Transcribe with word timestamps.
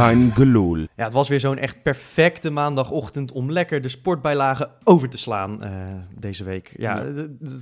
Kein. 0.00 0.32
Ja, 0.96 1.04
het 1.04 1.12
was 1.12 1.28
weer 1.28 1.40
zo'n 1.40 1.58
echt 1.58 1.82
perfecte 1.82 2.50
maandagochtend 2.50 3.32
om 3.32 3.50
lekker 3.50 3.80
de 3.80 3.88
sportbijlagen 3.88 4.70
over 4.84 5.08
te 5.08 5.18
slaan 5.18 5.62
eh, 5.62 5.70
deze 6.18 6.44
week. 6.44 6.74
Ja, 6.76 7.04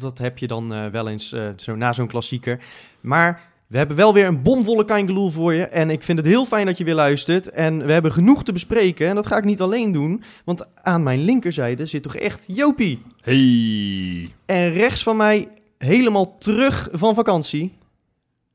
dat 0.01 0.19
heb 0.19 0.39
je 0.39 0.47
dan 0.47 0.75
eh, 0.75 0.87
wel 0.87 1.09
eens 1.09 1.33
eh, 1.33 1.49
zo 1.57 1.77
na 1.77 1.93
zo'n 1.93 2.07
klassieker. 2.07 2.61
Maar 3.01 3.41
we 3.67 3.79
hebben 3.79 3.97
wel 3.97 4.15
weer 4.15 4.27
een 4.27 4.43
bomvolle 4.43 4.85
Kaingeloel 4.85 5.31
voor 5.31 5.55
je. 5.55 5.67
En 5.67 5.91
ik 5.91 6.03
vind 6.03 6.19
het 6.19 6.27
heel 6.27 6.45
fijn 6.45 6.67
dat 6.67 6.79
je 6.79 6.85
weer 6.85 6.95
luistert. 6.95 7.51
En 7.51 7.87
we 7.87 7.93
hebben 7.93 8.13
genoeg 8.13 8.45
te 8.45 8.53
bespreken. 8.53 9.09
En 9.09 9.15
dat 9.15 9.27
ga 9.27 9.37
ik 9.37 9.45
niet 9.45 9.61
alleen 9.61 9.93
doen. 9.93 10.23
Want 10.45 10.67
aan 10.83 11.03
mijn 11.03 11.21
linkerzijde 11.21 11.87
zit 11.87 12.03
toch 12.03 12.17
echt 12.17 12.45
Jopie. 12.47 13.03
Hey. 13.21 14.29
En 14.47 14.73
rechts 14.73 15.03
van 15.03 15.17
mij, 15.17 15.49
helemaal 15.79 16.39
terug 16.39 16.89
van 16.93 17.15
vakantie, 17.15 17.73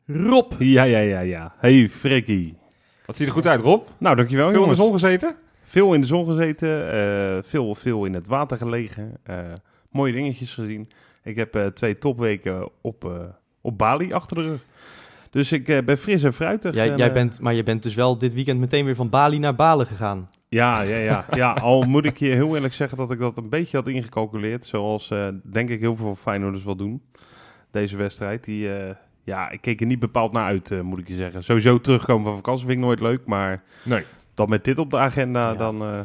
Rob. 0.05 0.53
Ja, 0.59 0.83
ja, 0.83 0.99
ja, 0.99 1.19
ja. 1.19 1.53
Hey, 1.57 1.89
Frikkie. 1.89 2.61
Wat 3.05 3.17
ziet 3.17 3.27
er 3.27 3.33
goed 3.33 3.47
uit, 3.47 3.61
Rob? 3.61 3.87
Nou, 3.97 4.15
dankjewel 4.15 4.49
Veel 4.49 4.63
in 4.63 4.69
de 4.69 4.75
zon 4.75 4.91
gezeten? 4.91 5.35
Veel 5.63 5.93
in 5.93 6.01
de 6.01 6.07
zon 6.07 6.25
gezeten, 6.25 6.91
eh, 6.91 7.37
veel, 7.43 7.75
veel 7.75 8.05
in 8.05 8.13
het 8.13 8.27
water 8.27 8.57
gelegen, 8.57 9.17
eh, 9.23 9.37
mooie 9.91 10.13
dingetjes 10.13 10.53
gezien. 10.53 10.89
Ik 11.23 11.35
heb 11.35 11.55
eh, 11.55 11.65
twee 11.65 11.97
topweken 11.97 12.69
op, 12.81 13.05
eh, 13.05 13.11
op 13.61 13.77
Bali 13.77 14.13
achter 14.13 14.35
de 14.35 14.43
rug. 14.43 14.61
Dus 15.33 15.51
ik 15.51 15.67
eh, 15.67 15.83
ben 15.83 15.97
fris 15.97 16.23
en 16.23 16.33
fruitig. 16.33 16.75
Jij, 16.75 16.91
en, 16.91 16.97
jij 16.97 17.13
bent, 17.13 17.41
maar 17.41 17.53
je 17.53 17.63
bent 17.63 17.83
dus 17.83 17.95
wel 17.95 18.17
dit 18.17 18.33
weekend 18.33 18.59
meteen 18.59 18.85
weer 18.85 18.95
van 18.95 19.09
Bali 19.09 19.39
naar 19.39 19.55
Balen 19.55 19.87
gegaan. 19.87 20.29
Ja, 20.47 20.81
ja, 20.81 20.97
ja, 20.97 21.25
ja. 21.41 21.53
Al 21.53 21.81
moet 21.81 22.05
ik 22.05 22.17
je 22.17 22.29
heel 22.29 22.55
eerlijk 22.55 22.73
zeggen 22.73 22.97
dat 22.97 23.11
ik 23.11 23.19
dat 23.19 23.37
een 23.37 23.49
beetje 23.49 23.77
had 23.77 23.87
ingecalculeerd. 23.87 24.65
Zoals 24.65 25.11
eh, 25.11 25.27
denk 25.43 25.69
ik 25.69 25.79
heel 25.79 25.95
veel 25.95 26.15
Feyenoorders 26.15 26.63
wel 26.63 26.75
doen. 26.75 27.01
Deze 27.71 27.97
wedstrijd. 27.97 28.43
Die, 28.43 28.73
eh, 28.73 28.95
ja, 29.23 29.49
ik 29.49 29.61
keek 29.61 29.79
er 29.81 29.85
niet 29.87 29.99
bepaald 29.99 30.31
naar 30.33 30.45
uit, 30.45 30.71
eh, 30.71 30.81
moet 30.81 30.99
ik 30.99 31.07
je 31.07 31.15
zeggen. 31.15 31.43
Sowieso 31.43 31.81
terugkomen 31.81 32.25
van 32.25 32.35
vakantie 32.35 32.65
vind 32.65 32.77
ik 32.77 32.83
nooit 32.83 32.99
leuk. 32.99 33.25
Maar 33.25 33.63
Nee. 33.83 34.03
dan 34.33 34.49
met 34.49 34.63
dit 34.63 34.79
op 34.79 34.91
de 34.91 34.97
agenda, 34.97 35.41
Ja. 35.49 35.53
dan 35.55 35.81
eh, 35.81 35.99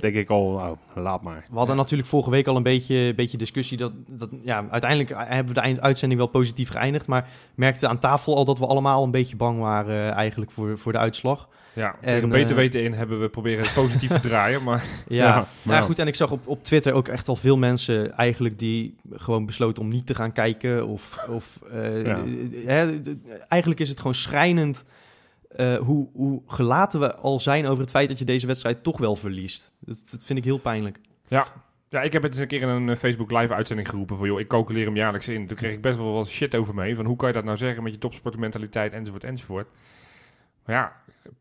denk 0.00 0.14
ik 0.14 0.30
al, 0.30 0.50
nou, 0.52 0.76
laat 0.94 1.22
maar. 1.22 1.44
We 1.50 1.58
hadden 1.58 1.76
natuurlijk 1.76 2.08
vorige 2.08 2.30
week 2.30 2.46
al 2.46 2.56
een 2.56 2.62
beetje, 2.62 3.14
beetje 3.14 3.38
discussie. 3.38 3.76
Dat, 3.76 3.92
dat, 4.08 4.28
ja, 4.42 4.66
uiteindelijk 4.70 5.12
hebben 5.16 5.54
we 5.54 5.60
de 5.74 5.80
uitzending 5.80 6.20
wel 6.20 6.30
positief 6.30 6.68
geëindigd. 6.70 7.06
Maar 7.06 7.28
merkte 7.54 7.88
aan 7.88 7.98
tafel 7.98 8.36
al 8.36 8.44
dat 8.44 8.58
we 8.58 8.66
allemaal 8.66 9.04
een 9.04 9.10
beetje 9.10 9.36
bang 9.36 9.58
waren 9.58 10.10
eh, 10.10 10.16
eigenlijk 10.16 10.50
voor, 10.50 10.78
voor 10.78 10.92
de 10.92 10.98
uitslag. 10.98 11.48
Ja, 11.72 11.94
En, 12.00 12.12
tegen 12.14 12.28
beter 12.28 12.50
eh, 12.50 12.56
weten 12.56 12.82
in 12.82 12.92
hebben 12.92 13.20
we 13.20 13.28
proberen 13.28 13.64
het 13.64 13.74
positief 13.74 14.10
te 14.10 14.20
draaien, 14.28 14.62
maar 14.62 14.84
Ja, 15.08 15.26
Ja, 15.26 15.34
maar 15.34 15.46
maar- 15.62 15.82
goed. 15.82 15.98
En 15.98 16.06
ik 16.06 16.14
zag 16.14 16.30
op, 16.30 16.46
op 16.46 16.64
Twitter 16.64 16.92
ook 16.92 17.08
echt 17.08 17.28
al 17.28 17.36
veel 17.36 17.56
mensen 17.56 18.12
eigenlijk 18.16 18.58
die 18.58 18.94
gewoon 19.12 19.46
besloten 19.46 19.82
om 19.82 19.88
niet 19.88 20.06
te 20.06 20.14
gaan 20.14 20.32
kijken. 20.32 20.86
Of, 20.86 21.26
of 21.28 21.60
eh, 21.72 22.04
Ja. 22.64 22.90
eigenlijk 23.48 23.80
is 23.80 23.88
het 23.88 23.98
gewoon 23.98 24.14
schrijnend 24.14 24.84
eh, 25.56 25.76
hoe, 25.76 26.08
hoe 26.12 26.42
gelaten 26.46 27.00
we 27.00 27.14
al 27.16 27.40
zijn 27.40 27.66
over 27.66 27.80
het 27.82 27.90
feit 27.90 28.08
dat 28.08 28.18
je 28.18 28.24
deze 28.24 28.46
wedstrijd 28.46 28.82
toch 28.82 28.98
wel 28.98 29.16
verliest. 29.16 29.72
Dat, 29.80 30.08
dat 30.10 30.22
vind 30.22 30.38
ik 30.38 30.44
heel 30.44 30.58
pijnlijk. 30.58 30.98
ja. 31.28 31.46
Ja, 31.88 32.02
ik 32.02 32.12
heb 32.12 32.22
het 32.22 32.32
eens 32.32 32.40
een 32.40 32.48
keer 32.48 32.62
in 32.62 32.68
een 32.68 32.88
eh, 32.88 32.96
Facebook 32.96 33.30
live 33.30 33.54
uitzending 33.54 33.88
geroepen 33.88 34.16
van 34.18 34.26
joh, 34.26 34.40
ik 34.40 34.48
calculeer 34.48 34.84
hem 34.86 34.96
jaarlijks 34.96 35.28
in. 35.28 35.46
Toen 35.46 35.56
kreeg 35.56 35.72
ik 35.72 35.80
best 35.80 35.96
wel 35.96 36.12
wat 36.12 36.28
shit 36.28 36.54
over 36.54 36.74
me 36.74 36.82
heen 36.84 36.96
van 36.96 37.04
hoe 37.04 37.16
kan 37.16 37.28
je 37.28 37.34
dat 37.34 37.44
nou 37.44 37.56
zeggen 37.56 37.82
met 37.82 37.92
je 37.92 37.98
topsportmentaliteit 37.98 38.92
enzovoort 38.92 39.24
enzovoort. 39.24 39.66
Maar 40.64 40.74
ja, 40.76 40.92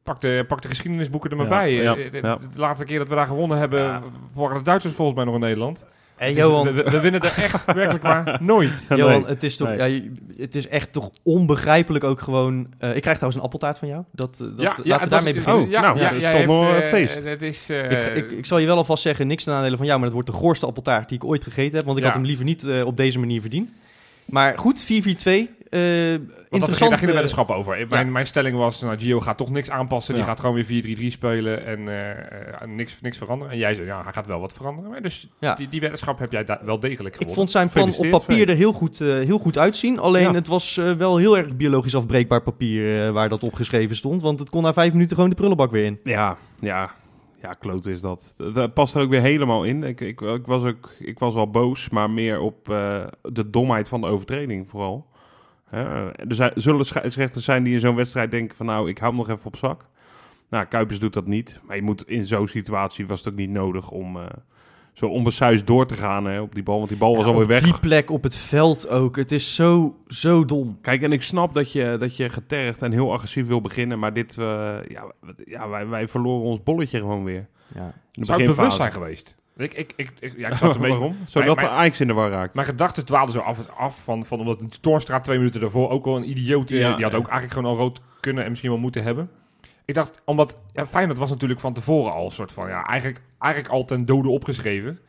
pak 0.03 0.21
de, 0.21 0.45
pak 0.47 0.61
de 0.61 0.67
geschiedenisboeken 0.67 1.29
er 1.29 1.35
maar 1.37 1.45
Ja, 1.45 1.51
bij. 1.51 1.73
ja, 1.73 1.95
Eh, 1.95 2.11
de, 2.11 2.21
de 2.21 2.59
laatste 2.59 2.85
keer 2.85 2.97
dat 2.99 3.07
we 3.09 3.15
daar 3.15 3.25
gewonnen 3.27 3.57
hebben, 3.57 3.79
Ja. 3.79 4.03
waren 4.33 4.57
de 4.57 4.63
Duitsers 4.63 4.93
volgens 4.93 5.17
mij 5.17 5.25
nog 5.25 5.35
in 5.35 5.39
Nederland. 5.41 5.83
En 6.17 6.29
is- 6.29 6.35
Johan, 6.35 6.73
we, 6.73 6.83
we 6.83 6.99
winnen 6.99 7.21
er 7.21 7.33
echt 7.37 7.65
werkelijk 7.73 8.03
waar 8.03 8.37
nooit. 8.41 8.83
Nee. 8.89 8.97
Johan, 8.99 9.27
het 9.27 9.43
is 9.43 9.57
toch, 9.57 9.67
nee. 9.75 10.03
ja, 10.03 10.09
het 10.37 10.55
is 10.55 10.67
echt 10.67 10.91
toch 10.93 11.09
onbegrijpelijk 11.23 12.03
ook 12.03 12.21
gewoon. 12.21 12.67
eh, 12.79 12.95
ik 12.95 13.01
krijg 13.01 13.17
trouwens 13.17 13.35
een 13.35 13.41
appeltaart 13.41 13.77
van 13.77 13.87
jou. 13.87 14.03
Dat, 14.11 14.39
eh, 14.41 14.47
dat, 14.65 14.85
laten 14.85 15.03
we 15.03 15.09
daarmee 15.09 15.33
was- 15.35 15.43
beginnen. 15.43 15.75
Oh, 15.75 15.81
nou, 15.81 15.99
dat 15.99 16.11
is 16.11 16.21
jij 16.21 16.29
toch 16.31 16.39
hebt, 16.39 16.51
nog 16.51 16.61
een 16.61 16.81
eh, 16.81 16.89
feest. 16.89 17.23
Het 17.23 17.41
is, 17.41 17.69
eh, 17.69 17.91
ik, 17.91 18.15
ik, 18.15 18.31
ik 18.31 18.45
zal 18.45 18.57
je 18.57 18.65
wel 18.65 18.77
alvast 18.77 19.01
zeggen, 19.03 19.27
niks 19.27 19.43
ten 19.43 19.53
nadele 19.53 19.77
van 19.77 19.85
jou, 19.85 19.97
maar 19.97 20.07
het 20.07 20.15
wordt 20.15 20.31
de 20.31 20.37
goorste 20.37 20.65
appeltaart 20.65 21.09
die 21.09 21.17
ik 21.17 21.23
ooit 21.23 21.43
gegeten 21.43 21.75
heb. 21.77 21.85
Want 21.85 21.97
ik 21.97 22.03
Ja. 22.03 22.09
had 22.09 22.17
hem 22.19 22.27
liever 22.27 22.45
niet 22.45 22.63
eh, 22.67 22.85
op 22.85 22.97
deze 22.97 23.19
manier 23.19 23.41
verdiend. 23.41 23.73
Maar 24.25 24.57
goed, 24.57 24.83
4-4-2. 24.83 24.85
eh 24.85 25.81
Want 26.49 26.63
dat 26.63 26.75
ging, 26.75 26.89
interessant. 26.89 26.89
daar 26.89 26.89
ging 26.89 26.99
de 26.99 27.07
eh, 27.07 27.13
weddenschap 27.13 27.49
over. 27.49 27.87
Mijn, 27.89 28.11
mijn 28.11 28.25
stelling 28.27 28.57
was, 28.57 28.81
nou, 28.81 28.99
Gio 28.99 29.19
gaat 29.19 29.37
toch 29.37 29.49
niks 29.51 29.69
aanpassen. 29.69 30.15
Die 30.15 30.23
gaat 30.23 30.39
gewoon 30.39 30.63
weer 30.63 30.97
4-3-3 30.97 31.05
spelen 31.07 31.65
en 31.65 31.87
eh, 31.87 32.09
eh, 32.11 32.67
niks, 32.67 33.01
niks 33.01 33.17
veranderen. 33.17 33.53
En 33.53 33.59
jij 33.59 33.73
zei, 33.73 33.85
ja, 33.87 34.03
hij 34.03 34.13
gaat 34.13 34.27
wel 34.27 34.39
wat 34.39 34.53
veranderen. 34.53 34.89
Maar 34.91 35.01
Dus 35.01 35.27
Ja. 35.39 35.53
die, 35.53 35.69
die 35.69 35.79
weddenschap 35.81 36.19
heb 36.19 36.31
jij 36.31 36.45
wel 36.45 36.79
degelijk 36.79 37.15
ik 37.15 37.21
gewonnen. 37.27 37.35
vond 37.35 37.51
zijn 37.51 37.69
plan 37.69 37.93
op 37.95 38.09
papier 38.09 38.49
er 38.49 38.55
heel 38.55 38.73
goed, 38.73 39.01
eh, 39.01 39.07
heel 39.07 39.37
goed 39.39 39.57
uitzien. 39.57 39.99
Alleen 39.99 40.23
Ja. 40.23 40.33
het 40.33 40.47
was 40.47 40.77
eh, 40.77 40.91
wel 40.91 41.17
heel 41.17 41.37
erg 41.37 41.55
biologisch 41.55 41.95
afbreekbaar 41.95 42.41
papier 42.41 43.05
eh, 43.05 43.11
waar 43.11 43.29
dat 43.29 43.43
opgeschreven 43.43 43.95
stond. 43.95 44.21
Want 44.21 44.39
het 44.39 44.49
kon 44.49 44.61
na 44.63 44.73
vijf 44.73 44.91
minuten 44.91 45.15
gewoon 45.15 45.29
de 45.29 45.35
prullenbak 45.35 45.71
weer 45.71 45.85
in. 45.85 45.99
Ja, 46.03 46.37
ja, 46.59 46.91
ja, 47.45 47.53
kloot 47.53 47.85
is 47.85 48.01
dat. 48.01 48.35
Dat 48.37 48.73
past 48.73 48.95
er 48.95 49.01
ook 49.01 49.09
weer 49.09 49.21
helemaal 49.21 49.63
in. 49.63 49.83
Ik, 49.83 50.01
ik, 50.01 50.21
ik, 50.21 50.45
was, 50.45 50.63
ook, 50.63 50.91
ik 50.99 51.19
was 51.19 51.33
wel 51.33 51.49
boos, 51.49 51.89
maar 51.89 52.09
meer 52.09 52.39
op 52.39 52.69
eh, 52.69 53.07
de 53.21 53.49
domheid 53.49 53.87
van 53.87 54.01
de 54.01 54.07
overtreding 54.07 54.69
vooral. 54.69 55.07
Eh, 55.69 56.05
er 56.05 56.35
zijn, 56.35 56.51
zullen 56.55 56.85
scheidsrechters 56.85 57.45
zijn 57.45 57.63
die 57.63 57.73
in 57.73 57.79
zo'n 57.79 57.95
wedstrijd 57.95 58.31
denken 58.31 58.57
van 58.57 58.65
nou, 58.65 58.89
ik 58.89 58.97
hou 58.97 59.15
hem 59.15 59.19
nog 59.19 59.29
even 59.29 59.47
op 59.47 59.55
zak. 59.55 59.85
Nou, 60.49 60.65
Kuipers 60.65 60.99
doet 60.99 61.13
dat 61.13 61.27
niet. 61.27 61.59
Maar 61.63 61.75
je 61.75 61.81
moet 61.81 62.07
in 62.07 62.27
zo'n 62.27 62.47
situatie 62.47 63.07
was 63.07 63.19
het 63.19 63.33
ook 63.33 63.39
niet 63.39 63.49
nodig 63.49 63.91
om 63.91 64.17
eh, 64.17 64.25
zo 64.95 65.05
onbesuisd 65.05 65.67
door 65.67 65.87
te 65.87 65.95
gaan 65.95 66.25
hè, 66.25 66.39
op 66.41 66.53
die 66.53 66.63
bal. 66.63 66.77
Want 66.77 66.89
die 66.89 66.97
bal 66.97 67.11
was 67.15 67.21
Ja, 67.25 67.27
alweer 67.27 67.43
op 67.43 67.49
weg. 67.49 67.61
die 67.61 67.79
plek 67.79 68.09
op 68.11 68.23
het 68.23 68.35
veld 68.35 68.89
ook. 68.89 69.15
Het 69.15 69.31
is 69.31 69.55
zo, 69.55 69.95
zo 70.07 70.45
dom. 70.45 70.77
Kijk, 70.81 71.01
en 71.01 71.11
ik 71.11 71.21
snap 71.21 71.53
dat 71.53 71.71
je, 71.71 71.95
dat 71.99 72.17
je 72.17 72.29
getergd 72.29 72.81
en 72.81 72.91
heel 72.91 73.13
agressief 73.13 73.47
wil 73.47 73.61
beginnen. 73.61 73.99
Maar 73.99 74.13
dit, 74.13 74.37
eh, 74.37 74.45
ja, 74.87 75.03
ja 75.45 75.69
wij, 75.69 75.87
wij 75.87 76.07
verloren 76.07 76.45
ons 76.45 76.63
bolletje 76.63 76.99
gewoon 76.99 77.23
weer. 77.23 77.47
Ja. 77.75 77.93
Zou 78.11 78.43
het 78.43 78.55
bewust 78.55 78.75
zijn 78.75 78.91
geweest? 78.91 79.35
Ik, 79.57 79.73
ik, 79.73 79.93
ik, 79.95 80.11
ik, 80.19 80.33
ja, 80.37 80.47
ik 80.47 80.53
zat 80.55 80.75
een 80.75 80.81
beetje... 80.81 80.97
Waarom? 80.99 81.17
Zodat 81.27 81.55
Mijn- 81.55 81.67
de 81.67 81.73
Ajax 81.73 81.99
in 81.99 82.07
de 82.07 82.13
war 82.13 82.29
raakt. 82.29 82.55
Mijn 82.55 82.67
gedachten 82.67 83.05
dwaalden 83.05 83.33
zo 83.33 83.39
af, 83.39 83.69
af 83.77 84.03
van, 84.03 84.25
van 84.25 84.39
omdat 84.39 84.61
een 84.61 84.71
Toornstra 84.81 85.19
twee 85.19 85.37
minuten 85.37 85.61
daarvoor 85.61 85.89
ook 85.89 86.05
al 86.05 86.15
een 86.17 86.29
idioot. 86.29 86.71
eh, 86.71 86.79
Ja. 86.79 86.95
die 86.95 87.03
had 87.03 87.15
ook 87.15 87.27
eigenlijk 87.27 87.53
gewoon 87.53 87.71
al 87.71 87.77
rood 87.77 88.01
kunnen 88.19 88.43
en 88.43 88.49
misschien 88.49 88.71
wel 88.71 88.79
moeten 88.79 89.03
hebben. 89.03 89.29
Ik 89.85 89.93
dacht, 89.93 90.21
omdat 90.25 90.57
ja, 90.73 90.85
Feyenoord 90.87 91.17
was 91.17 91.29
natuurlijk 91.29 91.59
van 91.59 91.73
tevoren 91.73 92.13
al 92.13 92.25
een 92.25 92.31
soort 92.31 92.51
van, 92.51 92.67
ja, 92.67 92.83
eigenlijk, 92.85 93.21
eigenlijk 93.39 93.73
al 93.73 93.85
ten 93.85 94.05
dode 94.05 94.29
opgeschreven. 94.29 94.99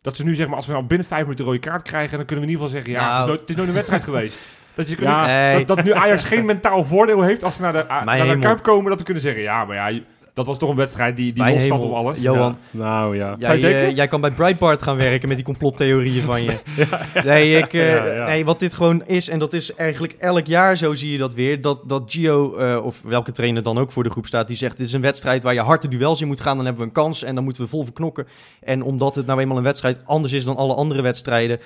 Dat 0.00 0.16
ze 0.16 0.24
nu 0.24 0.34
zeg 0.34 0.46
maar, 0.46 0.56
als 0.56 0.66
we 0.66 0.72
nou 0.72 0.84
binnen 0.84 1.06
vijf 1.06 1.22
minuten 1.22 1.44
rode 1.44 1.58
kaart 1.58 1.82
krijgen, 1.82 2.16
dan 2.16 2.26
kunnen 2.26 2.44
we 2.44 2.50
in 2.50 2.56
ieder 2.58 2.68
geval 2.70 2.82
zeggen, 2.82 3.02
ja, 3.04 3.08
Nou. 3.08 3.12
het, 3.14 3.22
is 3.22 3.28
nooit, 3.28 3.40
het 3.40 3.48
is 3.50 3.56
nooit 3.56 3.68
een 3.68 3.74
wedstrijd 3.74 4.04
geweest. 4.10 4.48
Dat, 4.74 4.88
je 4.88 4.94
kunt, 4.96 5.08
Ja, 5.08 5.26
Nee. 5.26 5.64
dat, 5.64 5.76
dat 5.76 5.86
nu 5.86 5.92
Ajax 5.92 6.24
geen 6.24 6.44
mentaal 6.44 6.84
voordeel 6.84 7.22
heeft 7.22 7.44
als 7.44 7.56
ze 7.56 7.62
naar 7.62 7.72
de, 7.72 7.84
naar 8.04 8.26
de. 8.26 8.38
Kuip 8.38 8.62
komen, 8.62 8.88
dat 8.90 8.98
we 8.98 9.04
kunnen 9.04 9.22
zeggen, 9.22 9.42
ja, 9.42 9.64
maar 9.64 9.92
ja, 9.92 10.00
dat 10.34 10.46
was 10.46 10.58
toch 10.58 10.70
een 10.70 10.76
wedstrijd 10.76 11.16
die, 11.16 11.32
die 11.32 11.44
los 11.44 11.70
op 11.70 11.92
alles. 11.92 12.22
Johan, 12.22 12.56
Ja. 12.70 12.78
Nou 12.82 13.16
ja. 13.16 13.36
Jij, 13.38 13.62
eh, 13.62 13.96
jij 13.96 14.06
kan 14.06 14.20
bij 14.20 14.30
Breitbart 14.30 14.82
gaan 14.82 14.96
werken 14.96 15.28
met 15.28 15.36
die 15.36 15.46
complottheorieën 15.46 16.22
van 16.22 16.42
je. 16.42 16.58
Nee, 17.24 17.56
ik, 17.56 17.72
eh, 17.72 18.24
nee, 18.26 18.44
wat 18.44 18.58
dit 18.58 18.74
gewoon 18.74 19.04
is, 19.06 19.28
en 19.28 19.38
dat 19.38 19.52
is 19.52 19.74
eigenlijk 19.74 20.12
elk 20.12 20.46
jaar 20.46 20.76
zo 20.76 20.94
zie 20.94 21.12
je 21.12 21.18
dat 21.18 21.34
weer, 21.34 21.60
dat, 21.60 21.88
dat 21.88 22.02
Gio, 22.06 22.56
eh, 22.56 22.84
of 22.84 23.02
welke 23.02 23.32
trainer 23.32 23.62
dan 23.62 23.78
ook 23.78 23.90
voor 23.90 24.02
de 24.02 24.10
groep 24.10 24.26
staat, 24.26 24.46
die 24.46 24.56
zegt, 24.56 24.78
het 24.78 24.86
is 24.86 24.92
een 24.92 25.00
wedstrijd 25.00 25.42
waar 25.42 25.54
je 25.54 25.60
harde 25.60 25.88
duels 25.88 26.20
in 26.20 26.26
moet 26.26 26.40
gaan, 26.40 26.56
dan 26.56 26.64
hebben 26.64 26.82
we 26.82 26.88
een 26.88 26.94
kans 26.94 27.22
en 27.22 27.34
dan 27.34 27.44
moeten 27.44 27.62
we 27.62 27.68
vol 27.68 27.84
verknokken. 27.84 28.26
En 28.60 28.82
omdat 28.82 29.14
het 29.14 29.26
nou 29.26 29.40
eenmaal 29.40 29.56
een 29.56 29.62
wedstrijd 29.62 30.00
anders 30.04 30.32
is 30.32 30.44
dan 30.44 30.56
alle 30.56 30.74
andere 30.74 31.02
wedstrijden, 31.02 31.58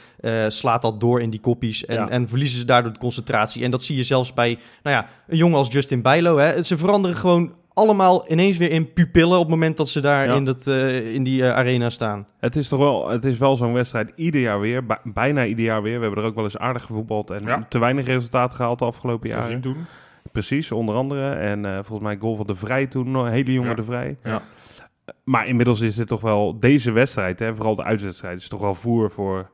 slaat 0.48 0.82
dat 0.82 1.00
door 1.00 1.20
in 1.20 1.30
die 1.30 1.40
koppies 1.40 1.84
en, 1.84 2.08
en 2.08 2.28
verliezen 2.28 2.58
ze 2.58 2.64
daardoor 2.64 2.92
de 2.92 2.98
concentratie. 2.98 3.64
En 3.64 3.70
dat 3.70 3.82
zie 3.82 3.96
je 3.96 4.04
zelfs 4.04 4.34
bij, 4.34 4.58
nou 4.82 4.96
ja, 4.96 5.06
een 5.28 5.36
jongen 5.36 5.58
als 5.58 5.72
Justin 5.72 6.02
Bijlo. 6.02 6.38
Hè. 6.38 6.62
Ze 6.62 6.76
veranderen 6.76 7.16
gewoon 7.16 7.52
allemaal 7.76 8.30
ineens 8.30 8.56
weer 8.56 8.70
in 8.70 8.92
pupillen 8.92 9.36
op 9.36 9.40
het 9.40 9.48
moment 9.50 9.76
dat 9.76 9.88
ze 9.88 10.00
daar 10.00 10.26
Ja. 10.26 10.34
in, 10.34 10.44
dat, 10.44 10.66
eh, 10.66 11.14
in 11.14 11.22
die 11.22 11.42
eh, 11.42 11.52
arena 11.54 11.90
staan. 11.90 12.26
Het 12.38 12.56
is 12.56 12.68
toch 12.68 12.78
wel, 12.78 13.08
het 13.08 13.24
is 13.24 13.38
wel 13.38 13.56
zo'n 13.56 13.72
wedstrijd 13.72 14.12
ieder 14.16 14.40
jaar 14.40 14.60
weer. 14.60 14.86
bij- 14.86 14.98
bijna 15.04 15.44
ieder 15.44 15.64
jaar 15.64 15.82
weer. 15.82 15.98
We 15.98 16.04
hebben 16.04 16.22
er 16.22 16.28
ook 16.28 16.34
wel 16.34 16.44
eens 16.44 16.58
aardig 16.58 16.82
gevoetbald. 16.82 17.30
En 17.30 17.44
Ja. 17.44 17.66
te 17.68 17.78
weinig 17.78 18.06
resultaat 18.06 18.52
gehaald 18.54 18.78
de 18.78 18.84
afgelopen 18.84 19.28
jaren. 19.28 19.60
toen. 19.60 19.76
Precies, 20.32 20.72
onder 20.72 20.94
andere. 20.94 21.30
En 21.34 21.64
eh, 21.64 21.72
volgens 21.74 22.00
mij 22.00 22.16
goal 22.16 22.36
van 22.36 22.46
de 22.46 22.54
Vrij 22.54 22.86
toen. 22.86 23.14
Een 23.14 23.30
hele 23.30 23.52
jonge 23.52 23.68
Ja. 23.68 23.74
de 23.74 23.84
Vrij. 23.84 24.16
Ja. 24.24 24.42
Maar 25.24 25.46
inmiddels 25.46 25.80
is 25.80 25.96
dit 25.96 26.08
toch 26.08 26.20
wel... 26.20 26.60
Deze 26.60 26.92
wedstrijd, 26.92 27.38
hè, 27.38 27.54
vooral 27.54 27.76
de 27.76 27.84
uitwedstrijd... 27.84 28.38
is 28.40 28.48
toch 28.48 28.60
wel 28.60 28.74
voer 28.74 29.10
voor 29.10 29.50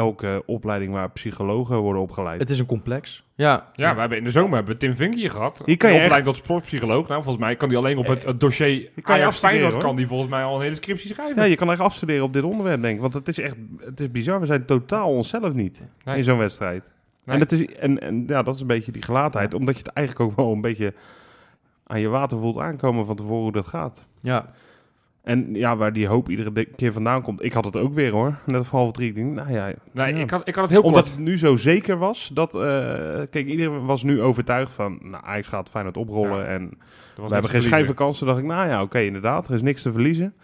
elke 0.00 0.42
opleiding 0.46 0.92
waar 0.92 1.10
psychologen 1.10 1.76
worden 1.76 2.02
opgeleid. 2.02 2.40
Het 2.40 2.50
is 2.50 2.58
een 2.58 2.66
complex. 2.66 3.24
Ja, 3.34 3.66
Ja, 3.74 3.94
we 3.94 4.00
hebben 4.00 4.18
in 4.18 4.24
de 4.24 4.30
zomer 4.30 4.54
hebben 4.54 4.72
we 4.72 4.78
Tim 4.80 4.96
Vink 4.96 5.14
hier 5.14 5.30
gehad. 5.30 5.62
Hier 5.64 5.76
kan 5.76 5.90
je 5.90 5.94
Die 5.96 6.04
opleiding 6.04 6.34
tot 6.34 6.44
sportpsycholoog. 6.44 7.08
Nou, 7.08 7.22
volgens 7.22 7.44
mij 7.44 7.56
kan 7.56 7.68
die 7.68 7.78
alleen 7.78 7.98
op 7.98 8.06
het, 8.06 8.24
het 8.24 8.40
dossier 8.40 8.90
kan 9.02 9.18
je 9.18 9.32
Feyenoord 9.32 9.72
hoor. 9.72 9.82
kan 9.82 9.96
die 9.96 10.06
volgens 10.06 10.30
mij 10.30 10.42
al 10.44 10.56
een 10.56 10.62
hele 10.62 10.74
scriptie 10.74 11.10
schrijven. 11.12 11.42
Ja, 11.42 11.48
je 11.48 11.56
kan 11.56 11.70
echt 11.70 11.80
afstuderen 11.80 12.24
op 12.24 12.32
dit 12.32 12.42
onderwerp, 12.42 12.82
denk 12.82 12.94
ik. 12.94 13.00
Want 13.00 13.14
het 13.14 13.28
is 13.28 13.38
echt 13.38 13.56
het 13.84 14.00
is 14.00 14.10
bizar. 14.10 14.40
We 14.40 14.46
zijn 14.46 14.64
totaal 14.64 15.08
onszelf 15.10 15.52
niet 15.52 15.80
Nee. 16.04 16.16
in 16.16 16.24
zo'n 16.24 16.38
wedstrijd. 16.38 16.82
Nee. 17.24 17.34
En, 17.34 17.40
het 17.42 17.52
is, 17.52 17.66
en, 17.66 18.00
en 18.00 18.24
ja, 18.26 18.42
dat 18.42 18.54
is 18.54 18.60
een 18.60 18.66
beetje 18.66 18.92
die 18.92 19.02
gelaatheid. 19.02 19.54
Omdat 19.54 19.76
je 19.76 19.82
het 19.82 19.92
eigenlijk 19.92 20.30
ook 20.30 20.36
wel 20.36 20.52
een 20.52 20.60
beetje 20.60 20.94
aan 21.86 22.00
je 22.00 22.08
water 22.08 22.38
voelt 22.38 22.58
aankomen 22.58 23.06
van 23.06 23.16
tevoren 23.16 23.42
hoe 23.42 23.52
dat 23.52 23.66
gaat. 23.66 24.06
ja. 24.20 24.52
En 25.22 25.54
ja, 25.54 25.76
waar 25.76 25.92
die 25.92 26.06
hoop 26.06 26.28
iedere 26.28 26.52
de- 26.52 26.64
keer 26.64 26.92
vandaan 26.92 27.22
komt. 27.22 27.42
Ik 27.44 27.52
had 27.52 27.64
het 27.64 27.76
ook 27.76 27.94
weer 27.94 28.10
hoor. 28.12 28.34
Net 28.46 28.66
voor 28.66 28.78
half 28.78 28.92
drie. 28.92 29.08
Ik 29.08 29.14
denk, 29.14 29.34
nou 29.34 29.52
ja. 29.52 29.72
Nee, 29.92 30.14
ja. 30.14 30.20
ik, 30.20 30.30
had, 30.30 30.48
ik 30.48 30.54
had 30.54 30.64
het 30.64 30.72
heel 30.72 30.82
Omdat 30.82 31.02
kort. 31.02 31.14
het 31.14 31.24
nu 31.24 31.38
zo 31.38 31.56
zeker 31.56 31.98
was. 31.98 32.30
Dat, 32.34 32.54
eh, 32.54 32.60
kijk, 33.30 33.46
iedereen 33.46 33.84
was 33.84 34.02
nu 34.02 34.20
overtuigd 34.22 34.72
van... 34.72 34.98
Nou, 35.00 35.24
Ajax 35.24 35.46
gaat 35.48 35.68
Feyenoord 35.68 35.96
oprollen. 35.96 36.38
Ja, 36.38 36.44
En 36.44 36.70
we 37.16 37.22
hebben 37.28 37.50
geen 37.50 37.62
schijnvakantie. 37.62 38.26
Dacht 38.26 38.38
ik, 38.38 38.44
nou 38.44 38.68
ja, 38.68 38.82
oké, 38.82 38.98
inderdaad. 39.00 39.48
Er 39.48 39.54
is 39.54 39.62
niks 39.62 39.82
te 39.82 39.92
verliezen. 39.92 40.34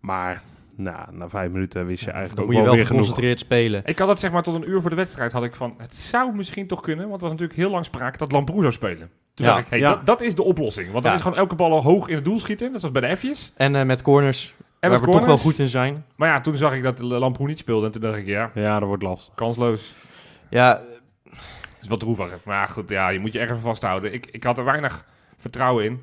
Maar 0.00 0.42
nou, 0.82 1.06
na 1.16 1.28
vijf 1.28 1.50
minuten 1.50 1.86
wist 1.86 2.04
je 2.04 2.10
eigenlijk 2.10 2.38
moet 2.40 2.46
ook 2.48 2.52
je 2.52 2.56
wel 2.56 2.66
wel 2.66 2.74
weer 2.76 2.86
genoeg. 2.86 3.00
geconcentreerd 3.02 3.38
spelen. 3.38 3.82
Ik 3.84 3.98
had 3.98 4.08
het 4.08 4.18
zeg 4.20 4.32
maar 4.32 4.42
tot 4.42 4.54
een 4.54 4.70
uur 4.70 4.80
voor 4.80 4.90
de 4.90 4.96
wedstrijd 4.96 5.32
had 5.32 5.44
ik 5.44 5.54
van... 5.56 5.74
Het 5.78 5.94
zou 5.96 6.34
misschien 6.34 6.66
toch 6.66 6.80
kunnen, 6.80 7.08
want 7.08 7.16
er 7.16 7.28
was 7.28 7.30
natuurlijk 7.30 7.58
heel 7.58 7.70
lang 7.70 7.84
sprake 7.84 8.18
dat 8.18 8.32
Lamproe 8.32 8.60
zou 8.60 8.72
spelen. 8.72 9.10
Toen 9.34 9.46
Ja. 9.46 9.58
ik, 9.58 9.66
hey, 9.68 9.78
Ja. 9.78 9.90
dat, 9.90 10.06
dat 10.06 10.20
is 10.20 10.34
de 10.34 10.42
oplossing. 10.42 10.90
Want 10.92 11.04
dan 11.04 11.14
is 11.14 11.20
gewoon 11.20 11.36
elke 11.36 11.54
bal 11.54 11.72
al 11.72 11.82
hoog 11.82 12.08
in 12.08 12.14
het 12.14 12.24
doel 12.24 12.38
schieten. 12.38 12.70
Net 12.70 12.80
zoals 12.80 12.98
bij 13.00 13.08
de 13.10 13.16
F'jes. 13.16 13.52
En 13.56 13.76
eh, 13.76 13.84
met 13.84 14.02
corners, 14.02 14.54
En 14.80 14.90
waar 14.90 14.98
met 15.00 15.08
we 15.08 15.16
toch 15.16 15.26
wel 15.26 15.36
goed 15.38 15.58
in 15.58 15.68
zijn. 15.68 16.04
Maar 16.16 16.28
ja, 16.28 16.40
toen 16.40 16.56
zag 16.56 16.74
ik 16.74 16.82
dat 16.82 16.98
Lamproe 16.98 17.46
niet 17.46 17.58
speelde. 17.58 17.86
En 17.86 17.92
toen 17.92 18.00
dacht 18.02 18.16
ik, 18.16 18.26
ja, 18.26 18.50
Ja, 18.54 18.78
dat 18.78 18.88
wordt 18.88 19.02
lastig. 19.02 19.34
kansloos. 19.34 19.94
Ja, 20.50 20.82
is 21.82 21.88
wat 21.88 22.00
droevig. 22.00 22.38
Maar 22.44 22.56
ja, 22.56 22.66
goed, 22.66 22.88
ja, 22.88 23.08
je 23.10 23.18
moet 23.18 23.32
je 23.32 23.38
erg 23.38 23.48
even 23.50 23.62
vasthouden. 23.62 24.12
Ik, 24.12 24.26
ik 24.30 24.44
had 24.44 24.58
er 24.58 24.64
weinig 24.64 25.04
vertrouwen 25.36 25.84
in. 25.84 26.00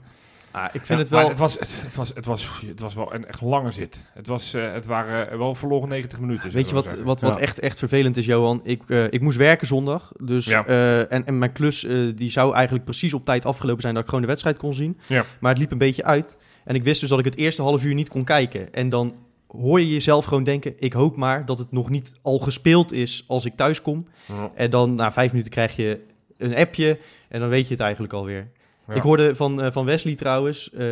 Ah, 0.57 0.65
ik 0.65 0.86
vind 0.86 0.88
Ja, 0.88 0.98
het 0.98 1.09
wel... 1.09 1.30
Het 1.30 1.38
was, 1.39 1.54
het, 1.59 1.71
het 1.81 1.95
was, 1.95 2.12
het, 2.13 2.25
was, 2.25 2.62
het 2.68 2.80
was 2.80 2.94
wel 2.95 3.13
een 3.13 3.25
echt 3.25 3.42
lange 3.42 3.71
zit. 3.71 4.00
Het, 4.13 4.27
was, 4.27 4.54
eh, 4.54 4.71
het 4.71 4.86
waren 4.86 5.38
wel 5.38 5.56
verloren 5.56 5.89
90 5.89 6.19
minuten. 6.19 6.51
Weet 6.51 6.68
je 6.68 6.74
wat, 6.74 6.83
zeggen. 6.86 7.04
wat, 7.04 7.21
wat 7.21 7.36
Ja. 7.36 7.42
echt, 7.42 7.59
echt 7.59 7.77
vervelend 7.80 8.18
is, 8.18 8.25
Johan? 8.25 8.62
Ik, 8.63 8.81
eh, 8.88 9.04
ik 9.04 9.21
moest 9.21 9.38
werken 9.38 9.68
zondag. 9.68 10.12
Dus, 10.21 10.45
Ja. 10.45 10.65
eh, 10.65 11.12
en, 11.12 11.25
en 11.25 11.38
mijn 11.38 11.51
klus 11.51 11.83
eh, 11.83 11.98
die 12.15 12.31
zou 12.31 12.54
eigenlijk 12.54 12.86
precies 12.86 13.13
op 13.13 13.25
tijd 13.25 13.45
afgelopen 13.45 13.81
zijn 13.81 13.94
dat 13.94 14.04
ik 14.04 14.09
gewoon 14.09 14.24
de 14.24 14.30
wedstrijd 14.30 14.57
kon 14.57 14.74
zien. 14.74 14.98
Ja. 15.07 15.25
Maar 15.39 15.51
het 15.51 15.59
liep 15.59 15.71
een 15.71 15.77
beetje 15.77 16.04
uit. 16.04 16.38
En 16.65 16.75
ik 16.75 16.83
wist 16.83 17.00
dus 17.00 17.09
dat 17.09 17.19
ik 17.19 17.25
het 17.25 17.38
eerste 17.38 17.62
half 17.62 17.83
uur 17.83 17.94
niet 17.94 18.09
kon 18.09 18.24
kijken. 18.24 18.74
En 18.74 18.89
dan 18.89 19.15
hoor 19.48 19.80
je 19.80 19.89
jezelf 19.89 20.25
gewoon 20.25 20.44
denken... 20.44 20.74
ik 20.80 20.94
hoop 20.94 21.15
maar 21.15 21.45
dat 21.45 21.59
het 21.59 21.71
nog 21.71 21.89
niet 21.89 22.13
al 22.21 22.38
gespeeld 22.39 22.92
is 22.92 23.24
als 23.27 23.45
ik 23.45 23.56
thuis 23.56 23.81
kom. 23.81 24.07
Ja. 24.25 24.51
En 24.56 24.69
dan 24.69 24.95
na 24.95 25.12
vijf 25.12 25.31
minuten 25.31 25.51
krijg 25.51 25.75
je 25.75 26.00
een 26.38 26.56
appje 26.56 27.00
en 27.30 27.39
dan 27.39 27.50
weet 27.50 27.68
je 27.68 27.74
het 27.74 27.83
eigenlijk 27.83 28.13
alweer. 28.13 28.48
Ja. 28.87 28.93
Ik 28.93 29.01
hoorde 29.01 29.35
van, 29.35 29.61
eh, 29.61 29.71
van 29.71 29.85
Wesley 29.85 30.15
trouwens, 30.15 30.69
eh, 30.77 30.85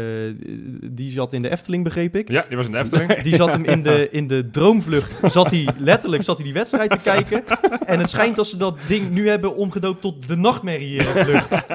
die 0.92 1.12
zat 1.12 1.34
in 1.34 1.42
de 1.42 1.50
Efteling, 1.52 1.84
begreep 1.84 2.16
ik. 2.16 2.30
Ja, 2.30 2.46
die 2.48 2.58
was 2.58 2.66
in 2.66 2.72
de 2.72 2.78
Efteling. 2.78 3.22
Die 3.22 3.36
zat 3.36 3.54
hem 3.54 3.64
in 3.66 3.84
de, 3.84 4.08
in 4.12 4.28
de 4.28 4.50
droomvlucht, 4.50 5.20
zat 5.32 5.52
hij 5.52 5.68
letterlijk 5.78 6.24
zat 6.24 6.36
hij 6.36 6.46
die 6.46 6.54
wedstrijd 6.54 6.90
te 6.92 6.98
kijken. 7.04 7.44
En 7.86 8.00
het 8.00 8.10
schijnt 8.10 8.36
dat 8.36 8.48
ze 8.48 8.58
dat 8.58 8.78
ding 8.88 9.10
nu 9.12 9.30
hebben 9.30 9.56
omgedoopt 9.56 10.02
tot 10.02 10.28
de 10.28 10.36
nachtmerrievlucht. 10.36 11.50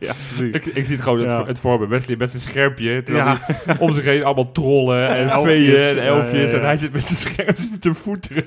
ja, 0.00 0.14
ik, 0.52 0.64
ik 0.66 0.84
zie 0.86 0.94
het 0.94 1.00
gewoon 1.04 1.18
het, 1.18 1.28
Ja. 1.28 1.36
voor- 1.36 1.46
het 1.46 1.58
voor 1.58 1.80
me. 1.80 1.86
Wesley 1.86 2.16
met 2.16 2.30
zijn 2.30 2.42
schermpje. 2.42 3.02
Terwijl 3.02 3.26
Ja. 3.26 3.38
hij 3.46 3.76
om 3.78 3.92
zich 3.92 4.04
heen 4.04 4.24
allemaal 4.24 4.52
trollen 4.52 5.08
en 5.08 5.28
Elfjes. 5.28 5.52
veeën 5.54 5.76
en 5.98 6.02
elfjes. 6.04 6.50
ja, 6.50 6.56
ja. 6.56 6.62
En 6.62 6.64
hij 6.64 6.76
zit 6.76 6.92
met 6.92 7.06
zijn 7.06 7.18
schermpje 7.18 7.78
te 7.78 7.94
voeteren. 7.94 8.46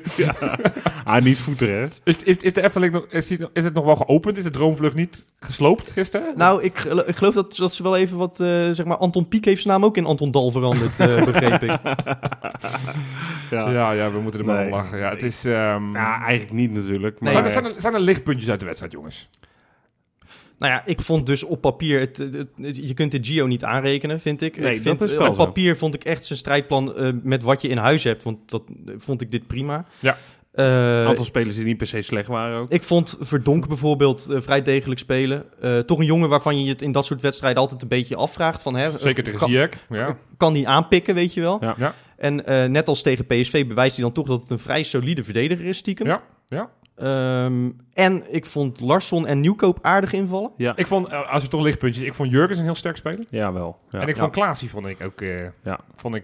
Ah, 1.04 1.24
niet 1.24 1.38
voeteren, 1.38 1.76
hè? 1.82 1.88
Is, 2.04 2.24
is, 2.24 2.38
is 2.38 2.54
de 2.54 2.62
Efteling 2.62 2.94
nog, 2.94 3.06
is, 3.10 3.28
die, 3.28 3.38
is 3.54 3.64
het 3.64 3.74
nog 3.74 3.86
wel 3.86 3.96
geopend? 3.96 4.38
Is 4.38 4.44
de 4.44 4.50
droomvlucht 4.50 4.96
niet 4.96 5.26
gesloopt 5.40 5.92
gisteren? 5.92 6.34
Nou, 6.36 6.64
ik, 6.64 6.83
ik 6.86 7.16
geloof 7.16 7.34
dat, 7.34 7.56
dat 7.56 7.74
ze 7.74 7.84
wel 7.84 7.96
even 7.98 8.18
wat, 8.18 8.40
eh, 8.40 8.48
zeg 8.72 8.86
maar, 8.86 8.98
Anton 8.98 9.28
Pieck 9.28 9.46
heeft 9.46 9.62
zijn 9.62 9.74
naam 9.74 9.86
ook 9.86 9.98
in 9.98 10.06
Anton 10.06 10.32
Dal 10.32 10.50
veranderd, 10.52 11.00
eh, 11.00 11.24
begreep 11.32 11.64
ik. 11.64 11.80
Ja. 13.52 13.70
ja, 13.70 13.92
ja, 13.92 14.12
we 14.12 14.20
moeten 14.20 14.40
er 14.40 14.46
maar 14.46 14.56
Nee. 14.56 14.66
om 14.66 14.72
lachen. 14.72 14.98
Ja, 14.98 15.10
het 15.10 15.24
is... 15.24 15.46
ehm, 15.46 15.94
Ja, 15.94 16.22
eigenlijk 16.22 16.52
niet 16.54 16.72
natuurlijk. 16.72 17.20
Maar 17.20 17.32
zijn, 17.32 17.44
er, 17.44 17.50
zijn, 17.50 17.66
er, 17.66 17.74
zijn 17.78 17.94
er 17.94 18.00
lichtpuntjes 18.00 18.50
uit 18.50 18.60
de 18.60 18.66
wedstrijd, 18.66 18.92
jongens? 18.94 19.30
Nou 20.58 20.74
ja, 20.74 20.86
ik 20.86 21.02
vond 21.02 21.26
dus 21.26 21.44
op 21.44 21.62
papier, 21.62 22.00
het, 22.00 22.18
het- 22.18 22.34
het- 22.58 22.76
je 22.88 22.94
kunt 22.94 23.12
de 23.12 23.20
Gio 23.22 23.46
niet 23.48 23.64
aanrekenen, 23.64 24.20
vind 24.20 24.42
ik. 24.42 24.58
Nee, 24.58 24.76
ik 24.76 24.82
vind, 24.82 25.00
dat 25.00 25.08
is 25.08 25.14
eh, 25.14 25.20
wel 25.22 25.30
op 25.30 25.36
zo. 25.38 25.46
papier 25.46 25.78
vond 25.78 25.94
ik 25.96 26.04
echt 26.04 26.26
zijn 26.26 26.40
strijdplan 26.40 26.96
eh, 26.96 27.10
met 27.24 27.44
wat 27.44 27.62
je 27.62 27.68
in 27.68 27.78
huis 27.78 28.04
hebt, 28.04 28.24
want 28.24 28.38
dat 28.50 28.64
vond 28.98 29.22
ik 29.22 29.32
dit 29.32 29.48
prima. 29.48 29.86
Ja. 30.00 30.18
Eh, 30.54 30.66
een 31.02 31.08
aantal 31.08 31.26
spelers 31.26 31.56
die 31.56 31.66
niet 31.66 31.78
per 31.78 31.88
se 31.88 32.02
slecht 32.02 32.28
waren 32.28 32.60
ook. 32.60 32.72
Ik 32.72 32.84
vond 32.84 33.18
Verdonk 33.20 33.68
bijvoorbeeld 33.68 34.30
eh, 34.30 34.42
vrij 34.42 34.62
degelijk 34.62 35.00
spelen. 35.00 35.46
Eh, 35.62 35.78
toch 35.80 36.00
een 36.00 36.06
jongen 36.06 36.30
waarvan 36.30 36.64
je 36.64 36.70
het 36.70 36.82
in 36.82 36.92
dat 36.92 37.06
soort 37.06 37.22
wedstrijden 37.22 37.62
altijd 37.62 37.82
een 37.82 37.88
beetje 37.88 38.16
afvraagt. 38.16 38.62
Van, 38.62 38.76
hè, 38.76 38.98
Zeker 38.98 39.24
tegen 39.24 39.40
kan, 39.40 39.50
Ziyech. 39.50 39.70
Ja. 39.90 40.18
kan 40.38 40.54
die 40.54 40.68
aanpikken, 40.68 41.16
weet 41.16 41.34
je 41.34 41.42
wel. 41.42 41.58
Ja. 41.62 41.76
Ja. 41.78 41.94
En 42.18 42.46
eh, 42.46 42.70
net 42.70 42.88
als 42.88 43.02
tegen 43.02 43.26
PSV 43.26 43.68
bewijst 43.68 43.96
hij 43.96 44.06
dan 44.06 44.14
toch 44.14 44.28
dat 44.28 44.42
het 44.42 44.52
een 44.52 44.60
vrij 44.60 44.84
solide 44.84 45.24
verdediger 45.24 45.66
is 45.66 45.78
stiekem. 45.78 46.08
Ja, 46.08 46.22
ja. 46.48 46.70
Ehm, 46.96 47.70
en 47.94 48.24
ik 48.34 48.46
vond 48.46 48.80
Larsson 48.80 49.28
en 49.28 49.40
Nieuwkoop 49.40 49.80
aardig 49.82 50.14
invallen. 50.14 50.52
Ja, 50.58 50.76
Ik 50.76 50.88
vond, 50.88 51.08
eh, 51.08 51.32
als 51.34 51.44
we 51.44 51.50
toch 51.50 51.62
lichtpuntjes, 51.62 52.06
ik 52.06 52.14
vond 52.14 52.32
Jurgens 52.32 52.58
een 52.60 52.64
heel 52.66 52.76
sterk 52.76 52.96
speler. 52.98 53.26
Jawel. 53.30 53.78
Ja. 53.90 54.00
en 54.02 54.08
ik 54.08 54.16
Ja. 54.16 54.22
vond 54.22 54.34
Klaasie 54.34 54.70
vond 54.70 54.86
ik 54.86 55.04
ook, 55.04 55.22
eh, 55.22 55.44
Ja. 55.64 55.80
vond 55.96 56.16
ik 56.16 56.24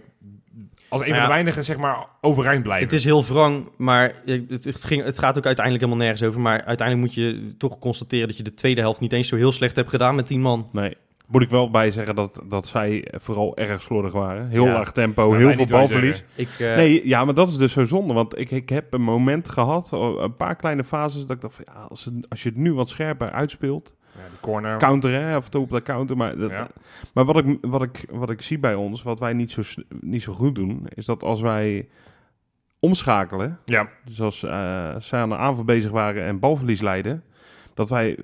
als 0.90 1.02
een 1.02 1.14
van 1.14 1.22
de 1.22 1.28
weinigen, 1.28 1.64
zeg 1.64 1.76
maar, 1.76 2.06
overeind 2.20 2.62
blijven. 2.62 2.84
Het 2.86 2.94
is 2.96 3.04
heel 3.04 3.24
wrang, 3.24 3.68
maar 3.76 4.12
het, 4.26 4.64
het, 4.64 4.84
ging, 4.84 5.04
het 5.04 5.18
gaat 5.18 5.38
ook 5.38 5.46
uiteindelijk 5.46 5.84
helemaal 5.84 6.04
nergens 6.06 6.28
over. 6.28 6.40
Maar 6.40 6.64
uiteindelijk 6.64 7.06
moet 7.06 7.14
je 7.24 7.54
toch 7.58 7.78
constateren 7.78 8.28
dat 8.28 8.36
je 8.36 8.42
de 8.42 8.54
tweede 8.54 8.80
helft 8.80 9.00
niet 9.00 9.12
eens 9.12 9.28
zo 9.28 9.36
heel 9.36 9.52
slecht 9.52 9.76
hebt 9.76 9.90
gedaan 9.90 10.14
met 10.14 10.26
10 10.26 10.40
man. 10.40 10.68
Nee. 10.72 10.96
Moet 11.26 11.42
ik 11.42 11.50
wel 11.50 11.70
bij 11.70 11.90
zeggen 11.90 12.14
dat, 12.14 12.40
dat 12.48 12.66
zij 12.66 13.08
vooral 13.12 13.56
erg 13.56 13.82
slordig 13.82 14.12
waren. 14.12 14.48
Heel 14.48 14.64
Ja. 14.64 14.72
laag 14.72 14.92
tempo, 14.92 15.28
Maar 15.30 15.38
heel 15.38 15.52
veel 15.52 15.64
balverlies. 15.66 16.24
Ik, 16.34 16.48
eh, 16.58 16.76
Nee, 16.76 17.06
ja, 17.08 17.24
maar 17.24 17.34
dat 17.34 17.48
is 17.48 17.56
dus 17.56 17.72
zo 17.72 17.84
zonde. 17.84 18.14
Want 18.14 18.38
ik, 18.38 18.50
ik 18.50 18.68
heb 18.68 18.92
een 18.92 19.02
moment 19.02 19.48
gehad, 19.48 19.90
een 20.18 20.36
paar 20.36 20.56
kleine 20.56 20.84
fases, 20.84 21.20
dat 21.26 21.36
ik 21.36 21.42
dacht 21.42 21.54
van 21.54 21.64
ja, 21.74 21.80
als, 21.88 22.04
het- 22.04 22.26
als 22.28 22.42
je 22.42 22.48
het 22.48 22.58
nu 22.58 22.74
wat 22.74 22.88
scherper 22.88 23.30
uitspeelt. 23.30 23.94
Ja, 24.16 24.20
die 24.30 24.40
corner. 24.40 24.76
Counter, 24.78 25.12
hè, 25.12 25.34
af 25.34 25.44
en 25.44 25.50
toe 25.50 25.62
op 25.62 25.70
de 25.70 25.82
counter. 25.82 26.16
Maar, 26.16 26.36
dat- 26.36 26.50
Ja. 26.50 26.68
maar 27.14 27.24
wat, 27.24 27.36
ik, 27.36 27.58
wat, 27.60 27.82
ik, 27.82 28.04
wat 28.10 28.30
ik 28.30 28.42
zie 28.42 28.58
bij 28.58 28.74
ons, 28.74 29.02
wat 29.02 29.18
wij 29.18 29.32
niet 29.32 29.50
zo, 29.50 29.62
niet 30.00 30.22
zo 30.22 30.32
goed 30.32 30.54
doen, 30.54 30.86
is 30.94 31.04
dat 31.06 31.22
als 31.22 31.40
wij 31.40 31.88
omschakelen, 32.78 33.58
Ja, 33.64 33.88
dus 34.04 34.20
als 34.20 34.42
eh, 34.42 34.94
zij 34.98 35.20
aan 35.20 35.28
de 35.28 35.36
aanval 35.36 35.64
bezig 35.64 35.90
waren 35.90 36.24
en 36.24 36.38
balverlies 36.38 36.80
leiden, 36.80 37.24
dat 37.74 37.88
wij 37.90 38.18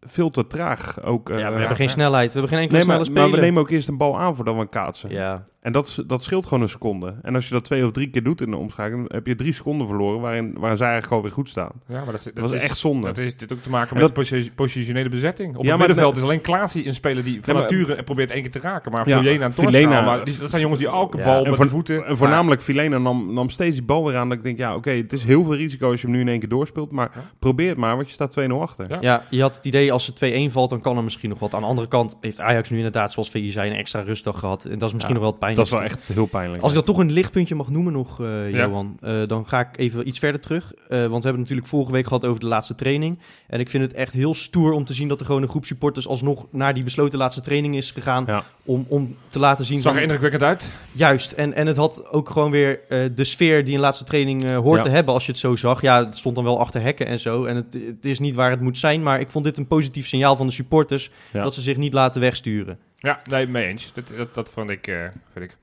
veel 0.00 0.30
te 0.30 0.46
traag 0.46 1.02
ook... 1.02 1.30
eh, 1.30 1.38
ja, 1.38 1.52
we 1.52 1.58
hebben 1.58 1.76
geen 1.76 1.86
ja. 1.86 1.92
snelheid. 1.92 2.26
We 2.32 2.38
hebben 2.38 2.48
geen 2.58 2.60
enkele 2.60 2.78
Nee, 2.78 2.86
maar, 2.96 3.04
snelle 3.04 3.20
maar 3.20 3.30
we 3.30 3.44
nemen 3.44 3.60
ook 3.62 3.70
eerst 3.70 3.88
een 3.88 3.96
bal 3.96 4.18
aan 4.18 4.36
voordat 4.36 4.56
we 4.56 4.68
kaatsen. 4.68 5.10
Ja, 5.10 5.44
En 5.62 5.72
dat, 5.72 6.02
dat 6.06 6.22
scheelt 6.22 6.44
gewoon 6.46 6.62
een 6.62 6.68
seconde. 6.68 7.14
En 7.22 7.34
als 7.34 7.48
je 7.48 7.54
dat 7.54 7.64
twee 7.64 7.84
of 7.86 7.92
drie 7.92 8.10
keer 8.10 8.22
doet 8.22 8.40
in 8.40 8.50
de 8.50 8.56
omschakeling, 8.56 9.08
dan 9.08 9.16
heb 9.16 9.26
je 9.26 9.34
drie 9.36 9.52
seconden 9.52 9.86
verloren 9.86 10.20
waarin, 10.20 10.52
waarin 10.58 10.76
zij 10.76 10.86
eigenlijk 10.88 11.16
alweer 11.16 11.32
goed 11.32 11.48
staan. 11.48 11.70
ja, 11.88 11.94
maar 11.94 12.04
dat, 12.04 12.14
is- 12.14 12.22
Dat, 12.24 12.34
dat 12.34 12.42
was 12.44 12.52
is 12.52 12.60
echt 12.62 12.78
zonde. 12.78 13.06
Dat 13.06 13.16
heeft 13.16 13.38
dit 13.38 13.52
ook 13.52 13.62
te 13.62 13.70
maken 13.70 13.88
En 13.96 14.02
met 14.02 14.14
dat- 14.14 14.24
de 14.24 14.34
posi- 14.36 14.52
positionele 14.54 15.08
bezetting. 15.08 15.56
Op 15.56 15.64
Ja, 15.64 15.70
het 15.70 15.78
middenveld 15.78 16.14
de- 16.14 16.20
is 16.20 16.26
alleen 16.26 16.40
Klaasie 16.40 16.86
een 16.86 16.94
speler 16.94 17.24
die 17.24 17.38
van 17.42 17.54
maar- 17.54 17.62
nature 17.62 18.02
probeert 18.02 18.30
één 18.30 18.42
keer 18.42 18.50
te 18.50 18.58
raken. 18.58 18.92
Maar 18.92 19.08
Ja, 19.08 19.18
Vilena 19.18 19.44
en 19.44 19.54
Torschaal, 19.54 20.02
maar 20.04 20.24
die, 20.24 20.38
dat 20.38 20.50
zijn 20.50 20.62
jongens 20.62 20.80
die 20.80 20.88
elke 20.88 21.18
Ja, 21.18 21.24
bal 21.24 21.42
en 21.42 21.46
met 21.48 21.54
voor- 21.56 21.64
de 21.64 21.70
voeten... 21.70 22.06
En 22.06 22.16
voornamelijk 22.16 22.62
Filena 22.62 22.98
nam, 22.98 23.32
nam 23.32 23.50
steeds 23.50 23.76
die 23.76 23.84
bal 23.84 24.04
weer 24.04 24.16
aan. 24.16 24.28
Dat 24.28 24.38
ik 24.38 24.44
denk, 24.44 24.58
ja, 24.58 24.74
oké, 24.74 24.90
het 24.90 25.12
is 25.12 25.24
heel 25.24 25.44
veel 25.44 25.54
risico 25.54 25.90
als 25.90 26.00
je 26.00 26.06
hem 26.06 26.16
nu 26.16 26.22
in 26.22 26.28
één 26.28 26.38
keer 26.40 26.48
doorspeelt. 26.48 26.90
Maar 26.90 27.10
Ja. 27.14 27.20
probeer 27.38 27.68
het 27.68 27.78
maar, 27.78 27.94
want 27.96 28.06
je 28.08 28.12
staat 28.14 28.30
2-0 28.30 28.60
achter. 28.60 28.86
Ja. 28.90 28.98
ja, 29.00 29.22
je 29.30 29.40
had 29.40 29.54
het 29.56 29.64
idee 29.64 29.92
als 29.92 30.04
ze 30.04 30.12
2-1 30.12 30.52
valt, 30.52 30.70
dan 30.70 30.80
kan 30.80 30.96
er 30.96 31.02
misschien 31.04 31.30
nog 31.30 31.38
wat. 31.38 31.54
Aan 31.54 31.60
de 31.60 31.66
andere 31.66 31.88
kant 31.88 32.16
heeft 32.20 32.40
Ajax 32.40 32.70
nu 32.70 32.76
inderdaad, 32.76 33.12
zoals 33.12 33.30
VI 33.30 33.50
zei, 33.50 33.70
een 33.70 33.76
extra 33.76 34.00
rustdag 34.00 34.38
gehad. 34.38 34.64
En 34.64 34.78
dat 34.78 34.88
is 34.88 34.94
misschien 34.94 35.14
Ja, 35.14 35.20
nog 35.20 35.22
wel 35.22 35.30
het 35.30 35.40
Dat 35.56 35.64
is 35.66 35.70
wel 35.72 35.82
echt 35.82 35.98
heel 36.12 36.26
pijnlijk. 36.26 36.62
Als 36.62 36.72
ik 36.72 36.76
dat 36.76 36.86
toch 36.86 36.98
een 36.98 37.12
lichtpuntje 37.12 37.54
mag 37.54 37.70
noemen 37.70 37.92
nog, 37.92 38.18
Ja. 38.18 38.48
Johan, 38.48 38.96
eh, 39.00 39.14
dan 39.26 39.46
ga 39.48 39.60
ik 39.60 39.68
even 39.76 40.08
iets 40.08 40.18
verder 40.18 40.40
terug. 40.40 40.72
Eh, 40.74 40.78
want 40.88 40.90
we 40.98 41.04
hebben 41.12 41.30
het 41.30 41.38
natuurlijk 41.38 41.68
vorige 41.68 41.92
week 41.92 42.06
gehad 42.06 42.24
over 42.24 42.40
de 42.40 42.46
laatste 42.46 42.74
training. 42.74 43.18
En 43.46 43.60
ik 43.60 43.68
vind 43.68 43.82
het 43.82 43.92
echt 43.94 44.12
heel 44.12 44.34
stoer 44.34 44.72
om 44.72 44.84
te 44.84 44.94
zien 44.94 45.08
dat 45.08 45.20
er 45.20 45.26
gewoon 45.26 45.42
een 45.42 45.48
groep 45.48 45.64
supporters 45.64 46.08
alsnog 46.08 46.46
naar 46.50 46.74
die 46.74 46.82
besloten 46.82 47.18
laatste 47.18 47.40
training 47.40 47.76
is 47.76 47.90
gegaan. 47.90 48.24
Ja. 48.26 48.44
Om, 48.64 48.84
om 48.88 49.16
te 49.28 49.38
laten 49.38 49.64
zien... 49.64 49.82
Zag 49.82 49.96
er 49.96 50.02
indrukwekkend 50.02 50.42
uit. 50.42 50.66
Juist, 50.92 51.32
en, 51.32 51.54
en 51.54 51.66
het 51.66 51.76
had 51.76 52.10
ook 52.10 52.30
gewoon 52.30 52.50
weer 52.50 52.80
de 53.14 53.24
sfeer 53.24 53.64
die 53.64 53.74
een 53.74 53.80
laatste 53.80 54.04
training 54.04 54.54
hoort 54.54 54.76
Ja. 54.78 54.82
te 54.84 54.90
hebben 54.90 55.14
als 55.14 55.24
je 55.26 55.30
het 55.32 55.40
zo 55.40 55.56
zag. 55.56 55.80
Ja, 55.80 56.04
het 56.04 56.16
stond 56.16 56.34
dan 56.34 56.44
wel 56.44 56.58
achter 56.58 56.82
hekken 56.82 57.06
en 57.06 57.18
zo. 57.20 57.44
En 57.44 57.56
het, 57.56 57.72
het 57.86 58.04
is 58.04 58.18
niet 58.18 58.34
waar 58.34 58.50
het 58.50 58.60
moet 58.60 58.78
zijn, 58.78 59.02
maar 59.02 59.20
ik 59.20 59.30
vond 59.30 59.44
dit 59.44 59.58
een 59.58 59.66
positief 59.66 60.06
signaal 60.06 60.36
van 60.36 60.46
de 60.46 60.52
supporters 60.52 61.10
dat 61.32 61.54
ze 61.54 61.60
zich 61.60 61.76
niet 61.76 61.92
laten 61.92 62.20
wegsturen. 62.20 62.78
Ja, 63.02 63.20
nee, 63.28 63.46
mee 63.46 63.66
eens. 63.66 63.92
Dat, 63.92 64.14
dat, 64.16 64.34
dat 64.34 64.50
vond 64.50 64.70
ik... 64.70 64.86
eh, 64.86 65.04
vind 65.32 65.44
ik. 65.44 65.56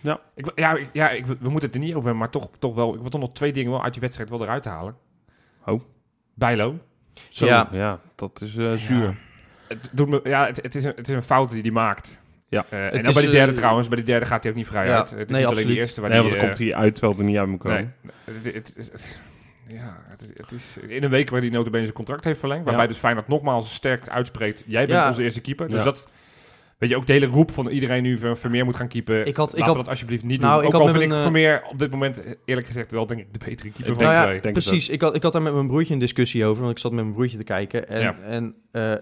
Ja. 0.00 0.20
Ik, 0.34 0.52
ja, 0.54 0.74
ik- 0.76 0.88
ja 0.92 1.10
ik, 1.10 1.26
we 1.26 1.36
moeten 1.48 1.68
het 1.68 1.74
er 1.74 1.80
niet 1.80 1.90
over 1.94 2.02
hebben, 2.02 2.16
maar 2.18 2.30
toch, 2.30 2.50
toch 2.58 2.74
wel... 2.74 2.94
Ik 2.94 3.00
wil 3.00 3.10
toch 3.10 3.20
nog 3.20 3.32
twee 3.32 3.52
dingen 3.52 3.70
wel 3.70 3.82
uit 3.82 3.92
die 3.92 4.02
wedstrijd 4.02 4.30
wel 4.30 4.42
eruit 4.42 4.64
halen. 4.64 4.96
Oh. 5.66 5.80
Bijlo. 6.34 6.78
Zo, 7.28 7.46
ja. 7.46 7.68
Ja. 7.72 8.00
dat 8.14 8.40
is 8.40 8.56
eh, 8.56 8.72
zuur. 8.74 9.18
Het, 9.68 9.88
doet 9.92 10.08
me, 10.08 10.20
ja, 10.24 10.46
het, 10.46 10.62
het, 10.62 10.74
is 10.74 10.84
een, 10.84 10.92
het 10.96 11.08
is 11.08 11.14
een 11.14 11.22
fout 11.22 11.50
die 11.50 11.62
hij 11.62 11.70
maakt. 11.70 12.20
Ja. 12.48 12.64
Eh, 12.68 12.94
en 12.94 13.02
dan 13.02 13.12
bij 13.12 13.22
die 13.22 13.30
derde 13.30 13.52
trouwens. 13.52 13.88
Bij 13.88 13.96
die 13.96 14.06
derde 14.06 14.26
gaat 14.26 14.42
hij 14.42 14.50
ook 14.50 14.56
niet 14.58 14.66
vrij 14.66 14.86
Ja, 14.86 14.96
uit. 14.98 15.10
Het 15.10 15.18
is 15.18 15.26
nee, 15.26 15.26
niet 15.26 15.34
alleen 15.36 15.46
absoluut. 15.46 15.66
die 15.68 15.76
eerste 15.78 16.00
waar 16.00 16.10
Nee, 16.10 16.20
die, 16.20 16.28
want 16.28 16.40
dan 16.42 16.50
komt 16.54 16.68
hij 16.68 16.74
uit 16.76 16.94
terwijl 16.94 17.16
hij 17.16 17.26
niet 17.26 17.36
uit 17.36 17.48
moet 17.48 17.58
komen. 17.58 17.94
Nee, 18.02 18.12
het, 18.24 18.54
het, 18.54 18.72
het- 18.76 18.92
het- 18.92 19.18
ja, 19.66 20.02
het, 20.08 20.26
het 20.36 20.52
is 20.52 20.78
in 20.88 21.02
een 21.02 21.10
week 21.10 21.30
waar 21.30 21.40
hij 21.40 21.50
notabene 21.50 21.82
zijn 21.82 21.94
contract 21.94 22.24
heeft 22.24 22.38
verlengd. 22.38 22.64
Waarbij 22.64 22.82
Ja. 22.84 22.88
dus 22.90 22.98
Feyenoord 22.98 23.28
nogmaals 23.28 23.74
sterk 23.74 24.08
uitspreekt. 24.08 24.62
Jij 24.66 24.86
bent 24.86 24.98
Ja. 24.98 25.06
onze 25.08 25.22
eerste 25.22 25.40
keeper. 25.40 25.68
Dus 25.68 25.78
Ja. 25.78 25.84
dat, 25.84 26.10
weet 26.82 26.90
je, 26.90 26.96
ook 26.96 27.06
de 27.06 27.12
hele 27.12 27.26
roep 27.26 27.50
van 27.52 27.68
iedereen 27.68 28.02
nu 28.02 28.18
Ver- 28.18 28.36
Vermeer 28.36 28.64
moet 28.64 28.76
gaan 28.76 28.88
keepen. 28.88 29.26
Ik 29.26 29.36
had- 29.36 29.48
ik 29.52 29.58
Laten 29.58 29.64
had- 29.64 29.72
we 29.72 29.78
dat 29.78 29.88
alsjeblieft 29.88 30.24
niet 30.24 30.40
Nou, 30.40 30.52
doen. 30.52 30.60
ik 30.60 30.66
Ook 30.66 30.72
had 30.72 30.80
al 30.80 30.86
met 30.86 30.96
vind 30.96 31.10
ik 31.12 31.16
eh, 31.18 31.22
Vermeer 31.22 31.62
op 31.70 31.78
dit 31.78 31.90
moment 31.90 32.22
eerlijk 32.44 32.66
gezegd 32.66 32.90
wel 32.90 33.06
denk 33.06 33.20
ik 33.20 33.32
de 33.32 33.38
betere 33.38 33.56
keeper 33.70 33.88
Ik 33.88 33.94
van 33.94 34.02
Nou 34.04 34.26
de 34.26 34.32
ja, 34.34 34.38
twee. 34.40 34.52
Precies, 34.52 34.88
ik 34.88 35.00
had, 35.00 35.14
ik 35.16 35.22
had 35.22 35.32
daar 35.32 35.42
met 35.42 35.54
mijn 35.54 35.66
broertje 35.66 35.92
een 35.94 36.00
discussie 36.00 36.44
over, 36.44 36.62
want 36.62 36.74
ik 36.74 36.78
zat 36.82 36.92
met 36.92 37.02
mijn 37.02 37.14
broertje 37.14 37.38
te 37.38 37.44
kijken. 37.44 37.88
En, 37.88 38.00
Ja. 38.00 38.16
en 38.26 38.54
eh, 38.72 38.92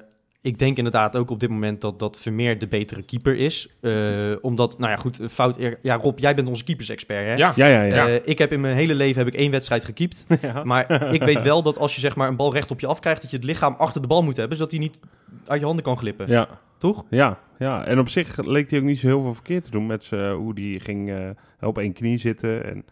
ik 0.43 0.59
denk 0.59 0.77
inderdaad 0.77 1.17
ook 1.17 1.31
op 1.31 1.41
dit 1.41 1.49
moment 1.51 1.81
dat, 1.81 1.99
dat 1.99 2.19
Vermeer 2.19 2.59
de 2.59 2.67
betere 2.67 3.03
keeper 3.03 3.37
is. 3.37 3.69
Eh, 3.81 3.93
omdat, 4.41 4.79
nou 4.79 4.91
ja, 4.91 4.97
goed, 4.97 5.19
een 5.19 5.29
fout... 5.31 5.57
Ja, 5.83 5.97
Rob, 5.97 6.19
jij 6.19 6.35
bent 6.35 6.49
onze 6.49 6.65
keepers-expert, 6.65 7.27
hè? 7.27 7.35
Ja, 7.35 7.53
Ja, 7.57 7.67
ja, 7.67 7.83
ja. 7.83 8.09
Eh, 8.09 8.15
ik 8.25 8.39
heb 8.39 8.53
in 8.53 8.61
mijn 8.61 8.77
hele 8.77 8.95
leven 8.95 9.19
heb 9.25 9.35
ik 9.35 9.41
één 9.41 9.51
wedstrijd 9.51 9.85
gekiept. 9.85 10.27
Ja. 10.43 10.65
Maar 10.65 11.13
ik 11.15 11.23
weet 11.23 11.43
wel 11.43 11.63
dat 11.63 11.79
als 11.79 11.95
je 11.95 12.01
zeg 12.01 12.17
maar 12.17 12.29
een 12.29 12.37
bal 12.37 12.53
recht 12.55 12.71
op 12.71 12.81
je 12.81 12.87
afkrijgt... 12.87 13.23
dat 13.23 13.31
je 13.31 13.37
het 13.37 13.47
lichaam 13.47 13.75
achter 13.79 14.01
de 14.01 14.07
bal 14.07 14.23
moet 14.23 14.37
hebben... 14.37 14.57
zodat 14.57 14.71
hij 14.73 14.81
niet 14.81 15.01
uit 15.47 15.61
je 15.61 15.67
handen 15.67 15.85
kan 15.85 15.99
glippen. 15.99 16.29
ja. 16.29 16.49
Toch? 16.79 17.05
Ja, 17.11 17.39
ja, 17.59 17.85
en 17.85 17.99
op 17.99 18.09
zich 18.09 18.45
leek 18.45 18.71
hij 18.71 18.79
ook 18.79 18.85
niet 18.85 18.99
zo 19.01 19.07
heel 19.07 19.23
veel 19.23 19.35
verkeerd 19.35 19.65
te 19.65 19.71
doen 19.71 19.87
met 19.87 20.05
z'n- 20.05 20.31
hoe 20.31 20.55
die 20.55 20.81
ging 20.81 21.11
eh, 21.11 21.19
op 21.61 21.79
één 21.79 21.93
knie 21.93 22.19
zitten. 22.19 22.65
En, 22.65 22.85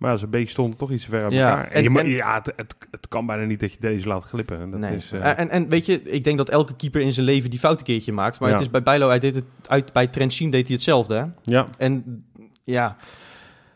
maar 0.00 0.18
zijn 0.18 0.30
been 0.30 0.48
stond 0.48 0.78
toch 0.78 0.90
iets 0.90 1.04
ver 1.04 1.22
uit 1.22 1.32
Ja, 1.32 1.48
elkaar. 1.50 1.64
En, 1.66 1.72
en- 1.72 1.82
je, 1.82 1.90
mo- 1.90 1.98
en- 1.98 2.08
ja, 2.08 2.34
het, 2.34 2.52
het, 2.56 2.76
het 2.90 3.08
kan 3.08 3.26
bijna 3.26 3.44
niet 3.44 3.60
dat 3.60 3.72
je 3.72 3.78
deze 3.80 4.06
laat 4.08 4.24
glippen. 4.24 4.60
En 4.60 4.70
dat 4.70 4.80
nee. 4.80 4.94
is, 4.96 5.12
eh, 5.12 5.30
Eh, 5.30 5.38
en, 5.38 5.50
en 5.50 5.68
weet 5.68 5.86
je, 5.86 6.02
ik 6.02 6.24
denk 6.24 6.38
dat 6.38 6.48
elke 6.48 6.76
keeper 6.76 7.00
in 7.00 7.12
zijn 7.12 7.26
leven 7.26 7.50
die 7.50 7.58
fout 7.58 7.78
een 7.78 7.84
keertje 7.84 8.12
maakt. 8.12 8.40
Maar 8.40 8.48
Ja. 8.48 8.54
het 8.54 8.64
is 8.64 8.70
bij 8.70 8.82
Bijlo, 8.82 9.08
hij 9.08 9.18
deed 9.18 9.34
het 9.34 9.44
uit, 9.66 9.92
bij 9.92 10.06
Trentin 10.06 10.50
deed 10.50 10.66
hij 10.66 10.74
hetzelfde. 10.76 11.14
Hè? 11.14 11.24
ja, 11.44 11.66
En 11.78 12.24
ja, 12.64 12.96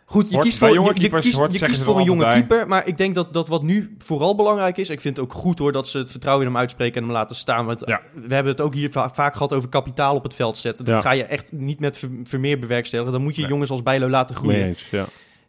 goed, 0.05 0.31
je 0.31 0.39
kiest 0.39 0.59
voor, 0.59 0.69
jonge 0.75 0.89
je, 0.89 0.95
je 0.95 1.01
keepers, 1.01 1.25
kiest, 1.25 1.37
hoort, 1.37 1.53
je 1.53 1.59
zeggen 1.59 1.69
kiest 1.77 1.87
ze 1.87 1.93
voor 1.93 2.01
een 2.01 2.07
jonge 2.07 2.29
keeper. 2.29 2.67
Maar 2.69 2.87
ik 2.87 2.97
denk 2.97 3.15
dat, 3.15 3.33
dat 3.33 3.49
wat 3.49 3.63
nu 3.63 3.95
vooral 3.99 4.35
belangrijk 4.35 4.77
is... 4.77 4.91
Ik 4.91 5.01
vind 5.01 5.17
het 5.17 5.25
ook 5.27 5.33
goed 5.33 5.59
hoor 5.59 5.73
dat 5.73 5.89
ze 5.89 5.99
het 5.99 6.11
vertrouwen 6.11 6.47
in 6.47 6.53
hem 6.53 6.61
uitspreken 6.61 6.97
en 6.97 7.03
hem 7.03 7.13
laten 7.13 7.37
staan. 7.37 7.67
Want 7.67 7.83
Ja. 7.87 8.01
we 8.27 8.35
hebben 8.35 8.53
het 8.53 8.61
ook 8.61 8.75
hier 8.75 8.91
va- 8.91 9.11
vaak 9.15 9.33
gehad 9.33 9.53
over 9.53 9.69
kapitaal 9.69 10.15
op 10.15 10.23
het 10.23 10.35
veld 10.35 10.59
zetten. 10.59 10.85
Dat 10.85 10.95
Ja. 10.95 11.01
ga 11.01 11.13
je 11.13 11.25
echt 11.25 11.53
niet 11.53 11.81
met 11.81 11.97
Ver- 11.99 12.09
Vermeer 12.25 12.59
bewerkstelligen. 12.59 13.13
Dan 13.13 13.23
moet 13.23 13.35
je 13.35 13.41
Nee. 13.41 13.51
jongens 13.51 13.71
als 13.71 13.83
Bijlo 13.83 14.09
laten 14.09 14.37
groeien. 14.37 14.65
eens. 14.65 14.87
Ja. 14.91 15.05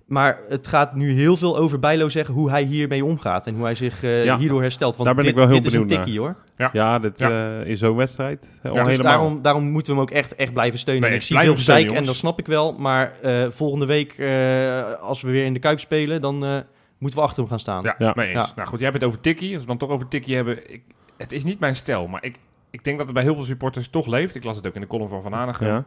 Maar 0.06 0.40
het 0.50 0.68
gaat 0.68 0.96
nu 0.96 1.12
heel 1.12 1.38
veel 1.38 1.58
over 1.58 1.80
Bijlo 1.80 2.10
zeggen 2.10 2.34
hoe 2.34 2.50
hij 2.50 2.64
hiermee 2.64 3.06
omgaat. 3.06 3.48
En 3.48 3.56
hoe 3.56 3.64
hij 3.64 3.76
zich 3.76 4.04
eh, 4.04 4.26
Ja. 4.26 4.38
hierdoor 4.38 4.62
herstelt. 4.62 4.94
Want 4.96 5.06
Daar 5.06 5.16
ben 5.16 5.24
dit, 5.24 5.34
ik 5.34 5.40
wel 5.40 5.48
heel 5.48 5.56
dit 5.62 5.66
is 5.66 5.74
een 5.74 5.80
benieuwd 5.82 6.04
tikkie 6.04 6.20
hoor. 6.22 6.36
Ja, 6.74 7.00
dit 7.00 7.20
Ja. 7.20 7.60
eh, 7.62 7.68
in 7.70 7.78
zo'n 7.78 7.96
wedstrijd. 7.96 8.48
al 8.64 8.74
Dus 8.74 8.82
helemaal. 8.88 8.98
daarom, 9.12 9.42
daarom 9.42 9.64
moeten 9.64 9.94
we 9.94 10.00
hem 10.00 10.08
ook 10.10 10.16
echt, 10.16 10.36
echt 10.36 10.54
blijven 10.54 10.80
steunen. 10.80 11.10
Nee, 11.10 11.18
ik 11.18 11.24
zie 11.24 11.38
veel 11.40 11.58
steunen, 11.58 11.84
gezeik 11.84 12.00
en 12.00 12.06
dat 12.06 12.16
snap 12.16 12.40
ik 12.40 12.46
wel. 12.48 12.74
Maar 12.74 13.12
eh, 13.22 13.46
volgende 13.50 13.86
week, 13.86 14.14
eh, 14.14 14.92
als 15.02 15.22
we 15.22 15.32
weer 15.32 15.46
in 15.46 15.54
de 15.54 15.60
Kuip 15.60 15.80
spelen, 15.80 16.22
dan 16.22 16.46
eh, 16.46 16.58
moeten 16.98 17.20
we 17.20 17.26
achter 17.26 17.40
hem 17.40 17.50
gaan 17.50 17.60
staan. 17.60 17.84
Ja, 17.84 17.96
Ja. 17.98 18.12
mee 18.16 18.28
eens. 18.28 18.48
Ja. 18.48 18.54
Nou 18.56 18.68
goed, 18.68 18.80
jij 18.80 18.88
hebt 18.90 19.02
het 19.02 19.10
over 19.10 19.22
tikkie. 19.22 19.52
Als 19.54 19.62
we 19.62 19.68
dan 19.68 19.78
toch 19.78 19.90
over 19.90 20.08
tikkie 20.08 20.36
hebben. 20.36 20.74
Ik, 20.74 20.82
het 21.18 21.32
is 21.32 21.44
niet 21.44 21.60
mijn 21.60 21.76
stijl, 21.76 22.08
maar 22.08 22.24
ik, 22.24 22.36
ik 22.72 22.84
denk 22.84 22.98
dat 22.98 23.06
het 23.06 23.16
bij 23.16 23.24
heel 23.26 23.36
veel 23.36 23.44
supporters 23.44 23.88
toch 23.90 24.06
leeft. 24.08 24.36
Ik 24.36 24.44
las 24.44 24.56
het 24.56 24.68
ook 24.68 24.76
in 24.76 24.82
de 24.82 24.88
column 24.88 25.10
van 25.10 25.22
Van 25.22 25.34
Hanegem. 25.34 25.68
Ja. 25.68 25.86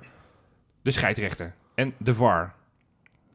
De 0.83 0.91
scheidsrechter 0.91 1.53
en 1.75 1.95
de 1.99 2.15
VAR. 2.15 2.55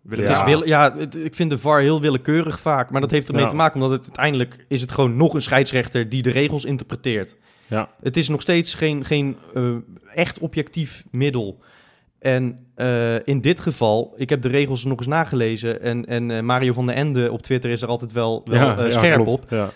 Wil 0.04 0.20
Het 0.20 0.28
ik 0.30 0.34
is 0.36 0.40
Ja. 0.42 0.46
wil, 0.46 0.68
ja, 0.68 0.96
het- 0.98 1.16
ik 1.16 1.36
vind 1.36 1.50
de 1.50 1.58
VAR 1.58 1.80
heel 1.82 2.02
willekeurig 2.02 2.60
vaak. 2.60 2.92
Maar 2.92 3.02
dat 3.02 3.12
heeft 3.12 3.28
ermee 3.28 3.44
Ja. 3.44 3.50
te 3.50 3.56
maken 3.56 3.76
omdat 3.76 3.92
het 3.92 4.02
uiteindelijk 4.04 4.66
is 4.68 4.82
het 4.82 4.92
gewoon 4.92 5.18
nog 5.18 5.34
een 5.34 5.42
scheidsrechter 5.42 6.10
die 6.10 6.22
de 6.22 6.32
regels 6.32 6.66
interpreteert. 6.66 7.36
Ja. 7.68 7.90
Het 8.02 8.18
is 8.18 8.28
nog 8.30 8.42
steeds 8.42 8.74
geen, 8.76 9.06
geen 9.06 9.38
eh, 9.54 9.72
echt 10.16 10.40
objectief 10.40 11.04
middel. 11.12 11.60
En 12.20 12.66
eh, 12.76 13.28
in 13.28 13.42
dit 13.42 13.60
geval, 13.60 14.14
ik 14.18 14.30
heb 14.30 14.42
de 14.42 14.48
regels 14.48 14.84
nog 14.86 14.98
eens 14.98 15.08
nagelezen. 15.08 15.82
En, 15.82 16.06
en 16.06 16.32
eh, 16.32 16.42
Mario 16.42 16.74
van 16.74 16.86
der 16.86 16.96
Ende 16.96 17.32
op 17.32 17.42
Twitter 17.42 17.70
is 17.72 17.82
er 17.82 17.88
altijd 17.88 18.12
wel, 18.12 18.42
wel 18.46 18.56
Ja, 18.60 18.84
ja, 18.84 18.90
scherp 18.92 19.28
op. 19.28 19.46
Ja. 19.50 19.70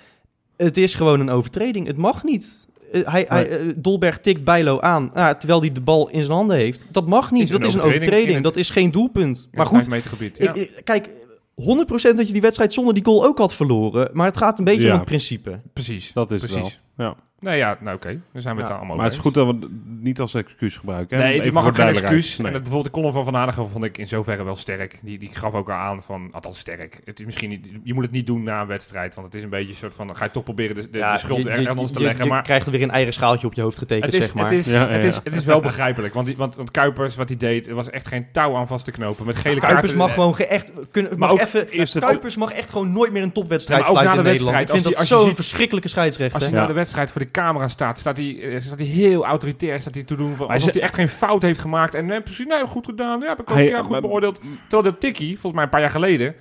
Het 0.57 0.77
is 0.77 0.95
gewoon 0.95 1.19
een 1.19 1.29
overtreding. 1.29 1.87
Het 1.87 1.97
mag 1.97 2.23
niet. 2.23 2.67
Eh, 2.91 3.01
hij, 3.11 3.25
hij, 3.29 3.49
eh, 3.49 3.65
Dolberg 3.75 4.19
tikt 4.19 4.43
Bijlo 4.43 4.79
aan 4.79 5.13
ah, 5.13 5.29
terwijl 5.29 5.59
hij 5.59 5.71
de 5.71 5.81
bal 5.81 6.09
in 6.09 6.23
zijn 6.23 6.31
handen 6.37 6.57
heeft. 6.57 6.85
Dat 6.91 7.07
mag 7.07 7.31
niet. 7.31 7.43
Is 7.43 7.49
een 7.49 7.59
dat 7.59 7.69
is 7.69 7.75
een 7.75 7.81
overtreding 7.81 8.33
het- 8.35 8.43
Dat 8.43 8.55
is 8.55 8.69
geen 8.69 8.91
doelpunt. 8.91 9.47
Maar 9.51 9.65
goed, 9.65 9.87
gebied. 9.91 10.37
Ja. 10.37 10.53
ik, 10.53 10.81
kijk, 10.83 11.09
100% 11.55 12.17
dat 12.17 12.27
je 12.27 12.33
die 12.33 12.41
wedstrijd 12.41 12.73
zonder 12.73 12.93
die 12.93 13.05
goal 13.05 13.25
ook 13.25 13.37
had 13.37 13.53
verloren. 13.53 14.09
Maar 14.13 14.25
het 14.25 14.37
gaat 14.37 14.59
een 14.59 14.65
beetje 14.65 14.81
Ja. 14.85 14.91
om 14.91 14.97
het 14.97 15.05
principe. 15.05 15.59
Precies. 15.73 16.13
Dat 16.13 16.31
is 16.31 16.39
Precies. 16.39 16.57
wel. 16.57 16.71
Ja. 16.97 17.15
Nee, 17.39 17.57
ja, 17.57 17.77
nou 17.81 17.95
oké. 17.95 18.19
Dan 18.33 18.41
zijn 18.41 18.55
we 18.55 18.61
het 18.61 18.61
Ja. 18.61 18.67
daar 18.67 18.77
allemaal 18.77 18.95
Maar 18.95 19.05
het 19.05 19.13
is 19.13 19.19
goed 19.19 19.33
dat 19.33 19.47
we 19.47 19.53
het 19.53 19.69
niet 19.99 20.19
als 20.19 20.33
excuus 20.33 20.77
gebruiken. 20.77 21.17
hè? 21.17 21.23
Nee, 21.23 21.33
het 21.33 21.41
Even 21.41 21.53
mag 21.53 21.65
ook 21.67 21.75
geen 21.75 21.87
excuus. 21.87 22.37
Nee. 22.37 22.47
En 22.47 22.53
het, 22.53 22.61
bijvoorbeeld 22.63 22.93
de 22.93 22.99
column 22.99 23.13
van 23.13 23.23
Van 23.23 23.33
Hanegem 23.33 23.67
vond 23.67 23.83
ik 23.83 23.97
in 23.97 24.07
zoverre 24.07 24.43
wel 24.43 24.55
sterk. 24.55 24.99
Die, 25.01 25.19
die 25.19 25.29
gaf 25.33 25.53
ook 25.53 25.69
al 25.69 25.75
aan 25.75 26.03
van, 26.03 26.29
althans 26.31 26.59
sterk. 26.59 26.99
Het 27.05 27.19
is 27.19 27.25
misschien 27.25 27.49
niet, 27.49 27.67
je 27.83 27.93
moet 27.93 28.03
het 28.03 28.11
niet 28.13 28.27
doen 28.27 28.43
na 28.43 28.61
een 28.61 28.67
wedstrijd. 28.67 29.13
Want 29.15 29.27
het 29.27 29.35
is 29.35 29.43
een 29.43 29.49
beetje 29.49 29.69
een 29.69 29.75
soort 29.75 29.95
van, 29.95 30.07
dan 30.07 30.15
ga 30.15 30.23
je 30.23 30.31
toch 30.31 30.43
proberen 30.43 30.75
de, 30.75 30.81
de, 30.81 30.89
de 30.89 31.13
schuld 31.17 31.43
je, 31.43 31.49
er 31.49 31.61
je- 31.61 31.69
aan 31.69 31.77
ons 31.77 31.91
te 31.91 31.99
je- 31.99 32.05
leggen. 32.05 32.23
je 32.25 32.29
maar 32.31 32.41
krijgt 32.43 32.65
er 32.65 32.71
weer 32.71 32.81
een 32.81 32.91
eigen 32.91 33.13
schaaltje 33.13 33.47
op 33.47 33.53
je 33.53 33.61
hoofd 33.61 33.77
getekend, 33.77 34.05
het 34.05 34.21
is, 34.21 34.25
zeg 34.25 34.33
maar. 34.35 34.43
het, 34.43 34.53
is, 34.53 34.65
Ja, 34.67 34.81
ja, 34.81 34.87
het, 34.87 35.03
is, 35.03 35.15
ja. 35.15 35.21
het 35.23 35.35
is 35.35 35.45
wel 35.45 35.59
begrijpelijk. 35.59 36.13
Want, 36.13 36.25
die, 36.25 36.37
want, 36.37 36.55
want 36.55 36.71
Kuipers, 36.71 37.15
wat 37.15 37.27
hij 37.29 37.37
deed, 37.37 37.67
er 37.67 37.75
was 37.75 37.89
echt 37.89 38.07
geen 38.07 38.25
touw 38.31 38.55
aan 38.55 38.67
vast 38.67 38.85
te 38.85 38.91
knopen. 38.91 39.25
Met 39.25 39.35
gele 39.35 39.59
Kuipers 39.59 39.79
kaarten. 39.81 39.97
mag 39.97 40.13
gewoon 40.13 40.35
ge- 40.35 40.45
echt, 40.47 40.71
kunnen, 40.91 41.11
Maar 41.11 41.19
mag 41.19 41.31
ook 41.31 41.39
even, 41.39 41.67
eerst 41.69 41.93
het- 41.93 42.03
Kuipers 42.03 42.35
mag 42.35 42.51
echt 42.51 42.69
gewoon 42.69 42.91
nooit 42.91 43.11
meer 43.11 43.23
een 43.23 43.31
topwedstrijd 43.31 43.85
Ja, 43.85 43.87
maar 43.87 43.95
ook 43.95 44.01
fluiten 44.07 44.23
na 44.25 44.29
in 44.31 44.35
de 44.37 44.43
Nederland. 44.43 44.61
Ik 44.61 44.67
wedstrijd, 44.67 44.83
vind 44.83 44.95
als 44.97 45.07
dat 45.07 45.07
die- 45.07 45.17
als 45.17 45.23
je 45.23 45.27
zo'n 45.35 45.35
verschrikkelijke 45.43 45.87
Als 45.89 46.05
je 46.05 46.11
scheidsrechter. 46.13 46.51
naar 46.51 46.67
de 46.67 46.73
wedstrijd 46.87 47.11
voor 47.11 47.21
de 47.21 47.31
camera 47.31 47.67
staat, 47.67 47.99
staat 47.99 48.17
hij, 48.17 48.39
eh, 48.41 48.61
staat 48.61 48.79
hij 48.79 48.87
heel 48.87 49.25
autoritair 49.25 49.81
staat 49.81 49.93
hij 49.93 50.03
te 50.03 50.15
doen. 50.15 50.35
Van, 50.35 50.47
alsof 50.47 50.73
hij 50.73 50.81
echt 50.81 50.95
geen 50.95 51.07
fout 51.07 51.41
heeft 51.41 51.59
gemaakt. 51.59 51.93
En 51.93 52.05
nee, 52.05 52.21
precies, 52.21 52.45
nee, 52.45 52.67
goed 52.67 52.85
gedaan. 52.85 53.19
Ja, 53.19 53.27
heb 53.27 53.39
ik 53.41 53.51
ook 53.51 53.57
ja, 53.57 53.81
goed 53.83 54.01
beoordeeld. 54.01 54.41
Terwijl 54.67 54.91
de 54.93 54.97
tikkie, 54.97 55.31
volgens 55.31 55.53
mij 55.53 55.63
een 55.63 55.69
paar 55.69 55.79
jaar 55.81 55.89
geleden, 55.89 56.35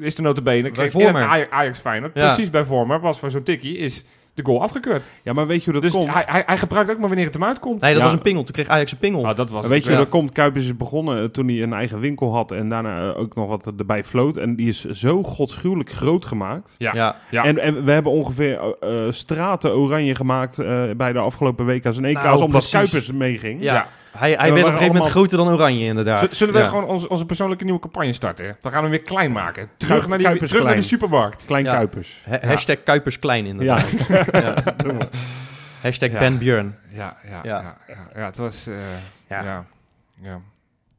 is 0.00 0.14
de 0.14 0.22
notabene, 0.22 0.62
Bij 0.62 0.70
kreeg 0.70 0.94
in 0.94 1.00
Vormer. 1.00 1.22
een 1.22 1.28
Aj- 1.28 1.46
Ajax 1.50 1.78
Feyenoord, 1.78 2.14
Ja. 2.14 2.26
precies 2.26 2.50
bij 2.50 2.64
Vormer, 2.64 3.00
was 3.00 3.18
voor 3.18 3.30
zo'n 3.30 3.42
tikkie, 3.42 3.76
is 3.76 4.04
de 4.34 4.44
goal 4.44 4.62
afgekeurd. 4.62 5.02
Ja, 5.22 5.32
maar 5.32 5.46
weet 5.46 5.58
je 5.58 5.64
hoe 5.64 5.72
dat 5.72 5.82
Dus 5.82 5.92
komt? 6.00 6.12
hij, 6.14 6.24
hij, 6.26 6.42
hij 6.46 6.56
gebruikt 6.58 6.90
ook 6.90 6.98
maar 6.98 7.06
wanneer 7.08 7.24
het 7.26 7.34
hem 7.34 7.44
uitkomt. 7.44 7.80
Nee, 7.80 7.90
dat 7.90 7.98
Ja. 7.98 8.04
was 8.06 8.14
een 8.16 8.22
pingel. 8.22 8.44
Toen 8.44 8.54
kreeg 8.54 8.68
Ajax 8.68 8.92
een 8.92 8.98
pingel. 8.98 9.26
Ah, 9.26 9.36
dat 9.36 9.50
was 9.50 9.66
weet 9.66 9.82
je 9.82 9.88
ja. 9.90 9.94
hoe 9.94 10.04
dat 10.04 10.12
komt? 10.12 10.32
Kuipers 10.32 10.64
is 10.64 10.76
begonnen 10.76 11.18
eh, 11.22 11.24
toen 11.24 11.48
hij 11.48 11.62
een 11.62 11.72
eigen 11.72 12.00
winkel 12.00 12.32
had 12.34 12.52
en 12.52 12.68
daarna 12.68 13.00
eh, 13.12 13.18
ook 13.20 13.34
nog 13.34 13.48
wat 13.48 13.72
erbij 13.78 14.04
floot. 14.04 14.36
En 14.36 14.56
die 14.56 14.68
is 14.68 14.84
zo 14.84 15.22
godschuwelijk 15.22 15.90
groot 15.90 16.24
gemaakt. 16.26 16.74
Ja. 16.78 16.90
ja. 16.94 17.16
Ja. 17.30 17.44
En, 17.44 17.58
en 17.58 17.84
we 17.84 17.90
hebben 17.92 18.12
ongeveer 18.12 18.74
eh, 18.80 18.90
straten 19.10 19.74
oranje 19.76 20.14
gemaakt 20.14 20.58
eh, 20.58 20.82
bij 20.96 21.12
de 21.12 21.18
afgelopen 21.18 21.66
WK's 21.66 21.96
en 21.96 22.04
EK's, 22.04 22.22
Nou, 22.22 22.32
omdat 22.34 22.48
precies. 22.50 22.70
Kuipers 22.72 23.12
meeging. 23.12 23.62
Ja. 23.62 23.86
Hij, 24.18 24.32
hij 24.32 24.48
we 24.48 24.54
werd 24.54 24.54
op 24.54 24.56
een 24.56 24.62
gegeven 24.64 24.80
moment 24.80 24.90
allemaal- 24.94 25.08
groter 25.10 25.38
dan 25.38 25.48
Oranje, 25.48 25.84
inderdaad. 25.84 26.32
Z- 26.32 26.36
Zullen 26.36 26.54
we 26.54 26.60
Ja. 26.60 26.68
gewoon 26.68 26.84
onze, 26.84 27.08
onze 27.08 27.26
persoonlijke 27.26 27.64
nieuwe 27.64 27.80
campagne 27.80 28.12
starten? 28.12 28.56
We 28.60 28.70
gaan 28.70 28.82
hem 28.82 28.90
weer 28.90 29.02
klein 29.02 29.32
maken. 29.32 29.68
Terug, 29.76 30.08
naar, 30.08 30.18
die, 30.18 30.26
Kuipers 30.26 30.50
terug 30.50 30.64
naar 30.66 30.74
de 30.74 30.82
supermarkt. 30.82 31.44
Klein 31.44 31.64
Ja. 31.64 31.72
Kuipers. 31.74 32.22
Ha- 32.28 32.38
Hashtag 32.46 32.82
Kuipers 32.82 33.18
klein, 33.18 33.46
inderdaad. 33.46 33.90
Ja. 34.32 34.54
Hashtag 35.82 36.10
Ja. 36.10 36.18
Ben 36.18 36.38
Björn. 36.38 36.74
Ja, 36.92 37.16
ja, 37.28 37.30
Ja. 37.30 37.60
ja. 37.60 37.76
ja, 37.88 38.08
ja, 38.14 38.24
het 38.24 38.36
was... 38.36 38.66
eh, 38.66 38.74
Ja. 39.28 39.42
ja. 39.44 39.66
Ja. 40.22 40.40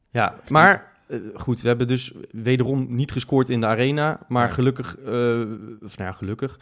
Ja, 0.10 0.36
maar 0.50 0.92
eh, 1.08 1.18
goed, 1.36 1.62
we 1.62 1.68
hebben 1.68 1.88
dus 1.88 2.14
wederom 2.32 2.86
niet 2.90 3.12
gescoord 3.12 3.50
in 3.50 3.60
de 3.60 3.66
arena. 3.66 4.20
Maar 4.28 4.50
gelukkig, 4.50 4.98
eh, 4.98 5.10
of 5.84 5.98
nou 5.98 6.10
ja, 6.10 6.12
gelukkig, 6.12 6.60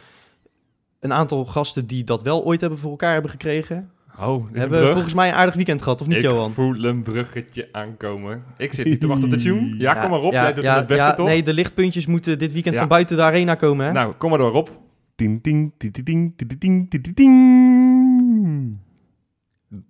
een 1.00 1.14
aantal 1.14 1.46
gasten 1.46 1.86
die 1.88 2.04
dat 2.04 2.22
wel 2.24 2.44
ooit 2.44 2.62
hebben 2.62 2.80
voor 2.80 2.92
elkaar 2.92 3.14
hebben 3.14 3.32
gekregen, 3.32 3.92
Oh, 4.20 4.52
we 4.52 4.60
hebben 4.60 4.92
volgens 4.92 5.14
mij 5.14 5.28
een 5.28 5.36
aardig 5.36 5.56
weekend 5.56 5.82
gehad, 5.82 6.02
of 6.02 6.08
niet, 6.08 6.22
Johan? 6.22 6.48
Ik 6.48 6.54
voel 6.54 6.84
een 6.84 7.04
bruggetje 7.04 7.70
aankomen. 7.72 8.44
Ik 8.58 8.74
zit 8.74 8.86
niet 8.86 9.00
te 9.00 9.08
wachten 9.08 9.26
op 9.26 9.32
de 9.32 9.38
tune. 9.38 9.78
Ja, 9.78 9.94
kom 9.94 10.10
maar 10.10 10.22
op. 10.22 10.32
Ja, 10.32 10.44
Jij 10.44 10.54
doet 10.54 10.66
het 10.66 10.88
beste, 10.88 11.14
toch? 11.14 11.28
Nee, 11.28 11.44
de 11.44 11.54
lichtpuntjes 11.54 12.06
moeten 12.06 12.40
dit 12.40 12.54
weekend 12.54 12.76
van 12.76 12.88
buiten 12.88 13.18
de 13.18 13.24
arena 13.24 13.56
komen, 13.56 13.86
hè? 13.86 13.92
Nou, 13.92 14.14
kom 14.14 14.30
maar 14.30 14.40
door, 14.40 14.52
Rob. 14.52 14.68
Ding, 15.16 15.72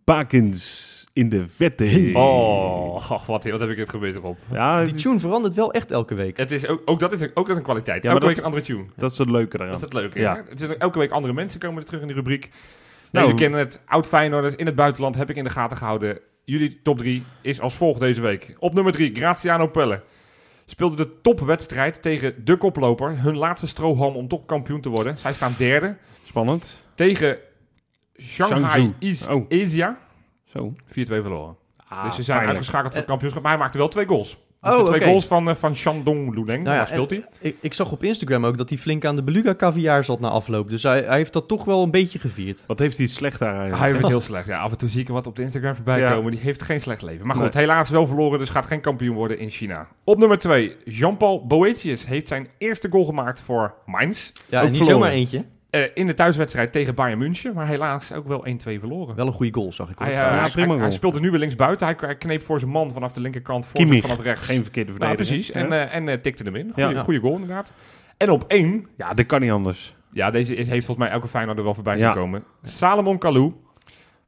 Bakens 0.03 0.91
in 1.13 1.29
de 1.29 1.47
vette. 1.47 2.09
Oh, 2.13 2.23
oh, 2.23 3.11
oh, 3.11 3.27
wat, 3.27 3.43
wat 3.43 3.59
heb 3.59 3.69
ik 3.69 3.77
het 3.77 3.89
gebeurd 3.89 4.15
erop? 4.15 4.37
Ja, 4.51 4.83
die 4.83 4.93
tune 4.93 5.19
verandert 5.19 5.53
wel 5.53 5.73
echt 5.73 5.91
elke 5.91 6.15
week. 6.15 6.37
Het 6.37 6.51
is 6.51 6.67
ook, 6.67 6.81
ook, 6.85 6.99
dat, 6.99 7.11
is 7.11 7.21
een, 7.21 7.31
ook 7.33 7.35
dat 7.35 7.49
is 7.49 7.57
een 7.57 7.63
kwaliteit. 7.63 8.03
Ja, 8.03 8.11
elke 8.11 8.25
week 8.25 8.35
dat, 8.35 8.45
een 8.45 8.51
andere 8.51 8.67
tune. 8.67 8.85
Dat 8.95 9.11
is 9.11 9.17
het 9.17 9.29
leuke 9.29 9.57
eraan. 9.57 9.67
Dat 9.67 9.77
is 9.77 9.83
het 9.83 9.93
leuke. 9.93 10.19
Ja. 10.19 10.43
Het 10.49 10.61
is 10.61 10.77
elke 10.77 10.99
week 10.99 11.11
andere 11.11 11.33
mensen 11.33 11.59
komen 11.59 11.85
terug 11.85 12.01
in 12.01 12.07
de 12.07 12.13
rubriek. 12.13 12.49
Nee, 13.13 13.23
Nou, 13.23 13.35
we 13.35 13.41
kennen 13.41 13.59
het. 13.59 13.81
Oud 13.85 14.07
Feyenoorders 14.07 14.55
in 14.55 14.65
het 14.65 14.75
buitenland 14.75 15.15
heb 15.15 15.29
ik 15.29 15.35
in 15.35 15.43
de 15.43 15.49
gaten 15.49 15.77
gehouden. 15.77 16.19
Jullie 16.45 16.81
top 16.81 16.97
3 16.97 17.23
is 17.41 17.61
als 17.61 17.75
volgt 17.75 17.99
deze 17.99 18.21
week. 18.21 18.55
Op 18.59 18.73
nummer 18.73 18.93
3, 18.93 19.15
Graziano 19.15 19.67
Pelle. 19.67 20.01
Speelde 20.65 20.95
de 20.95 21.21
topwedstrijd 21.21 22.01
tegen 22.01 22.45
de 22.45 22.57
koploper. 22.57 23.19
Hun 23.21 23.37
laatste 23.37 23.67
strohalm 23.67 24.15
om 24.15 24.27
toch 24.27 24.45
kampioen 24.45 24.81
te 24.81 24.89
worden. 24.89 25.17
Zij 25.17 25.33
staan 25.33 25.53
derde. 25.57 25.97
Spannend. 26.23 26.83
Tegen 26.95 27.37
Shanghai 28.21 28.59
Shangzhou. 28.61 28.93
East 28.99 29.27
Oh. 29.27 29.45
Asia. 29.61 29.97
Zo. 30.45 30.73
4-2 30.85 31.21
verloren. 31.21 31.55
Ah, 31.87 32.05
dus 32.05 32.15
ze 32.15 32.23
zijn 32.23 32.37
pijnlijk. 32.37 32.47
uitgeschakeld 32.47 32.85
voor 32.93 32.93
het 32.93 33.01
Eh. 33.03 33.07
kampioenschap. 33.09 33.43
Maar 33.43 33.51
hij 33.51 33.61
maakte 33.61 33.77
wel 33.77 33.87
twee 33.87 34.05
goals. 34.05 34.37
Dus 34.63 34.73
Oh, 34.73 34.79
de 34.79 34.85
twee 34.85 35.01
goals 35.07 35.25
van, 35.25 35.49
eh, 35.49 35.55
van 35.55 35.75
Shandong 35.75 36.29
Luneng. 36.35 36.63
Nou 36.63 36.75
ja, 36.75 36.77
Daar 36.77 36.87
speelt 36.87 37.09
hij. 37.09 37.25
Ik, 37.39 37.55
ik 37.61 37.73
zag 37.73 37.91
op 37.91 38.03
Instagram 38.03 38.45
ook 38.45 38.57
dat 38.57 38.69
hij 38.69 38.77
flink 38.77 39.05
aan 39.05 39.15
de 39.15 39.23
Beluga 39.23 39.55
caviar 39.55 40.03
zat 40.03 40.19
na 40.19 40.29
afloop. 40.29 40.69
Dus 40.69 40.83
hij, 40.83 41.01
hij 41.01 41.17
heeft 41.17 41.33
dat 41.33 41.47
toch 41.47 41.65
wel 41.65 41.83
een 41.83 41.91
beetje 41.91 42.19
gevierd. 42.19 42.63
Wat 42.67 42.79
heeft 42.79 42.97
hij 42.97 43.07
slecht 43.07 43.39
daar 43.39 43.47
eigenlijk? 43.49 43.77
Hij 43.79 43.87
heeft 43.87 43.99
het 44.01 44.09
heel 44.17 44.19
slecht. 44.21 44.47
Ja, 44.47 44.59
af 44.59 44.71
en 44.71 44.77
toe 44.77 44.89
zie 44.89 44.99
ik 45.01 45.05
hem 45.07 45.15
wat 45.15 45.27
op 45.27 45.35
de 45.35 45.41
Instagram 45.41 45.75
voorbij 45.75 45.99
Ja. 45.99 46.11
komen. 46.13 46.31
Die 46.31 46.39
heeft 46.41 46.61
geen 46.61 46.81
slecht 46.81 47.01
leven. 47.01 47.27
Maar 47.27 47.35
Nee. 47.35 47.45
goed, 47.45 47.53
helaas 47.53 47.89
wel 47.89 48.07
verloren. 48.07 48.39
Dus 48.39 48.49
gaat 48.49 48.65
geen 48.65 48.81
kampioen 48.81 49.15
worden 49.15 49.39
in 49.39 49.49
China. 49.49 49.87
Op 50.03 50.17
nummer 50.17 50.37
2. 50.39 50.75
Jean-Paul 50.85 51.45
Boetius 51.47 52.05
heeft 52.05 52.27
zijn 52.27 52.47
eerste 52.57 52.87
goal 52.89 53.05
gemaakt 53.05 53.41
voor 53.41 53.73
Mainz. 53.85 54.31
Ja, 54.49 54.59
Ook 54.59 54.65
en 54.65 54.71
niet 54.71 54.81
verloren. 54.83 55.01
zomaar 55.03 55.17
eentje. 55.17 55.45
Eh, 55.73 55.81
in 55.93 56.07
de 56.07 56.13
thuiswedstrijd 56.13 56.71
tegen 56.71 56.95
Bayern 56.95 57.19
München. 57.19 57.53
Maar 57.53 57.67
helaas 57.67 58.13
ook 58.13 58.27
wel 58.27 58.45
1-2 58.47 58.79
verloren. 58.79 59.15
Wel 59.15 59.27
een 59.27 59.33
goede 59.33 59.53
goal, 59.53 59.71
zag 59.71 59.89
ik. 59.89 59.97
Hoor, 59.97 60.07
Hij, 60.07 60.15
eh, 60.15 60.21
hij, 60.41 60.49
prima 60.49 60.67
hij- 60.67 60.67
hij 60.67 60.77
goal. 60.79 60.91
speelde 60.91 61.19
nu 61.19 61.29
weer 61.29 61.39
linksbuiten. 61.39 61.87
Hij, 61.87 61.95
hij 61.99 62.15
kneep 62.15 62.43
voor 62.43 62.59
zijn 62.59 62.71
man 62.71 62.91
vanaf 62.91 63.11
de 63.11 63.21
linkerkant. 63.21 63.65
Voor 63.65 63.79
Kimmich. 63.79 64.01
vanaf 64.01 64.21
rechts. 64.21 64.45
Geen 64.45 64.61
verkeerde 64.63 64.91
Nou, 64.91 64.99
verdediger. 65.05 65.35
precies. 65.35 65.51
En, 65.51 65.71
eh, 65.71 65.95
en 65.95 66.09
eh, 66.09 66.17
tikte 66.17 66.43
hem 66.43 66.55
in. 66.55 66.71
Goeie, 66.73 66.89
Ja. 66.89 67.01
goeie 67.01 67.19
goal 67.19 67.33
inderdaad. 67.33 67.73
En 68.17 68.29
op 68.29 68.43
één. 68.47 68.87
ja, 68.97 69.13
dat 69.13 69.25
kan 69.25 69.41
niet 69.41 69.51
anders. 69.51 69.95
Ja, 70.11 70.31
deze 70.31 70.55
is, 70.55 70.67
heeft 70.67 70.85
volgens 70.85 71.05
mij 71.07 71.15
elke 71.15 71.27
Feyenoord 71.27 71.57
er 71.57 71.63
wel 71.63 71.73
voorbij 71.73 71.97
zien 71.97 72.07
Ja. 72.07 72.13
komen. 72.13 72.43
Salomon 72.61 73.17
Kalou. 73.17 73.53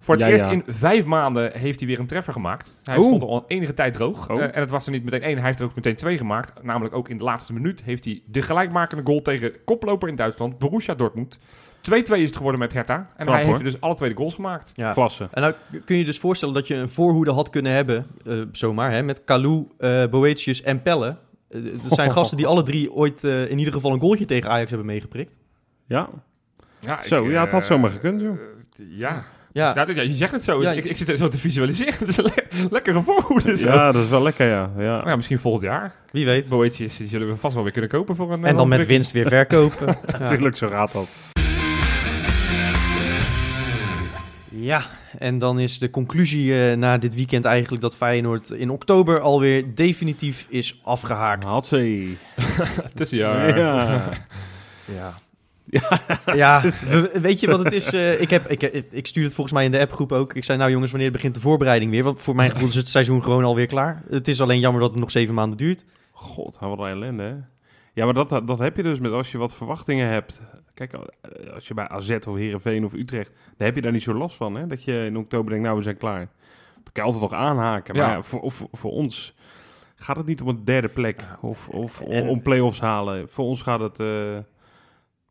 Voor 0.05 0.15
het 0.15 0.23
Ja, 0.23 0.29
eerst 0.29 0.45
ja. 0.45 0.51
in 0.51 0.63
vijf 0.65 1.05
maanden 1.05 1.51
heeft 1.53 1.79
hij 1.79 1.87
weer 1.89 1.99
een 1.99 2.07
treffer 2.07 2.33
gemaakt. 2.33 2.77
Hij 2.83 2.97
Oeh. 2.97 3.05
stond 3.05 3.23
al 3.23 3.43
enige 3.47 3.73
tijd 3.73 3.93
droog. 3.93 4.29
Oh. 4.29 4.37
Eh, 4.41 4.43
en 4.55 4.59
het 4.59 4.69
was 4.69 4.85
er 4.85 4.91
niet 4.91 5.03
meteen 5.03 5.21
één, 5.21 5.37
hij 5.37 5.45
heeft 5.45 5.59
er 5.59 5.65
ook 5.65 5.75
meteen 5.75 5.95
twee 5.95 6.17
gemaakt. 6.17 6.63
Namelijk 6.63 6.95
ook 6.95 7.09
in 7.09 7.17
de 7.17 7.23
laatste 7.23 7.53
minuut 7.53 7.83
heeft 7.83 8.05
hij 8.05 8.21
de 8.25 8.41
gelijkmakende 8.41 9.03
goal 9.05 9.21
tegen 9.21 9.51
koploper 9.65 10.07
in 10.09 10.15
Duitsland, 10.15 10.57
Borussia 10.59 10.93
Dortmund. 10.95 11.39
2-2 11.81 11.91
is 12.19 12.25
het 12.25 12.35
geworden 12.35 12.59
met 12.59 12.73
Hertha. 12.73 12.95
En 12.95 13.25
Knap, 13.25 13.27
hij 13.35 13.43
hoor. 13.43 13.51
heeft 13.53 13.63
dus 13.71 13.81
alle 13.81 13.93
twee 13.95 14.09
de 14.09 14.15
goals 14.15 14.33
gemaakt. 14.33 14.71
Ja. 14.75 14.93
Klasse. 14.93 15.27
En 15.31 15.41
nou 15.41 15.53
kun 15.85 15.97
je 15.97 16.05
dus 16.05 16.19
voorstellen 16.19 16.53
dat 16.53 16.67
je 16.67 16.75
een 16.75 16.89
voorhoede 16.89 17.31
had 17.31 17.49
kunnen 17.49 17.71
hebben, 17.71 18.07
eh, 18.25 18.41
zomaar, 18.51 18.91
hè, 18.91 19.03
met 19.03 19.23
Kalou, 19.23 19.67
eh 19.77 20.05
Boetius 20.09 20.61
en 20.61 20.81
Pelle. 20.81 21.17
Dat 21.49 21.91
zijn 21.93 22.11
gasten 22.11 22.37
die 22.37 22.47
alle 22.47 22.63
drie 22.63 22.91
ooit 22.93 23.23
eh, 23.23 23.49
in 23.49 23.57
ieder 23.57 23.73
geval 23.73 23.93
een 23.93 23.99
goaltje 23.99 24.25
tegen 24.25 24.49
Ajax 24.49 24.69
hebben 24.69 24.87
meegeprikt. 24.87 25.39
Ja, 25.85 26.09
Ja, 26.79 27.01
Zo, 27.01 27.25
ik, 27.25 27.31
ja, 27.31 27.41
het 27.41 27.51
had 27.51 27.65
zomaar 27.65 27.89
gekund, 27.89 28.21
joh. 28.21 28.37
ja. 28.89 29.23
Ja, 29.55 29.73
Ja, 29.75 30.01
je 30.01 30.13
zegt 30.13 30.31
het 30.31 30.43
zo. 30.43 30.61
Ja, 30.61 30.71
ik, 30.71 30.85
ik 30.85 30.97
zit 30.97 31.09
er 31.09 31.17
zo 31.17 31.27
te 31.27 31.37
visualiseren. 31.37 31.93
Het 31.99 32.07
is 32.07 32.17
een 32.17 32.23
le- 32.23 32.67
lekkere 32.71 33.03
voorhoede. 33.03 33.57
Zo. 33.57 33.67
Ja, 33.67 33.91
dat 33.91 34.03
is 34.03 34.09
wel 34.09 34.21
lekker, 34.21 34.47
ja. 34.47 34.69
ja. 34.77 34.97
Maar 34.97 35.07
ja, 35.07 35.15
misschien 35.15 35.39
volgend 35.39 35.63
jaar. 35.63 35.93
wie 36.11 36.25
weet. 36.25 36.49
Boetjes, 36.49 36.97
die 36.97 37.07
zullen 37.07 37.27
we 37.27 37.35
vast 37.35 37.53
wel 37.53 37.63
weer 37.63 37.71
kunnen 37.71 37.89
kopen 37.89 38.15
voor 38.15 38.31
een... 38.33 38.43
eh, 38.43 38.49
En 38.49 38.55
dan 38.55 38.67
met 38.67 38.77
druk- 38.77 38.89
winst 38.89 39.11
weer 39.11 39.27
verkopen. 39.27 39.87
ja. 39.87 40.17
Natuurlijk, 40.19 40.57
zo 40.57 40.67
gaat 40.67 40.91
dat. 40.91 41.07
ja, 44.51 44.85
en 45.19 45.37
dan 45.39 45.59
is 45.59 45.79
de 45.79 45.89
conclusie 45.89 46.69
eh, 46.69 46.77
na 46.77 46.97
dit 46.97 47.15
weekend 47.15 47.45
eigenlijk 47.45 47.81
dat 47.81 47.95
Feyenoord 47.95 48.49
in 48.49 48.69
oktober 48.69 49.19
alweer 49.19 49.75
definitief 49.75 50.45
is 50.49 50.79
afgehaakt. 50.83 51.45
Hatsé. 51.45 52.03
Tussenjaar. 52.95 53.57
Ja. 53.57 54.09
Ja. 54.85 55.13
Ja, 56.25 56.61
we- 56.89 57.11
weet 57.21 57.39
je 57.39 57.47
wat 57.47 57.63
het 57.63 57.73
is? 57.73 57.93
Eh, 57.93 58.21
ik, 58.21 58.29
heb, 58.29 58.47
ik, 58.49 58.61
ik 58.91 59.07
stuur 59.07 59.23
het 59.23 59.33
volgens 59.33 59.55
mij 59.55 59.65
in 59.65 59.71
de 59.71 59.79
appgroep 59.79 60.11
ook. 60.11 60.33
Ik 60.33 60.43
zei, 60.43 60.57
nou 60.57 60.71
jongens, 60.71 60.91
wanneer 60.91 61.11
begint 61.11 61.33
de 61.35 61.39
voorbereiding 61.41 61.91
weer? 61.91 62.03
Want 62.03 62.21
voor 62.21 62.35
mijn 62.35 62.51
gevoel 62.51 62.67
is 62.67 62.75
het 62.75 62.89
seizoen 62.89 63.23
gewoon 63.23 63.43
alweer 63.43 63.65
klaar. 63.65 64.03
Het 64.09 64.27
is 64.27 64.41
alleen 64.41 64.59
jammer 64.59 64.81
dat 64.81 64.89
het 64.91 64.99
nog 64.99 65.11
zeven 65.11 65.33
maanden 65.35 65.57
duurt. 65.57 65.85
God, 66.11 66.57
wat 66.59 66.79
een 66.79 66.85
ellende, 66.85 67.23
hè? 67.23 67.35
Ja, 67.93 68.05
maar 68.05 68.13
dat, 68.13 68.29
dat 68.29 68.59
heb 68.59 68.75
je 68.77 68.83
dus 68.83 68.99
met 68.99 69.11
als 69.11 69.31
je 69.31 69.37
wat 69.37 69.55
verwachtingen 69.55 70.09
hebt. 70.09 70.41
Kijk, 70.73 70.93
eh, 70.93 70.99
als 71.53 71.67
je 71.67 71.73
bij 71.73 71.87
AZ 71.87 72.09
of 72.27 72.35
Heerenveen 72.35 72.85
of 72.85 72.93
Utrecht... 72.93 73.31
dan 73.57 73.65
heb 73.67 73.75
je 73.75 73.81
daar 73.81 73.91
niet 73.91 74.03
zo 74.03 74.13
last 74.13 74.35
van, 74.35 74.55
hè? 74.55 74.67
Dat 74.67 74.83
je 74.83 75.05
in 75.05 75.17
oktober 75.17 75.49
denkt, 75.49 75.65
nou, 75.65 75.77
we 75.77 75.83
zijn 75.83 75.97
klaar. 75.97 76.19
Dan 76.73 76.93
kan 76.93 77.03
je 77.05 77.11
altijd 77.11 77.31
nog 77.31 77.33
aanhaken. 77.39 77.95
Maar 77.95 78.05
Ja. 78.05 78.11
ja, 78.11 78.21
voor, 78.21 78.51
voor, 78.51 78.67
voor 78.71 78.91
ons 78.91 79.35
gaat 79.95 80.15
het 80.17 80.25
niet 80.25 80.41
om 80.41 80.47
een 80.47 80.65
derde 80.65 80.87
plek. 80.87 81.23
Of, 81.41 81.67
of 81.69 82.01
En- 82.01 82.27
om 82.27 82.41
play-offs 82.41 82.79
halen. 82.79 83.29
Voor 83.29 83.45
ons 83.45 83.61
gaat 83.61 83.79
het 83.79 83.99
eh, 83.99 84.37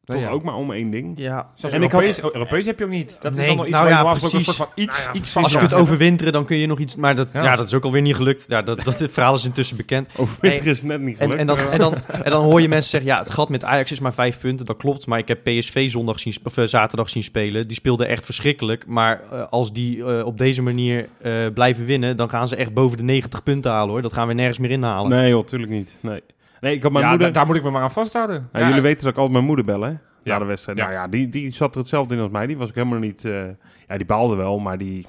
toch 0.04 0.20
ja. 0.20 0.28
ook 0.28 0.42
maar 0.42 0.54
om 0.54 0.72
één 0.72 0.90
ding. 0.90 1.18
Ja, 1.18 1.50
En 1.60 1.82
ik 1.82 1.92
Europees, 1.92 2.20
Europees 2.22 2.66
heb 2.66 2.78
je 2.78 2.84
ook 2.84 2.90
niet. 2.90 3.16
Dat 3.20 3.32
Nee, 3.34 3.40
is 3.40 3.46
dan 3.46 3.56
nog 3.56 3.66
iets 3.66 3.74
nou 3.74 3.88
ja, 3.88 4.10
een 4.10 4.16
soort 4.16 4.56
van 4.56 4.68
iets, 4.74 4.98
Nou 4.98 5.02
ja, 5.02 5.20
iets 5.20 5.32
precies, 5.32 5.36
als 5.36 5.52
je 5.52 5.58
van 5.58 5.68
kunt 5.68 5.80
overwinteren, 5.80 6.32
dan 6.32 6.44
kun 6.44 6.56
je 6.56 6.66
nog 6.66 6.78
iets... 6.78 6.96
Maar 6.96 7.16
dat, 7.16 7.28
ja. 7.32 7.42
Ja. 7.42 7.56
dat 7.56 7.66
is 7.66 7.74
ook 7.74 7.84
alweer 7.84 8.02
niet 8.02 8.14
gelukt. 8.14 8.44
Ja, 8.48 8.62
dat, 8.62 8.84
dat, 8.84 8.98
het 8.98 9.12
verhaal 9.12 9.34
is 9.34 9.44
intussen 9.44 9.76
bekend. 9.76 10.08
Over 10.16 10.36
winter 10.40 10.66
is 10.66 10.78
het 10.78 10.86
net 10.86 11.00
niet 11.00 11.16
gelukt. 11.16 11.40
en, 11.40 11.46
dan, 11.46 11.58
en, 11.58 11.78
dan, 11.78 11.94
en 12.24 12.30
dan 12.30 12.44
hoor 12.44 12.60
je 12.60 12.68
mensen 12.68 12.90
zeggen, 12.90 13.10
ja, 13.10 13.18
het 13.18 13.30
gat 13.30 13.48
met 13.48 13.64
Ajax 13.64 13.90
is 13.92 14.00
maar 14.00 14.14
vijf 14.14 14.38
punten. 14.38 14.66
Dat 14.66 14.76
klopt, 14.76 15.06
maar 15.06 15.18
ik 15.18 15.28
heb 15.28 15.44
PSV 15.44 15.90
zondag 15.90 16.20
zien, 16.20 16.36
of, 16.44 16.56
eh, 16.56 16.64
zaterdag 16.64 17.08
zien 17.08 17.22
spelen. 17.22 17.68
Die 17.68 17.76
speelden 17.76 18.08
echt 18.08 18.24
verschrikkelijk. 18.24 18.86
Maar 18.86 19.20
eh, 19.20 19.46
als 19.50 19.72
die 19.72 20.04
eh, 20.04 20.26
op 20.26 20.38
deze 20.38 20.62
manier 20.62 21.08
eh, 21.20 21.32
blijven 21.54 21.84
winnen, 21.84 22.16
dan 22.16 22.28
gaan 22.28 22.48
ze 22.48 22.56
echt 22.56 22.72
boven 22.74 22.96
de 22.96 23.02
90 23.02 23.42
punten 23.42 23.70
halen, 23.70 23.90
hoor. 23.90 24.02
Dat 24.02 24.12
gaan 24.12 24.28
we 24.28 24.34
nergens 24.34 24.58
meer 24.58 24.70
inhalen. 24.70 25.10
Nee, 25.10 25.28
joh, 25.28 25.46
tuurlijk 25.46 25.72
niet. 25.72 25.92
Nee, 26.00 26.20
nee 26.64 26.74
ik 26.74 26.82
had 26.82 26.92
mijn 26.92 27.04
ja, 27.04 27.10
moeder... 27.10 27.28
da- 27.28 27.32
daar 27.34 27.46
moet 27.46 27.56
ik 27.56 27.62
me 27.62 27.70
maar 27.70 27.82
aan 27.82 27.90
vasthouden. 27.90 28.48
Nou, 28.52 28.64
Ja, 28.64 28.68
jullie 28.68 28.82
weten 28.82 29.02
dat 29.02 29.10
ik 29.12 29.16
altijd 29.18 29.32
mijn 29.32 29.44
moeder 29.44 29.64
bel, 29.64 29.80
hè? 29.80 29.90
Na 29.90 29.98
Ja. 30.22 30.38
de 30.38 30.44
wedstrijd. 30.44 30.78
Ja. 30.78 30.84
Nou 30.84 30.96
ja, 30.96 31.08
die, 31.08 31.28
die 31.28 31.52
zat 31.52 31.74
er 31.74 31.80
hetzelfde 31.80 32.14
in 32.14 32.20
als 32.20 32.30
mij. 32.30 32.46
Die 32.46 32.56
was 32.56 32.68
ik 32.68 32.74
helemaal 32.74 32.98
niet... 32.98 33.24
eh, 33.24 33.44
ja, 33.88 33.96
die 33.96 34.06
baalde 34.06 34.34
wel, 34.34 34.58
maar 34.58 34.78
die 34.78 35.06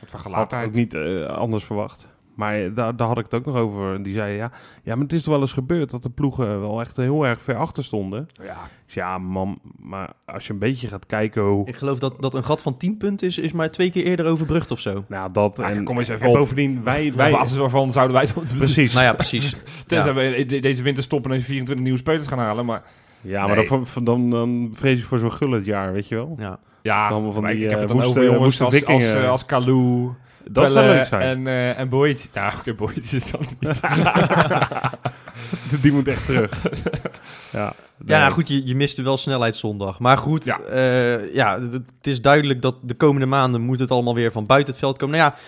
Wat 0.00 0.22
had 0.32 0.54
ook 0.54 0.72
niet 0.72 0.94
eh, 0.94 1.24
anders 1.26 1.64
verwacht. 1.64 2.06
Maar 2.34 2.74
daar, 2.74 2.96
daar 2.96 3.06
had 3.06 3.18
ik 3.18 3.24
het 3.24 3.34
ook 3.34 3.44
nog 3.46 3.56
over. 3.56 3.94
En 3.94 4.02
Die 4.02 4.12
zei, 4.12 4.36
ja, 4.36 4.50
ja, 4.82 4.94
maar 4.94 5.02
het 5.04 5.12
is 5.12 5.22
toch 5.22 5.32
wel 5.32 5.42
eens 5.42 5.52
gebeurd 5.52 5.90
dat 5.90 6.02
de 6.02 6.10
ploegen 6.10 6.60
wel 6.60 6.80
echt 6.80 6.96
heel 6.96 7.26
erg 7.26 7.40
ver 7.42 7.56
achter 7.56 7.84
stonden. 7.84 8.26
Ja. 8.44 8.56
Zei, 8.86 9.06
ja, 9.06 9.18
man, 9.18 9.58
maar 9.78 10.10
als 10.24 10.46
je 10.46 10.52
een 10.52 10.58
beetje 10.58 10.88
gaat 10.88 11.06
kijken 11.06 11.42
hoe... 11.42 11.66
Ik 11.66 11.76
geloof 11.76 11.98
dat, 11.98 12.14
dat 12.20 12.34
een 12.34 12.44
gat 12.44 12.62
van 12.62 12.76
10 12.76 12.96
punten 12.96 13.26
is, 13.26 13.38
is 13.38 13.52
maar 13.52 13.70
twee 13.70 13.90
keer 13.90 14.04
eerder 14.04 14.26
overbrugd 14.26 14.70
of 14.70 14.78
zo. 14.80 15.04
Nou, 15.08 15.32
dat... 15.32 15.58
Ah, 15.58 15.70
en, 15.70 15.84
kom 15.84 15.98
eens 15.98 16.08
even 16.08 16.22
en 16.26 16.28
op. 16.32 16.36
bovendien, 16.36 16.82
wij... 16.84 17.08
Op 17.10 17.14
wij 17.16 17.30
basis 17.30 17.56
waarvan 17.56 17.92
zouden 17.92 18.16
wij 18.16 18.26
precies. 18.56 18.92
Nou 18.92 19.04
ja, 19.04 19.12
precies. 19.12 19.56
Tenzij 19.86 20.12
Ja. 20.14 20.36
we 20.38 20.46
de- 20.46 20.60
deze 20.60 20.82
winter 20.82 21.02
stoppen 21.02 21.32
en 21.32 21.40
24 21.40 21.84
nieuwe 21.84 21.98
spelers 21.98 22.26
gaan 22.26 22.38
halen. 22.38 22.64
Maar 22.64 22.82
Ja, 23.20 23.46
maar 23.46 23.56
Nee. 23.56 23.68
dan, 23.68 23.84
dan, 24.04 24.30
dan 24.30 24.68
vrees 24.72 24.98
ik 25.00 25.04
voor 25.06 25.18
zo'n 25.18 25.32
gullet 25.32 25.64
jaar, 25.66 25.92
weet 25.92 26.08
je 26.08 26.14
wel. 26.14 26.34
Ja. 26.38 26.58
ja, 26.82 27.08
van 27.08 27.44
die, 27.46 27.54
ik 27.54 27.60
heb 27.62 27.70
eh, 27.72 27.78
het 27.78 27.88
dan 27.88 27.96
woeste- 27.96 28.18
over 28.20 28.32
jongens 28.32 28.60
als, 28.62 28.84
als, 28.86 29.12
eh, 29.14 29.30
als 29.30 29.44
Kalou, 29.46 30.10
Dat 30.50 30.70
zou 30.70 30.86
leuk 30.86 31.06
zijn. 31.06 31.22
En, 31.22 31.46
eh 31.46 31.78
en 31.78 31.88
Boyd. 31.88 32.28
Nou, 32.34 32.52
oké, 32.58 32.74
Boyd 32.74 33.12
is 33.12 33.30
dan 33.30 33.40
niet. 33.60 33.80
Die 35.82 35.92
moet 35.92 36.08
echt 36.08 36.26
terug. 36.26 36.62
ja, 37.52 37.72
Ja, 38.06 38.18
nou 38.20 38.32
goed, 38.32 38.48
je, 38.48 38.66
je 38.66 38.76
miste 38.76 39.02
wel 39.02 39.16
snelheidszondag. 39.16 39.98
Maar 39.98 40.18
goed, 40.18 40.44
Ja. 40.44 40.58
ja, 40.74 41.18
ja 41.32 41.60
het, 41.60 41.72
het 41.72 42.06
is 42.06 42.20
duidelijk 42.20 42.62
dat 42.62 42.76
de 42.82 42.94
komende 42.94 43.26
maanden 43.26 43.60
moet 43.60 43.78
het 43.78 43.90
allemaal 43.90 44.14
weer 44.14 44.32
van 44.32 44.46
buiten 44.46 44.70
het 44.72 44.80
veld 44.82 44.98
komen. 44.98 45.18
Nou 45.18 45.30
ja, 45.30 45.38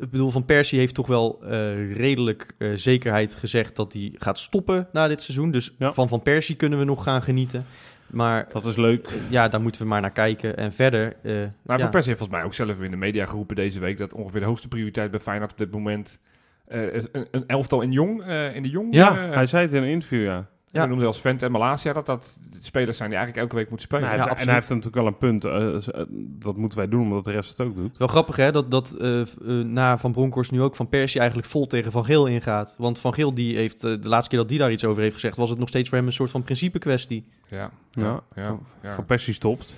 ik 0.00 0.10
bedoel, 0.10 0.30
Van 0.30 0.44
Persie 0.44 0.78
heeft 0.78 0.94
toch 0.94 1.06
wel 1.06 1.38
eh, 1.42 1.96
redelijk 1.96 2.54
eh, 2.58 2.68
zekerheid 2.74 3.34
gezegd 3.34 3.76
dat 3.76 3.92
hij 3.92 4.12
gaat 4.18 4.38
stoppen 4.38 4.88
na 4.92 5.08
dit 5.08 5.22
seizoen. 5.22 5.50
Dus 5.50 5.74
Ja. 5.78 5.92
van 5.92 6.08
Van 6.08 6.22
Persie 6.22 6.54
kunnen 6.56 6.78
we 6.78 6.84
nog 6.84 7.02
gaan 7.02 7.22
genieten. 7.22 7.66
Maar 8.14 8.46
Dat 8.52 8.64
is 8.64 8.76
leuk. 8.76 9.08
ja, 9.28 9.48
daar 9.48 9.60
moeten 9.60 9.80
we 9.80 9.86
maar 9.86 10.00
naar 10.00 10.10
kijken. 10.12 10.56
En 10.56 10.72
verder... 10.72 11.16
eh, 11.22 11.32
Nou, 11.32 11.48
ja. 11.64 11.78
Van 11.78 11.90
Persie 11.90 12.08
heeft 12.12 12.18
volgens 12.18 12.28
mij 12.28 12.42
ook 12.42 12.54
zelf 12.54 12.82
in 12.82 12.90
de 12.90 12.96
media 12.96 13.26
geroepen 13.26 13.56
deze 13.56 13.80
week... 13.80 13.98
dat 13.98 14.14
ongeveer 14.14 14.40
de 14.40 14.46
hoogste 14.46 14.68
prioriteit 14.68 15.10
bij 15.10 15.20
Feyenoord 15.20 15.50
op 15.52 15.58
dit 15.58 15.70
moment... 15.70 16.18
eh, 16.66 16.92
is 16.94 17.06
een, 17.12 17.26
een 17.30 17.44
elftal 17.46 17.80
in 17.80 17.92
Jong, 17.92 18.22
eh, 18.22 18.54
in 18.54 18.62
de 18.62 18.68
Jong. 18.70 18.94
Ja, 18.94 19.14
hij 19.16 19.46
zei 19.46 19.62
het 19.66 19.72
in 19.74 19.82
een 19.82 19.88
interview, 19.88 20.24
ja. 20.24 20.46
Ja. 20.80 20.86
Noemde 20.86 21.06
als 21.06 21.20
Vent 21.20 21.42
en 21.42 21.50
Malaysia 21.52 21.92
dat 21.92 22.06
dat 22.06 22.38
spelers 22.58 22.96
zijn 22.96 23.08
die 23.08 23.18
eigenlijk 23.18 23.46
elke 23.46 23.60
week 23.60 23.68
moeten 23.70 23.86
spelen. 23.86 24.04
Nou, 24.08 24.16
ja, 24.30 24.36
en 24.36 24.44
hij 24.44 24.54
heeft 24.54 24.68
natuurlijk 24.68 24.94
wel 24.96 25.06
een 25.06 25.18
punt. 25.18 25.44
eh, 25.44 25.76
eh, 25.76 26.06
dat 26.18 26.56
moeten 26.56 26.78
wij 26.78 26.88
doen, 26.88 27.02
omdat 27.02 27.24
de 27.24 27.30
rest 27.30 27.50
het 27.58 27.66
ook 27.66 27.74
doet. 27.76 27.98
Wel 27.98 28.08
grappig 28.08 28.36
hè, 28.36 28.52
dat, 28.52 28.70
dat 28.70 28.92
eh, 28.92 29.22
na 29.64 29.98
Van 29.98 30.12
Bronckhorst 30.12 30.50
nu 30.50 30.62
ook 30.62 30.76
Van 30.76 30.88
Persie 30.88 31.18
eigenlijk 31.20 31.48
vol 31.50 31.66
tegen 31.66 31.92
Van 31.92 32.04
Geel 32.04 32.26
ingaat. 32.26 32.74
Want 32.78 32.98
Van 32.98 33.14
Geel 33.14 33.34
die 33.34 33.56
heeft, 33.56 33.80
de 33.80 33.98
laatste 34.02 34.30
keer 34.30 34.38
dat 34.38 34.48
die 34.48 34.58
daar 34.58 34.72
iets 34.72 34.84
over 34.84 35.02
heeft 35.02 35.14
gezegd, 35.14 35.36
was 35.36 35.50
het 35.50 35.58
nog 35.58 35.68
steeds 35.68 35.88
voor 35.88 35.98
hem 35.98 36.06
een 36.06 36.12
soort 36.12 36.30
van 36.30 36.42
principe 36.42 36.78
kwestie. 36.78 37.24
ja, 37.48 37.70
Ja, 37.90 38.20
ja, 38.34 38.58
ja, 38.82 38.94
Van, 38.94 39.04
Persie 39.04 39.34
stopt. 39.34 39.74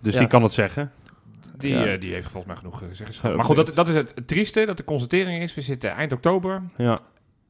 Dus 0.00 0.12
Ja. 0.14 0.18
die 0.20 0.28
kan 0.28 0.42
het 0.42 0.52
zeggen. 0.52 0.92
Die, 1.58 1.72
Ja. 1.74 1.96
die 1.96 2.12
heeft 2.12 2.28
volgens 2.30 2.46
mij 2.46 2.56
genoeg 2.56 2.82
uh, 2.82 2.88
zeggenschap. 2.92 3.30
Ja, 3.30 3.36
Maar 3.36 3.44
goed, 3.44 3.56
dat, 3.56 3.66
dat- 3.66 3.74
dat 3.76 3.88
is 3.88 3.94
het 3.94 4.26
trieste, 4.26 4.64
dat 4.66 4.76
de 4.76 4.84
constatering 4.84 5.42
is. 5.42 5.54
We 5.54 5.60
zitten 5.60 5.90
eind 5.90 6.12
oktober 6.12 6.62
Ja. 6.76 6.98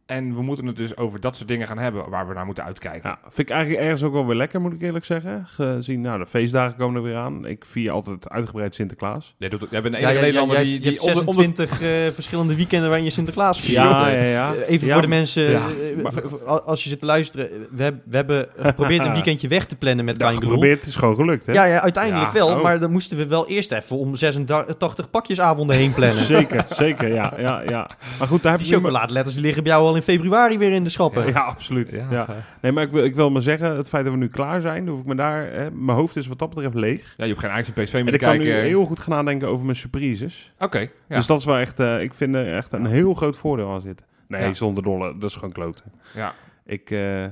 En 0.07 0.35
we 0.35 0.43
moeten 0.43 0.67
het 0.67 0.77
dus 0.77 0.97
over 0.97 1.21
dat 1.21 1.37
soort 1.37 1.49
dingen 1.49 1.67
gaan 1.67 1.79
hebben 1.79 2.11
waar 2.11 2.29
we 2.29 2.35
naar 2.35 2.47
moeten 2.47 2.65
uitkijken. 2.65 3.11
ja. 3.11 3.19
Vind 3.23 3.49
ik 3.49 3.55
eigenlijk 3.55 3.85
ergens 3.85 4.03
ook 4.03 4.13
wel 4.13 4.27
weer 4.27 4.37
lekker, 4.37 4.61
moet 4.61 4.73
ik 4.73 4.83
eerlijk 4.83 5.05
zeggen. 5.05 5.47
Gezien, 5.49 6.01
nou, 6.01 6.19
de 6.19 6.27
feestdagen 6.27 6.77
komen 6.77 6.97
er 6.97 7.03
weer 7.03 7.17
aan. 7.17 7.47
Ik 7.47 7.65
vier 7.67 7.91
altijd 7.91 8.29
uitgebreid 8.31 8.75
Sinterklaas. 8.75 9.35
Jij, 9.39 9.49
doet, 9.49 9.67
jij 9.71 9.83
bent 9.83 9.95
de 9.95 10.01
enige 10.01 10.21
Nederlander 10.21 10.59
die, 10.59 10.73
je 10.73 10.81
die 10.81 10.91
hebt 10.91 11.01
onder, 11.03 11.27
onder, 11.27 11.35
26 11.35 11.81
eh, 11.81 11.89
verschillende 12.15 12.57
weekenden 12.57 12.87
waarin 12.89 13.05
je 13.05 13.11
Sinterklaas 13.13 13.61
viert. 13.61 13.73
Ja, 13.73 14.11
Eh, 14.11 14.33
ja, 14.33 14.53
ja. 14.53 14.53
Even 14.67 14.87
Ja, 14.87 14.93
voor 14.93 15.03
de 15.03 15.09
mensen, 15.09 15.51
ja, 15.51 15.63
eh, 15.97 16.03
maar- 16.03 16.61
als 16.61 16.83
je 16.83 16.89
zit 16.89 16.99
te 16.99 17.07
luisteren, 17.07 17.49
we, 17.71 17.83
heb- 17.83 18.03
we 18.05 18.17
hebben 18.17 18.49
geprobeerd 18.59 19.05
een 19.05 19.13
weekendje 19.21 19.49
weg 19.49 19.67
te 19.67 19.77
plannen 19.77 20.05
met 20.05 20.23
Groel. 20.23 20.35
geprobeerd, 20.35 20.79
het 20.79 20.89
is 20.89 20.97
gewoon 20.97 21.15
gelukt, 21.15 21.47
hè? 21.47 21.53
Ja, 21.53 21.65
ja, 21.65 21.81
uiteindelijk 21.81 22.27
Ja, 22.33 22.39
wel, 22.39 22.49
oh. 22.49 22.63
maar 22.63 22.81
dan 22.81 22.91
moesten 22.91 23.17
we 23.17 23.27
wel 23.27 23.49
eerst 23.49 23.73
even 23.73 23.97
om 23.97 24.17
86 24.17 25.11
pakjesavonden 25.11 25.77
heen 25.77 25.93
plannen. 25.93 26.25
Zeker, 26.37 26.67
zeker, 26.71 27.15
ja, 27.15 27.33
ja, 27.39 27.63
ja. 27.69 27.91
Maar 28.19 28.29
goed, 28.29 28.43
daar 28.43 28.53
heb 28.53 28.61
Die 28.61 28.71
nu 28.71 28.77
maar- 28.77 28.85
chocoladeletters 28.91 29.35
die 29.35 29.45
liggen 29.45 29.63
bij 29.63 29.73
jou 29.73 29.85
al 29.87 29.96
in 29.97 30.03
februari 30.03 30.59
weer 30.59 30.73
in 30.73 30.85
de 30.85 30.91
schappen. 30.91 31.27
Ja, 31.27 31.41
absoluut. 31.41 31.91
Ja. 31.93 32.07
Ja. 32.11 32.27
Nee, 32.61 32.73
maar 32.73 32.83
ik 32.83 32.91
wil, 32.91 33.05
ik 33.05 33.15
wil 33.15 33.31
maar 33.31 33.43
zeggen, 33.43 33.77
het 33.77 33.89
feit 33.89 34.05
dat 34.05 34.13
we 34.13 34.19
nu 34.19 34.29
klaar 34.29 34.61
zijn, 34.61 34.89
hoef 34.89 35.01
ik 35.01 35.07
me 35.07 35.15
daar... 35.15 35.53
Hè, 35.53 35.71
mijn 35.71 35.97
hoofd 35.99 36.17
is 36.17 36.27
wat 36.27 36.39
dat 36.39 36.49
betreft 36.55 36.75
leeg. 36.75 37.15
ja, 37.17 37.25
je 37.25 37.31
hoeft 37.31 37.41
geen 37.45 37.51
Ajax 37.51 37.69
en 37.73 37.83
PSV 37.85 37.95
En 37.95 38.05
meer 38.05 38.15
ik 38.15 38.21
te 38.21 38.27
kan 38.27 38.37
nu 38.39 38.45
kijken. 38.45 38.63
heel 38.63 38.85
goed 38.85 39.01
gaan 39.01 39.15
nadenken 39.17 39.49
over 39.49 39.65
mijn 39.65 39.77
surprises. 39.77 40.53
Oké, 40.59 40.79
ja. 40.79 41.17
Dus 41.17 41.27
dat 41.27 41.39
is 41.39 41.45
wel 41.45 41.57
echt, 41.57 41.81
eh, 41.81 42.01
ik 42.03 42.15
vind 42.15 42.35
er 42.35 42.55
echt 42.57 42.73
een 42.73 42.87
heel 42.87 43.15
groot 43.15 43.37
voordeel 43.37 43.73
aan 43.73 43.81
zitten. 43.81 44.07
Nee, 44.29 44.43
Ja. 44.43 44.55
zonder 44.55 44.83
dolle, 44.83 45.19
dat 45.19 45.31
is 45.31 45.35
gewoon 45.37 45.53
kloten. 45.53 45.85
ja. 46.15 46.35
Ik, 46.65 46.91
eh, 46.91 47.25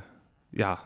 ja, 0.51 0.79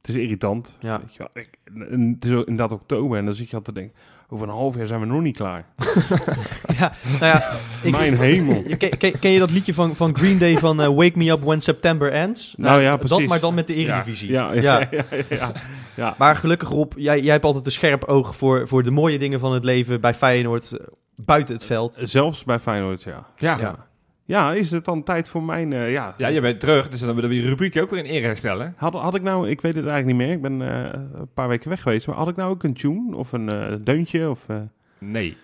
het 0.00 0.08
is 0.08 0.14
irritant. 0.14 0.76
Ja. 0.78 0.98
Weet 1.00 1.14
je 1.14 1.18
wel. 1.18 1.28
Ik, 1.42 1.48
en 1.90 2.10
het 2.14 2.24
is 2.24 2.30
inderdaad 2.30 2.72
oktober 2.72 3.18
en 3.18 3.24
dan 3.24 3.34
zit 3.34 3.50
je 3.50 3.56
al 3.56 3.62
te 3.62 3.72
denken, 3.72 3.94
over 4.30 4.48
een 4.48 4.54
half 4.54 4.76
jaar 4.76 4.86
zijn 4.86 5.00
we 5.00 5.06
nog 5.06 5.20
niet 5.20 5.36
klaar. 5.36 5.64
Ja, 6.78 6.92
nou 7.20 7.24
ja, 7.24 7.50
ik- 7.82 7.90
Mijn 7.90 8.16
hemel. 8.16 8.62
Je- 8.68 8.76
Ken, 8.76 8.98
ken, 8.98 9.18
ken 9.18 9.30
je 9.30 9.38
dat 9.38 9.50
liedje 9.50 9.74
van, 9.74 9.96
van 9.96 10.16
Green 10.16 10.38
Day 10.38 10.58
van 10.58 10.80
eh, 10.80 10.86
Wake 10.86 11.12
Me 11.18 11.30
Up 11.30 11.42
When 11.42 11.60
September 11.60 12.12
Ends? 12.12 12.54
Nou 12.56 12.82
ja, 12.82 12.96
Dat, 12.96 13.06
precies. 13.06 13.28
maar 13.28 13.40
dan 13.40 13.54
met 13.54 13.66
de 13.66 13.74
Eredivisie. 13.74 14.30
Ja, 14.30 14.52
ja, 14.52 14.60
Ja. 14.62 14.78
ja. 14.90 15.02
ja, 15.10 15.24
ja, 15.36 15.52
ja. 15.94 16.14
Maar 16.18 16.36
gelukkig 16.36 16.68
Rob, 16.68 16.92
jij, 16.96 17.20
jij 17.20 17.32
hebt 17.32 17.44
altijd 17.44 17.66
een 17.66 17.72
scherp 17.72 18.04
oog 18.04 18.36
voor, 18.36 18.68
voor 18.68 18.82
de 18.82 18.90
mooie 18.90 19.18
dingen 19.18 19.40
van 19.40 19.52
het 19.52 19.64
leven 19.64 20.00
bij 20.00 20.14
Feyenoord 20.14 20.72
eh, 20.72 20.86
buiten 21.24 21.54
het 21.54 21.64
veld. 21.64 21.94
Zelfs 22.04 22.44
bij 22.44 22.58
Feyenoord, 22.58 23.02
ja. 23.02 23.26
Ja. 23.36 23.58
Ja. 23.58 23.88
Ja. 24.30 24.50
Ja, 24.50 24.54
is 24.54 24.70
het 24.70 24.84
dan 24.84 25.02
tijd 25.02 25.28
voor 25.28 25.42
mijn... 25.42 25.72
eh, 25.72 25.92
ja, 25.92 26.14
je 26.28 26.40
bent 26.40 26.60
terug, 26.60 26.88
dus 26.88 27.00
dan 27.00 27.14
willen 27.14 27.30
we 27.30 27.36
je 27.36 27.48
rubriekje 27.48 27.82
ook 27.82 27.90
weer 27.90 27.98
in 28.04 28.10
ere 28.10 28.26
herstellen. 28.26 28.74
Had, 28.76 28.92
had 28.92 29.14
ik 29.14 29.22
nou, 29.22 29.48
ik 29.48 29.60
weet 29.60 29.74
het 29.74 29.86
eigenlijk 29.86 30.18
niet 30.18 30.26
meer, 30.26 30.36
ik 30.36 30.42
ben 30.42 30.62
eh, 30.84 31.00
een 31.14 31.28
paar 31.34 31.48
weken 31.48 31.68
weg 31.68 31.82
geweest, 31.82 32.06
maar 32.06 32.16
had 32.16 32.28
ik 32.28 32.36
nou 32.36 32.50
ook 32.50 32.62
een 32.62 32.74
tune 32.74 33.16
of 33.16 33.32
een 33.32 33.48
eh, 33.48 33.74
deuntje? 33.80 34.30
Of, 34.30 34.48
eh, 34.48 34.56
Nee. 34.98 35.36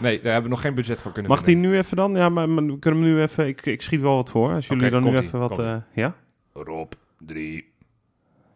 Nee, 0.00 0.20
daar 0.20 0.32
hebben 0.32 0.42
we 0.50 0.56
nog 0.56 0.60
geen 0.60 0.74
budget 0.74 1.02
voor 1.02 1.12
kunnen 1.12 1.30
Mag 1.30 1.42
die 1.42 1.56
nu 1.56 1.76
even 1.76 1.96
dan? 1.96 2.14
Ja, 2.16 2.28
maar, 2.28 2.48
maar 2.48 2.66
we 2.66 2.78
kunnen 2.78 3.00
hem 3.02 3.12
nu 3.12 3.20
even... 3.22 3.46
Ik, 3.46 3.66
ik 3.66 3.82
schiet 3.82 4.00
wel 4.00 4.14
wat 4.14 4.30
voor. 4.30 4.52
Als 4.52 4.66
jullie 4.66 4.90
dan 4.90 5.02
nu 5.04 5.16
even 5.16 5.38
wat... 5.38 5.58
eh, 5.58 5.76
ja? 5.92 6.14
Rob, 6.52 6.92
drie. 7.18 7.72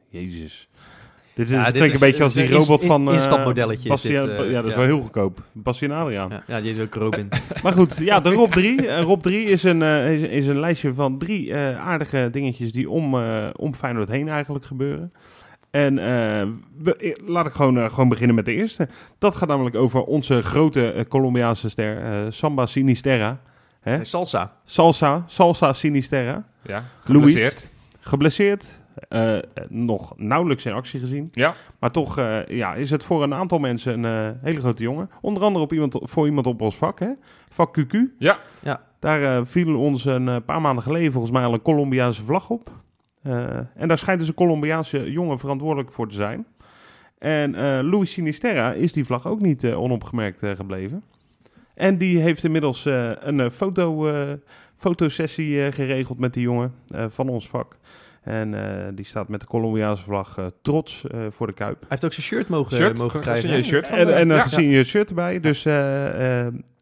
Jezus. 0.08 0.68
Dit, 1.38 1.46
is, 1.50 1.52
Ja, 1.56 1.64
dit 1.64 1.72
klinkt 1.72 1.94
is- 1.94 2.00
een 2.00 2.06
beetje 2.08 2.22
als 2.24 2.34
die 2.34 2.50
robot 2.50 2.84
van... 2.84 3.08
eh, 3.08 3.14
instapmodelletje 3.14 3.82
is 3.82 3.88
Bastiaan- 3.88 4.26
dit, 4.26 4.36
eh, 4.38 4.50
ja, 4.50 4.56
dat 4.56 4.64
is 4.64 4.70
ja. 4.70 4.76
wel 4.76 4.86
heel 4.86 5.00
goedkoop. 5.00 5.42
Bastiaan 5.52 6.00
Adriaan. 6.02 6.28
Ja, 6.30 6.42
ja 6.46 6.60
die 6.60 6.74
is 6.74 6.80
ook 6.80 6.94
Robin. 6.94 7.28
Maar 7.62 7.72
goed, 7.72 7.94
ja, 7.98 8.20
de 8.20 8.30
Rob 8.32 8.52
3. 8.52 8.86
Eh, 8.88 9.02
Rob 9.02 9.20
3 9.22 9.44
is 9.44 9.62
een, 9.62 9.82
is, 9.82 10.22
is 10.22 10.46
een 10.46 10.60
lijstje 10.60 10.94
van 10.94 11.18
drie 11.18 11.54
aardige 11.76 12.28
dingetjes 12.32 12.72
die 12.72 12.90
om, 12.90 13.14
om 13.56 13.74
Feyenoord 13.74 14.08
heen 14.08 14.28
eigenlijk 14.28 14.64
gebeuren. 14.64 15.12
En 15.70 15.94
we- 16.82 17.16
laat 17.26 17.46
ik 17.46 17.52
gewoon, 17.52 17.90
gewoon 17.90 18.08
beginnen 18.08 18.34
met 18.36 18.44
de 18.44 18.54
eerste. 18.54 18.88
Dat 19.18 19.34
gaat 19.36 19.48
namelijk 19.48 19.76
over 19.76 20.02
onze 20.02 20.42
grote 20.42 21.06
Colombiaanse 21.08 21.68
ster, 21.68 22.26
Samba 22.32 22.66
Sinisterra. 22.66 23.40
Hè? 23.80 24.04
Salsa. 24.04 24.52
Salsa, 24.64 25.24
Salsa 25.26 25.72
Sinisterra. 25.72 26.44
Ja, 26.62 26.84
Luis. 27.04 27.68
geblesseerd. 28.00 28.64
Eh, 29.08 29.38
nog 29.68 30.12
nauwelijks 30.16 30.66
in 30.66 30.72
actie 30.72 31.00
gezien. 31.00 31.28
Ja. 31.32 31.54
Maar 31.78 31.90
toch 31.90 32.18
eh, 32.18 32.46
ja, 32.46 32.74
is 32.74 32.90
het 32.90 33.04
voor 33.04 33.22
een 33.22 33.34
aantal 33.34 33.58
mensen 33.58 34.04
een 34.04 34.34
eh, 34.34 34.42
hele 34.42 34.60
grote 34.60 34.82
jongen. 34.82 35.10
Onder 35.20 35.42
andere 35.42 35.64
op 35.64 35.72
iemand, 35.72 35.98
voor 36.02 36.26
iemand 36.26 36.46
op 36.46 36.60
ons 36.60 36.76
vak, 36.76 36.98
hè? 36.98 37.10
vak 37.48 37.78
QQ. 37.80 37.98
Ja. 38.18 38.38
Ja. 38.62 38.82
Daar 38.98 39.46
viel 39.46 39.78
ons 39.78 40.04
een 40.04 40.44
paar 40.44 40.60
maanden 40.60 40.82
geleden 40.82 41.12
volgens 41.12 41.32
mij 41.32 41.44
al 41.44 41.52
een 41.52 41.62
Colombiaanse 41.62 42.24
vlag 42.24 42.50
op. 42.50 42.70
Eh, 43.22 43.56
en 43.74 43.88
daar 43.88 43.98
schijnt 43.98 44.20
dus 44.20 44.28
een 44.28 44.34
Colombiaanse 44.34 45.10
jongen 45.10 45.38
verantwoordelijk 45.38 45.92
voor 45.92 46.08
te 46.08 46.14
zijn. 46.14 46.46
En 47.18 47.54
eh 47.54 47.78
Luis 47.82 48.12
Sinisterra 48.12 48.72
is 48.72 48.92
die 48.92 49.04
vlag 49.04 49.26
ook 49.26 49.40
niet 49.40 49.66
onopgemerkt 49.66 50.42
eh, 50.42 50.50
gebleven. 50.50 51.02
En 51.74 51.98
die 51.98 52.18
heeft 52.18 52.44
inmiddels 52.44 52.86
eh, 52.86 53.10
een 53.20 53.40
eh, 53.40 53.50
foto, 53.50 54.08
eh, 54.08 54.32
fotosessie 54.76 55.64
eh, 55.64 55.72
geregeld 55.72 56.18
met 56.18 56.34
die 56.34 56.42
jongen 56.42 56.74
eh, 56.88 57.04
van 57.08 57.28
ons 57.28 57.48
vak. 57.48 57.76
En 58.28 58.54
eh, 58.54 58.86
die 58.94 59.04
staat 59.04 59.28
met 59.28 59.40
de 59.40 59.46
Colombiaanse 59.46 60.04
vlag 60.04 60.38
eh, 60.38 60.46
trots 60.62 61.06
eh, 61.06 61.20
voor 61.30 61.46
de 61.46 61.52
Kuip. 61.52 61.76
Hij 61.78 61.86
heeft 61.88 62.04
ook 62.04 62.12
zijn 62.12 62.26
shirt 62.26 62.48
mogen, 62.48 62.76
Shirt, 62.76 62.98
mogen 62.98 63.10
ge- 63.10 63.18
krijgen. 63.18 63.64
shirt 63.64 63.86
van 63.86 63.98
En, 63.98 64.06
de- 64.06 64.12
en 64.12 64.28
een 64.30 64.36
ja. 64.36 64.42
gesigneerd 64.42 64.86
shirt 64.86 65.08
erbij. 65.08 65.40
Dus 65.40 65.62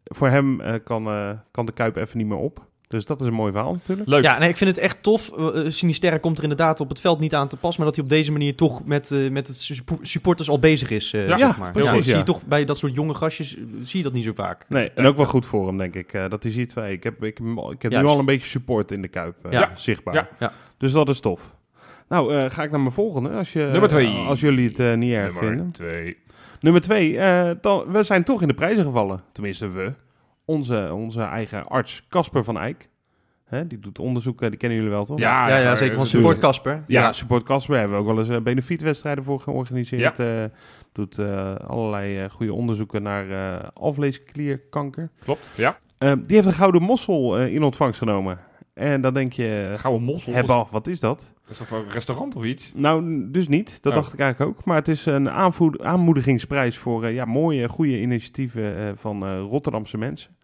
voor 0.05 0.27
hem 0.29 0.61
eh, 0.61 0.73
kan, 0.83 1.07
eh, 1.07 1.29
kan 1.51 1.65
de 1.65 1.71
Kuip 1.71 1.95
even 1.95 2.17
niet 2.17 2.27
meer 2.27 2.37
op. 2.37 2.65
Dus 2.87 3.05
dat 3.05 3.21
is 3.21 3.27
een 3.27 3.33
mooi 3.33 3.51
verhaal 3.51 3.71
natuurlijk. 3.73 4.09
Leuk. 4.09 4.23
Ja, 4.23 4.37
nee, 4.39 4.49
ik 4.49 4.57
vind 4.57 4.69
het 4.69 4.79
echt 4.79 5.03
tof. 5.03 5.31
Uh, 5.37 5.69
Sinisterra 5.69 6.17
komt 6.17 6.37
er 6.37 6.43
inderdaad 6.43 6.79
op 6.79 6.89
het 6.89 6.99
veld 6.99 7.19
niet 7.19 7.35
aan 7.35 7.47
te 7.47 7.57
pas, 7.57 7.77
maar 7.77 7.85
dat 7.85 7.95
hij 7.95 8.03
op 8.03 8.09
deze 8.09 8.31
manier 8.31 8.55
toch 8.55 8.85
met, 8.85 9.11
eh, 9.11 9.29
met 9.29 9.47
het 9.47 9.57
suppo- 9.57 9.99
supporters 10.01 10.49
al 10.49 10.59
bezig 10.59 10.89
is, 10.89 11.13
eh, 11.13 11.27
Ja, 11.27 11.37
zeg 11.37 11.57
maar. 11.57 11.71
precies, 11.71 11.91
Ja, 11.95 12.01
zie 12.01 12.15
je 12.17 12.23
toch 12.23 12.45
bij 12.45 12.65
dat 12.65 12.77
soort 12.77 12.95
jonge 12.95 13.13
gastjes, 13.13 13.57
zie 13.81 13.97
je 13.97 14.03
dat 14.03 14.13
niet 14.13 14.23
zo 14.23 14.31
vaak. 14.35 14.65
Nee, 14.69 14.91
en 14.91 15.05
ook 15.05 15.17
wel 15.17 15.25
goed 15.25 15.45
voor 15.45 15.67
hem, 15.67 15.77
denk 15.77 15.95
ik. 15.95 16.13
eh, 16.13 16.29
dat 16.29 16.43
hij 16.43 16.51
ziet, 16.51 16.73
wij, 16.73 16.91
ik 16.91 17.03
heb, 17.03 17.23
ik, 17.23 17.37
heb- 17.37 17.71
ik 17.71 17.81
heb 17.81 17.91
nu 17.91 18.05
al 18.05 18.19
een 18.19 18.25
beetje 18.25 18.47
support 18.47 18.91
in 18.91 19.01
de 19.01 19.07
Kuip 19.07 19.35
Ja. 19.49 19.71
zichtbaar. 19.75 20.29
Ja. 20.39 20.51
Dus 20.77 20.91
dat 20.91 21.09
is 21.09 21.19
tof. 21.19 21.55
Nou, 22.09 22.33
eh, 22.35 22.49
ga 22.49 22.63
ik 22.63 22.71
naar 22.71 22.79
mijn 22.79 22.91
volgende. 22.91 23.29
Als 23.29 23.53
je, 23.53 23.59
Nummer 23.71 23.89
twee. 23.89 24.07
Als 24.27 24.39
jullie 24.39 24.67
het 24.67 24.79
eh, 24.79 24.93
niet 24.93 25.13
erg 25.13 25.25
Nummer 25.33 25.43
vinden. 25.49 25.71
twee. 25.71 26.17
Nummer 26.61 26.81
twee. 26.81 27.17
eh, 27.17 27.51
dan, 27.61 27.91
we 27.91 28.03
zijn 28.03 28.23
toch 28.23 28.41
in 28.41 28.47
de 28.47 28.53
prijzen 28.53 28.83
gevallen. 28.83 29.23
Tenminste, 29.31 29.69
we. 29.69 29.93
Onze, 30.45 30.93
onze 30.93 31.21
eigen 31.21 31.67
arts 31.67 32.05
Casper 32.09 32.43
van 32.43 32.57
Eyck. 32.57 32.89
Hè, 33.45 33.67
die 33.67 33.79
doet 33.79 33.99
onderzoek, 33.99 34.39
die 34.39 34.57
kennen 34.57 34.77
jullie 34.77 34.93
wel, 34.93 35.05
toch? 35.05 35.19
Ja, 35.19 35.59
ja, 35.59 35.75
zeker 35.75 35.95
van 35.95 36.07
support 36.07 36.37
Casper. 36.39 36.83
Ja, 36.87 37.13
Support 37.13 37.43
Casper 37.43 37.77
hebben 37.77 37.97
we 37.97 38.03
ook 38.09 38.15
wel 38.15 38.25
eens 38.25 38.43
benefietwedstrijden 38.43 39.23
voor 39.23 39.39
georganiseerd. 39.39 40.19
eh 40.19 40.43
doet 40.93 41.17
eh, 41.17 41.55
allerlei 41.55 42.19
eh, 42.23 42.29
goede 42.29 42.53
onderzoeken 42.53 43.03
naar 43.03 43.29
eh 43.29 43.67
alvleesklierkanker. 43.73 45.09
Klopt. 45.23 45.49
Ja. 45.55 45.77
Eh, 45.97 46.11
die 46.25 46.35
heeft 46.35 46.47
een 46.47 46.53
gouden 46.53 46.81
mossel 46.81 47.37
eh, 47.37 47.53
in 47.53 47.63
ontvangst 47.63 47.97
genomen. 47.99 48.39
En 48.77 49.01
dan 49.01 49.13
denk 49.13 49.33
je, 49.33 49.73
Gouden 49.75 50.03
mossel. 50.03 50.33
hebba, 50.33 50.67
wat 50.71 50.87
is 50.87 50.99
dat? 50.99 51.19
Dat 51.41 51.51
is 51.51 51.57
toch 51.57 51.71
een 51.71 51.89
restaurant 51.89 52.35
of 52.35 52.43
iets? 52.43 52.71
Nou, 52.75 53.27
dus 53.31 53.47
niet. 53.47 53.81
Dat 53.81 53.93
Oh. 53.93 53.99
dacht 53.99 54.13
ik 54.13 54.19
eigenlijk 54.19 54.57
ook. 54.57 54.65
Maar 54.65 54.75
het 54.75 54.87
is 54.87 55.05
een 55.05 55.29
aanmoedigingsprijs 55.81 56.77
voor 56.77 57.03
eh, 57.03 57.13
ja, 57.13 57.25
mooie, 57.25 57.69
goede 57.69 57.99
initiatieven 58.01 58.77
eh, 58.77 58.91
van 58.95 59.25
eh, 59.25 59.39
Rotterdamse 59.39 59.97
mensen. 59.97 60.35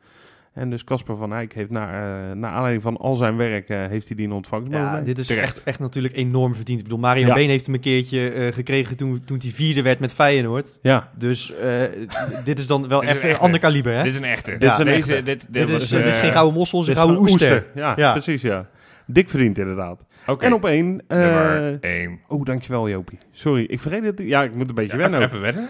En 0.53 0.69
dus 0.69 0.83
Casper 0.83 1.17
van 1.17 1.33
Eyck 1.33 1.53
heeft 1.53 1.69
naar, 1.69 1.89
eh, 2.29 2.35
naar 2.35 2.51
aanleiding 2.51 2.83
van 2.83 2.97
al 2.97 3.15
zijn 3.15 3.37
werk, 3.37 3.69
eh, 3.69 3.77
heeft 3.87 4.07
hij 4.07 4.15
die 4.17 4.25
in 4.25 4.31
ontvangst 4.31 4.71
Ja, 4.71 5.01
dit 5.01 5.17
is 5.19 5.27
Terecht. 5.27 5.47
echt, 5.55 5.63
echt 5.63 5.79
natuurlijk 5.79 6.15
enorm 6.15 6.55
verdiend. 6.55 6.77
Ik 6.77 6.83
bedoel, 6.83 6.99
Mario 6.99 7.27
Ja. 7.27 7.33
Been 7.33 7.49
heeft 7.49 7.65
hem 7.65 7.73
een 7.75 7.81
keertje 7.81 8.29
eh, 8.31 8.53
gekregen 8.53 8.97
toen, 8.97 9.21
toen 9.25 9.39
hij 9.41 9.51
vierde 9.51 9.81
werd 9.81 9.99
met 9.99 10.13
Feyenoord. 10.13 10.79
Ja, 10.81 11.09
Dus 11.17 11.53
eh, 11.55 11.81
dit 12.43 12.59
is 12.59 12.67
dan 12.67 12.87
wel 12.87 13.01
Dit 13.01 13.09
even 13.09 13.29
een 13.29 13.37
ander 13.37 13.59
kaliber, 13.59 13.93
hè? 13.95 14.03
Dit 14.03 14.11
is 14.11 14.17
een 14.17 14.23
echte. 14.23 14.57
Dit 14.57 14.71
is 14.71 14.77
een 14.77 14.85
Deze- 14.85 14.95
echte. 15.13 15.23
Dit, 15.23 15.41
dit, 15.41 15.53
Dit 15.53 15.69
is, 15.69 15.77
was, 15.79 15.89
dit 15.89 16.05
is 16.05 16.17
geen 16.17 16.31
gouden 16.31 16.53
mossel, 16.53 16.79
het 16.79 16.87
is 16.89 16.95
dit 16.95 17.03
een 17.03 17.09
is 17.09 17.15
gouden 17.17 17.33
oester. 17.41 17.65
Ja, 17.75 17.93
Ja. 17.95 18.11
precies 18.11 18.41
ja. 18.41 18.67
Dik 19.05 19.29
verdiend 19.29 19.57
inderdaad. 19.57 20.03
Oké. 20.27 20.45
En 20.45 20.53
op 20.53 20.65
één... 20.65 21.01
eh, 21.07 21.17
Nummer 21.17 21.77
één. 21.81 22.19
oh, 22.27 22.45
dankjewel 22.45 22.89
Jopie. 22.89 23.17
Sorry, 23.31 23.63
ik 23.63 23.79
vergeet 23.79 24.03
het. 24.03 24.19
Ja, 24.23 24.43
ik 24.43 24.55
moet 24.55 24.69
een 24.69 24.75
beetje 24.75 24.91
Ja, 24.91 24.97
wennen. 24.97 25.19
even, 25.21 25.29
even 25.29 25.41
wennen. 25.41 25.69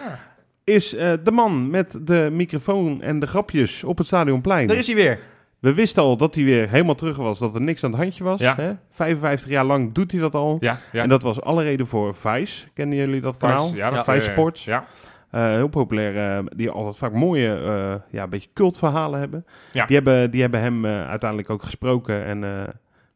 Is 0.64 0.96
eh, 0.96 1.14
de 1.24 1.32
man 1.32 1.70
met 1.70 2.00
de 2.02 2.30
microfoon 2.32 3.02
en 3.02 3.20
de 3.20 3.26
grapjes 3.26 3.84
op 3.84 3.98
het 3.98 4.08
Stadionplein. 4.08 4.68
Daar 4.68 4.78
is 4.78 4.88
hij 4.88 4.96
weer. 4.96 5.20
We 5.60 5.74
wisten 5.74 6.04
al 6.04 6.18
dat 6.18 6.36
hij 6.36 6.44
weer 6.44 6.70
helemaal 6.70 6.96
terug 6.96 7.18
was, 7.18 7.40
dat 7.40 7.56
er 7.56 7.62
niks 7.62 7.84
aan 7.84 7.92
het 7.92 8.00
handje 8.00 8.24
was. 8.24 8.40
Ja. 8.40 8.56
Hè? 8.56 8.74
55 8.90 9.50
jaar 9.50 9.66
lang 9.66 9.94
doet 9.94 10.12
hij 10.12 10.22
dat 10.22 10.36
al. 10.36 10.58
Ja, 10.60 10.78
ja. 10.92 11.02
En 11.04 11.10
dat 11.10 11.22
was 11.22 11.42
alle 11.42 11.64
reden 11.64 11.88
voor 11.88 12.16
Vice. 12.16 12.68
Kennen 12.74 12.98
jullie 12.98 13.22
dat 13.22 13.38
kanaal? 13.38 13.66
Vice, 13.66 13.78
ja, 13.78 13.90
dat, 13.90 14.06
Vice 14.06 14.28
eh, 14.28 14.32
Sports. 14.32 14.66
Ja. 14.66 14.86
Eh, 15.30 15.46
heel 15.46 15.68
populair. 15.68 16.44
die 16.56 16.70
altijd 16.70 16.98
vaak 16.98 17.14
mooie, 17.14 18.02
ja, 18.12 18.24
een 18.24 18.30
beetje 18.30 18.50
cultverhalen 18.54 19.20
hebben. 19.20 19.46
Ja. 19.72 19.86
Die, 19.86 19.96
hebben 19.96 20.32
die 20.32 20.42
hebben 20.42 20.60
hem 20.60 20.86
uiteindelijk 20.86 21.50
ook 21.50 21.64
gesproken 21.64 22.26
en 22.26 22.68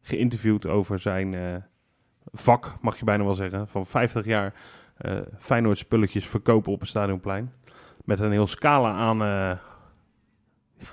geïnterviewd 0.02 0.68
over 0.68 1.00
zijn 1.00 1.36
vak, 2.32 2.74
mag 2.82 3.00
je 3.00 3.06
bijna 3.06 3.24
wel 3.24 3.34
zeggen. 3.34 3.68
Van 3.68 3.86
50 3.86 4.26
jaar 4.26 4.54
eh 4.98 5.16
Feyenoord 5.40 5.78
spulletjes 5.78 6.28
verkopen 6.28 6.72
op 6.72 6.80
het 6.80 6.90
stadionplein. 6.90 7.52
Met 8.06 8.20
een 8.20 8.32
heel 8.32 8.48
scala 8.48 8.92
aan, 8.92 9.22
eh, 9.24 9.52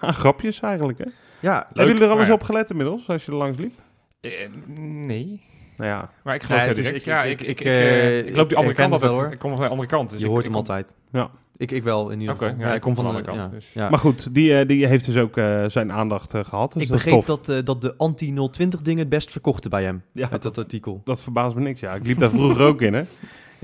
grapjes 0.20 0.60
eigenlijk. 0.60 0.98
Hè? 0.98 1.04
Ja, 1.40 1.64
Hebben 1.66 1.86
jullie 1.86 2.00
er 2.02 2.02
al 2.02 2.08
maar 2.08 2.18
eens 2.18 2.28
ja. 2.28 2.34
op 2.34 2.42
gelet 2.42 2.70
inmiddels, 2.70 3.08
als 3.08 3.24
je 3.24 3.30
er 3.32 3.38
langs 3.38 3.58
liep? 3.58 3.74
Eh, 4.20 4.30
nee. 4.78 5.40
Nou 5.76 5.90
ja, 5.90 6.10
Maar 6.24 6.34
ik 6.34 6.42
geloof 6.42 6.60
Nee, 6.60 6.68
het 6.68 6.76
het 6.76 6.86
is- 6.94 7.02
direct. 7.04 7.06
ik- 7.06 7.12
ja, 7.12 7.22
ik- 7.24 7.42
ik, 7.42 7.60
ik, 7.60 8.36
loop 8.36 8.48
die 8.48 8.58
ik 8.58 8.64
andere 8.64 8.74
kant 8.74 8.92
altijd. 8.92 9.12
wel, 9.12 9.20
hoor. 9.22 9.32
Ik 9.32 9.38
kom 9.38 9.50
van 9.50 9.60
de 9.60 9.68
andere 9.68 9.88
kant. 9.88 10.10
Dus 10.10 10.18
je 10.18 10.24
ik, 10.24 10.30
hoort 10.30 10.42
ik 10.44 10.48
hem 10.48 10.56
altijd. 10.58 10.96
Ja. 11.12 11.30
Ik, 11.56 11.70
ik 11.70 11.82
wel, 11.82 12.10
in 12.10 12.20
ieder 12.20 12.34
Oké, 12.34 12.44
geval. 12.44 12.60
ja, 12.60 12.68
ik 12.68 12.74
ik 12.74 12.80
kom 12.80 12.94
van 12.94 13.04
de 13.04 13.10
de 13.10 13.16
andere 13.16 13.36
ja, 13.36 13.42
kant, 13.42 13.52
dus- 13.54 13.72
ja. 13.72 13.90
Maar 13.90 13.98
goed, 13.98 14.34
die, 14.34 14.58
eh, 14.58 14.68
die 14.68 14.86
heeft 14.86 15.04
dus 15.04 15.16
ook 15.16 15.36
eh, 15.36 15.64
zijn 15.68 15.92
aandacht 15.92 16.34
eh, 16.34 16.44
gehad. 16.44 16.72
Dus 16.72 16.82
ik 16.82 16.88
dat 16.88 16.96
is 16.98 17.04
begreep 17.04 17.24
tof. 17.24 17.36
dat, 17.44 17.56
eh, 17.56 17.64
dat 17.64 17.82
de 17.82 17.94
anti-020 17.96 18.82
dingen 18.82 19.00
het 19.00 19.08
best 19.08 19.30
verkochten 19.30 19.70
bij 19.70 19.82
hem. 19.84 20.02
Ja, 20.12 20.28
Met 20.30 20.42
dat 20.42 20.58
artikel. 20.58 21.00
Dat 21.04 21.22
verbaast 21.22 21.54
me 21.54 21.60
niks, 21.60 21.80
ja. 21.80 21.92
Ik 21.94 22.06
liep 22.06 22.18
daar 22.18 22.30
vroeger 22.30 22.64
ook 22.66 22.80
in, 22.82 22.94
hè. 22.94 23.02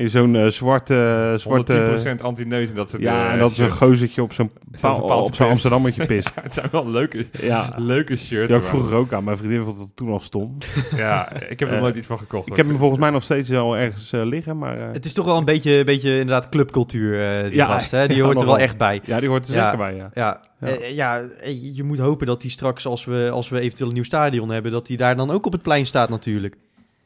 In 0.00 0.08
zo'n 0.08 0.36
eh, 0.36 0.46
zwarte... 0.46 1.32
zwarte 1.36 2.14
110% 2.18 2.22
anti-neus 2.22 2.68
en 2.68 2.74
dat 2.74 2.90
soort 2.90 3.02
ja, 3.02 3.26
eh, 3.26 3.32
en 3.32 3.38
dat 3.38 3.50
is 3.50 3.58
een 3.58 3.70
gozertje 3.70 4.22
op 4.22 4.32
zo'n 4.32 4.50
paal, 4.80 5.24
op 5.24 5.34
zo'n. 5.34 5.46
Amsterdammetje 5.48 6.06
pist. 6.06 6.32
Ja, 6.36 6.42
het 6.42 6.54
zijn 6.54 6.68
wel 6.72 6.88
leuke, 6.90 7.26
ja, 7.40 7.72
leuke 7.76 8.16
shirts. 8.16 8.46
die 8.46 8.56
had 8.56 8.64
ik 8.64 8.70
vroeger 8.70 8.96
ook 8.96 9.12
aan. 9.12 9.24
Mijn 9.24 9.36
vriendin 9.36 9.62
vond 9.64 9.78
het 9.78 9.96
toen 9.96 10.10
al 10.10 10.20
stom. 10.20 10.56
Ja, 10.96 11.32
ik 11.32 11.58
heb 11.58 11.68
er 11.68 11.74
Eh, 11.74 11.80
nooit 11.80 11.96
iets 11.96 12.06
van 12.06 12.18
gekocht. 12.18 12.46
Ik 12.48 12.56
heb 12.56 12.66
hem 12.66 12.76
volgens 12.76 13.00
mij 13.00 13.10
nog 13.10 13.22
steeds 13.22 13.48
wel 13.48 13.76
ergens 13.76 14.10
liggen, 14.10 14.58
maar... 14.58 14.78
Het 14.78 15.04
is 15.04 15.12
toch 15.12 15.24
wel 15.24 15.36
een 15.36 15.44
beetje, 15.44 15.84
beetje 15.84 16.10
inderdaad 16.10 16.48
clubcultuur, 16.48 17.42
die 17.44 17.54
Ja, 17.54 17.66
gast. 17.66 17.90
Hè? 17.90 18.06
Die 18.08 18.16
ja, 18.16 18.22
hoort 18.22 18.40
er 18.40 18.46
wel 18.46 18.58
echt 18.58 18.76
bij. 18.78 19.00
ja, 19.04 19.20
die 19.20 19.28
hoort 19.28 19.48
er 19.48 19.54
Ja. 19.54 19.62
zeker 19.70 19.78
bij, 19.78 19.94
ja. 19.96 20.10
Ja, 20.14 20.40
Ja. 20.60 20.68
ja. 20.68 20.86
ja 20.88 21.28
je 21.74 21.82
moet 21.84 21.98
hopen 21.98 22.26
dat 22.26 22.42
hij 22.42 22.50
straks, 22.50 22.86
als 22.86 23.04
we, 23.04 23.28
als 23.32 23.48
we 23.48 23.60
eventueel 23.60 23.88
een 23.88 23.94
nieuw 23.94 24.04
stadion 24.04 24.50
hebben, 24.50 24.72
dat 24.72 24.88
hij 24.88 24.96
daar 24.96 25.16
dan 25.16 25.30
ook 25.30 25.46
op 25.46 25.52
het 25.52 25.62
plein 25.62 25.86
staat 25.86 26.08
natuurlijk. 26.08 26.56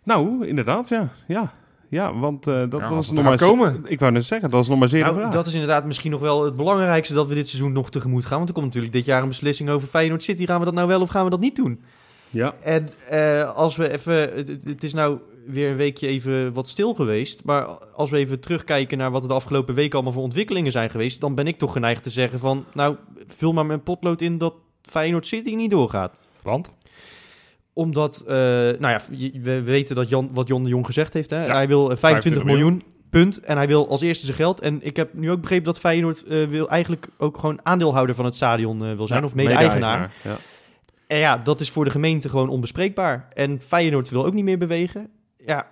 Nou, 0.05 0.47
inderdaad, 0.47 0.89
ja. 0.89 1.09
Ja, 1.27 1.53
ja 1.89 2.19
want 2.19 2.47
eh, 2.47 2.55
dat, 2.55 2.73
Ja, 2.73 2.79
dat 2.79 2.91
als 2.91 3.07
is 3.07 3.13
nog 3.13 3.25
maar... 3.25 3.37
komen. 3.37 3.83
Ik 3.87 3.99
wou 4.01 4.13
net 4.13 4.25
zeggen, 4.25 4.51
dat 4.51 4.63
is 4.63 4.69
nog 4.69 4.79
maar 4.79 4.89
zeer 4.89 4.99
de 5.05 5.09
Nou, 5.09 5.19
vraag. 5.21 5.33
dat 5.33 5.47
is 5.47 5.53
inderdaad 5.53 5.85
misschien 5.87 6.11
nog 6.11 6.21
wel 6.21 6.45
het 6.45 6.57
belangrijkste 6.57 7.15
dat 7.15 7.27
we 7.27 7.35
dit 7.35 7.49
seizoen 7.49 7.73
nog 7.73 7.91
tegemoet 7.91 8.25
gaan. 8.27 8.37
Want 8.37 8.49
er 8.49 8.55
komt 8.55 8.67
natuurlijk 8.67 8.93
dit 8.93 9.05
jaar 9.05 9.23
een 9.23 9.29
beslissing 9.29 9.71
over 9.71 9.89
Feyenoord 9.89 10.23
City. 10.23 10.47
Gaan 10.47 10.59
we 10.59 10.65
dat 10.65 10.75
nou 10.75 10.89
wel 10.89 11.01
of 11.01 11.09
gaan 11.09 11.25
we 11.25 11.31
dat 11.31 11.41
niet 11.41 11.57
doen? 11.57 11.81
Ja, 12.31 12.55
En 12.63 12.89
eh, 13.09 13.55
als 13.57 13.77
we 13.77 13.91
even, 13.93 14.15
het, 14.15 14.49
het- 14.49 14.65
het 14.65 14.85
is 14.85 14.95
nou 14.95 15.19
weer 15.47 15.71
een 15.71 15.77
weekje 15.77 16.07
even 16.07 16.53
wat 16.53 16.69
stil 16.69 16.95
geweest. 16.95 17.45
Maar 17.45 17.65
als 17.95 18.11
we 18.11 18.17
even 18.17 18.41
terugkijken 18.41 18.99
naar 18.99 19.11
wat 19.11 19.23
er 19.23 19.29
de 19.29 19.35
afgelopen 19.35 19.75
weken 19.75 19.93
allemaal 19.95 20.13
voor 20.13 20.23
ontwikkelingen 20.23 20.73
zijn 20.73 20.91
geweest. 20.91 21.21
Dan 21.21 21.35
ben 21.35 21.47
ik 21.47 21.59
toch 21.59 21.73
geneigd 21.73 22.03
te 22.03 22.11
zeggen 22.11 22.39
van, 22.39 22.65
nou 22.75 22.97
vul 23.27 23.53
maar 23.53 23.67
mijn 23.67 23.83
potlood 23.83 24.21
in 24.21 24.39
dat 24.39 24.55
Feyenoord 24.83 25.27
City 25.27 25.55
niet 25.55 25.71
doorgaat. 25.71 26.17
Want? 26.43 26.73
Omdat, 27.75 28.23
eh, 28.27 28.35
nou 28.35 28.89
ja, 28.89 29.01
we 29.43 29.63
weten 29.63 29.97
dat 29.97 30.09
Jan, 30.09 30.31
wat 30.33 30.49
Jon 30.49 30.63
de 30.63 30.69
Jong 30.69 30.87
gezegd 30.87 31.13
heeft. 31.13 31.31
Hè? 31.31 31.47
Ja, 31.47 31.53
Hij 31.53 31.69
wil 31.69 31.91
eh, 31.91 31.97
25 31.97 32.43
25 32.43 32.45
miljoen, 32.45 32.81
punt. 33.15 33.41
En 33.41 33.57
hij 33.57 33.67
wil 33.67 33.89
als 33.89 34.01
eerste 34.01 34.25
zijn 34.25 34.37
geld. 34.37 34.61
En 34.61 34.79
ik 34.83 34.97
heb 34.97 35.15
nu 35.15 35.31
ook 35.31 35.41
begrepen 35.41 35.65
dat 35.65 35.79
Feyenoord 35.79 36.25
eh, 36.25 36.45
wil 36.45 36.69
eigenlijk 36.69 37.09
ook 37.19 37.39
gewoon 37.39 37.61
aandeelhouder 37.63 38.15
van 38.15 38.25
het 38.25 38.35
stadion 38.35 38.85
eh, 38.85 38.97
wil 38.97 39.07
zijn. 39.07 39.21
Ja, 39.21 39.27
of 39.27 39.35
mede-eigenaar. 39.35 40.15
Ja. 40.23 40.37
En 41.07 41.19
ja, 41.19 41.37
dat 41.37 41.61
is 41.61 41.71
voor 41.71 41.85
de 41.85 41.91
gemeente 41.91 42.29
gewoon 42.29 42.49
onbespreekbaar. 42.49 43.29
En 43.33 43.61
Feyenoord 43.61 44.11
wil 44.11 44.27
ook 44.27 44.33
niet 44.33 44.45
meer 44.45 44.59
bewegen. 44.59 45.09
Ja, 45.47 45.69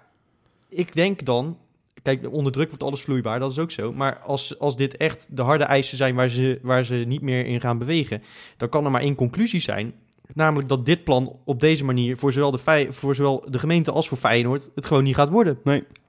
ik 0.68 0.94
denk 0.94 1.24
dan, 1.24 1.58
kijk, 2.02 2.32
onder 2.32 2.52
druk 2.52 2.68
wordt 2.68 2.82
alles 2.82 3.00
vloeibaar, 3.00 3.38
dat 3.38 3.50
is 3.50 3.58
ook 3.58 3.70
zo. 3.70 3.92
Maar 3.92 4.18
als, 4.18 4.58
als 4.58 4.76
dit 4.76 4.96
echt 4.96 5.28
de 5.36 5.42
harde 5.42 5.64
eisen 5.64 5.96
zijn 5.96 6.14
waar 6.14 6.28
ze, 6.28 6.58
waar 6.62 6.84
ze 6.84 6.94
niet 6.94 7.22
meer 7.22 7.46
in 7.46 7.60
gaan 7.60 7.78
bewegen, 7.78 8.22
dan 8.56 8.68
kan 8.68 8.84
er 8.84 8.90
maar 8.90 9.00
één 9.00 9.14
conclusie 9.14 9.60
zijn. 9.60 9.94
Namelijk 10.34 10.68
dat 10.68 10.86
dit 10.86 11.04
plan 11.04 11.36
op 11.44 11.60
deze 11.60 11.84
manier 11.84 12.16
voor 12.16 12.32
zowel 12.32 12.50
de, 12.50 12.58
Fey- 12.58 12.92
voor 12.92 13.14
zowel 13.14 13.44
de 13.50 13.58
gemeente 13.58 13.90
als 13.92 14.08
voor 14.08 14.18
Feyenoord 14.18 14.70
het 14.74 14.86
gewoon 14.86 15.02
niet 15.04 15.14
gaat 15.14 15.28
worden. 15.28 15.58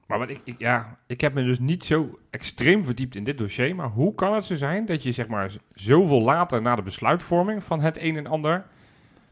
Maar 0.08 0.20
wat 0.20 0.30
ik, 0.30 0.42
ik- 0.44 0.56
ja, 0.58 0.98
ik 1.08 1.22
heb 1.22 1.34
me 1.34 1.44
dus 1.44 1.60
niet 1.60 1.84
zo 1.86 2.20
extreem 2.30 2.86
verdiept 2.86 3.16
in 3.16 3.24
dit 3.24 3.38
dossier. 3.38 3.76
Maar 3.76 3.90
hoe 3.90 4.16
kan 4.16 4.34
het 4.34 4.44
zo 4.44 4.56
zijn 4.56 4.86
dat 4.86 5.04
je 5.04 5.12
zeg 5.12 5.28
maar 5.28 5.52
zoveel 5.74 6.22
later 6.22 6.62
na 6.62 6.76
de 6.76 6.82
besluitvorming 6.82 7.64
van 7.64 7.82
het 7.82 7.98
een 8.02 8.18
en 8.18 8.28
ander... 8.28 8.66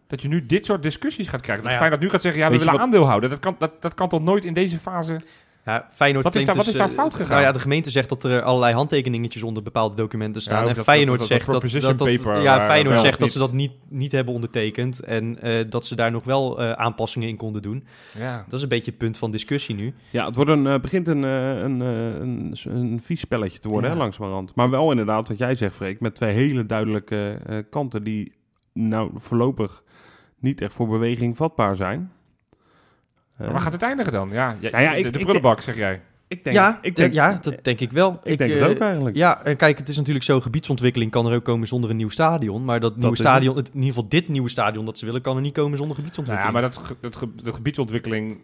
dat 0.08 0.22
je 0.22 0.28
nu 0.28 0.46
dit 0.46 0.66
soort 0.66 0.84
discussies 0.84 1.28
gaat 1.28 1.42
krijgen? 1.42 1.64
Dat 1.64 1.74
Nou 1.74 1.74
ja, 1.74 1.78
Feyenoord 1.80 2.02
nu 2.02 2.10
gaat 2.10 2.22
zeggen, 2.22 2.42
ja, 2.42 2.46
we 2.48 2.52
weet 2.52 2.60
willen 2.66 2.80
wat- 2.80 2.86
aandeel 2.88 3.06
houden. 3.08 3.30
Dat 3.30 3.40
kan, 3.40 3.56
dat, 3.60 3.82
dat 3.82 3.94
kan 3.94 4.10
toch 4.10 4.22
nooit 4.22 4.46
in 4.46 4.54
deze 4.54 4.78
fase... 4.78 5.20
Ja, 5.66 5.88
Feyenoord 5.92 6.24
Wat 6.24 6.36
is 6.36 6.46
daar- 6.46 6.56
wat 6.56 6.68
is 6.68 6.74
daar 6.74 6.88
eh, 6.88 6.94
fout 6.94 7.16
gegaan? 7.16 7.30
Nou 7.30 7.42
ja, 7.42 7.52
de 7.52 7.60
gemeente 7.60 7.92
zegt 7.92 8.10
dat 8.10 8.24
er 8.24 8.42
allerlei 8.42 8.74
handtekeningetjes 8.74 9.44
onder 9.44 9.64
bepaalde 9.64 9.96
documenten 9.96 10.42
staan. 10.42 10.64
Ja, 10.64 10.70
en 10.70 10.76
dat- 10.76 10.84
Feyenoord 10.84 11.20
dat- 11.20 11.28
zegt 11.28 11.46
dat 11.46 11.50
dat, 11.52 11.60
proposition 11.60 11.98
dat, 11.98 12.08
dat- 12.08 12.18
paper, 12.24 12.42
ja, 12.42 12.58
waar- 12.58 12.68
Feyenoord 12.68 13.00
zegt 13.00 13.20
dat 13.20 13.32
ze 13.32 13.38
dat 13.38 13.54
niet, 13.54 13.72
niet 13.90 14.12
hebben 14.12 14.34
ondertekend. 14.34 15.00
En 15.00 15.42
eh, 15.42 15.66
dat 15.70 15.86
ze 15.86 15.96
daar 15.96 16.12
nog 16.12 16.24
wel 16.24 16.60
eh, 16.62 16.72
aanpassingen 16.72 17.28
in 17.28 17.38
konden 17.38 17.62
doen. 17.62 17.84
Ja. 18.18 18.44
Dat 18.46 18.54
is 18.54 18.62
een 18.62 18.70
beetje 18.70 18.90
het 18.92 19.00
punt 19.00 19.18
van 19.18 19.32
discussie 19.32 19.76
nu. 19.76 19.94
Ja, 20.10 20.26
het 20.26 20.36
wordt 20.36 20.52
een, 20.52 20.68
eh, 20.68 20.80
begint 20.80 21.08
een, 21.08 21.24
eh, 21.24 21.58
een, 21.62 21.82
eh, 21.82 22.20
een, 22.20 22.56
een 22.64 23.00
vies 23.04 23.20
spelletje 23.20 23.60
te 23.60 23.68
worden, 23.68 23.90
Ja. 23.90 23.96
hè, 23.96 24.02
langzamerhand. 24.02 24.56
Maar 24.56 24.70
wel 24.70 24.90
inderdaad, 24.92 25.28
wat 25.28 25.38
jij 25.38 25.56
zegt, 25.56 25.76
Freek, 25.76 26.00
met 26.00 26.16
twee 26.16 26.34
hele 26.34 26.66
duidelijke 26.66 27.40
eh, 27.46 27.58
kanten 27.70 28.04
die 28.04 28.34
nou 28.74 29.12
voorlopig 29.18 29.84
niet 30.40 30.62
echt 30.62 30.74
voor 30.74 30.88
beweging 30.88 31.38
vatbaar 31.38 31.76
zijn. 31.76 32.12
Eh, 33.42 33.46
Maar 33.48 33.54
waar 33.56 33.62
gaat 33.64 33.74
het 33.74 33.82
eindigen 33.84 34.12
dan? 34.12 34.30
Ja, 34.32 34.56
ja, 34.60 34.70
Nou 34.72 34.84
ja, 34.84 34.94
ik- 34.94 35.04
de, 35.04 35.12
de 35.12 35.18
ik- 35.18 35.24
prullenbak, 35.24 35.62
zeg 35.62 35.78
jij. 35.78 36.02
ik 36.28 36.44
denk, 36.44 36.56
ja, 36.56 36.80
ik 36.82 36.96
de- 36.96 37.02
denk, 37.02 37.14
ja, 37.14 37.38
dat 37.42 37.56
denk 37.64 37.80
ik 37.80 37.92
wel. 37.92 38.20
ik 38.24 38.38
denk 38.38 38.52
eh, 38.54 38.62
het 38.62 38.70
ook 38.70 38.80
eigenlijk. 38.80 39.16
Ja, 39.16 39.44
en 39.44 39.56
kijk, 39.58 39.78
het 39.78 39.88
is 39.88 39.98
natuurlijk 39.98 40.26
zo, 40.26 40.40
gebiedsontwikkeling 40.40 41.12
kan 41.12 41.28
er 41.28 41.36
ook 41.36 41.44
komen 41.44 41.68
zonder 41.68 41.90
een 41.90 41.96
nieuw 41.96 42.10
stadion. 42.10 42.66
Maar 42.66 42.80
dat 42.80 42.96
nieuwe 42.98 43.16
stadion, 43.16 43.56
het, 43.56 43.68
in 43.68 43.74
ieder 43.74 43.88
geval 43.94 44.08
dit 44.10 44.30
nieuwe 44.30 44.50
stadion 44.50 44.86
dat 44.86 44.98
ze 44.98 45.06
willen, 45.06 45.22
kan 45.22 45.36
er 45.36 45.42
niet 45.42 45.54
komen 45.54 45.78
zonder 45.78 45.96
Nou 45.98 46.08
gebiedsontwikkeling. 46.10 46.56
ja, 46.56 46.62
maar 46.62 46.72
dat, 46.72 46.88
ge- 46.88 46.96
dat 47.02 47.16
ge- 47.16 47.44
de 47.44 47.54
gebiedsontwikkeling 47.54 48.38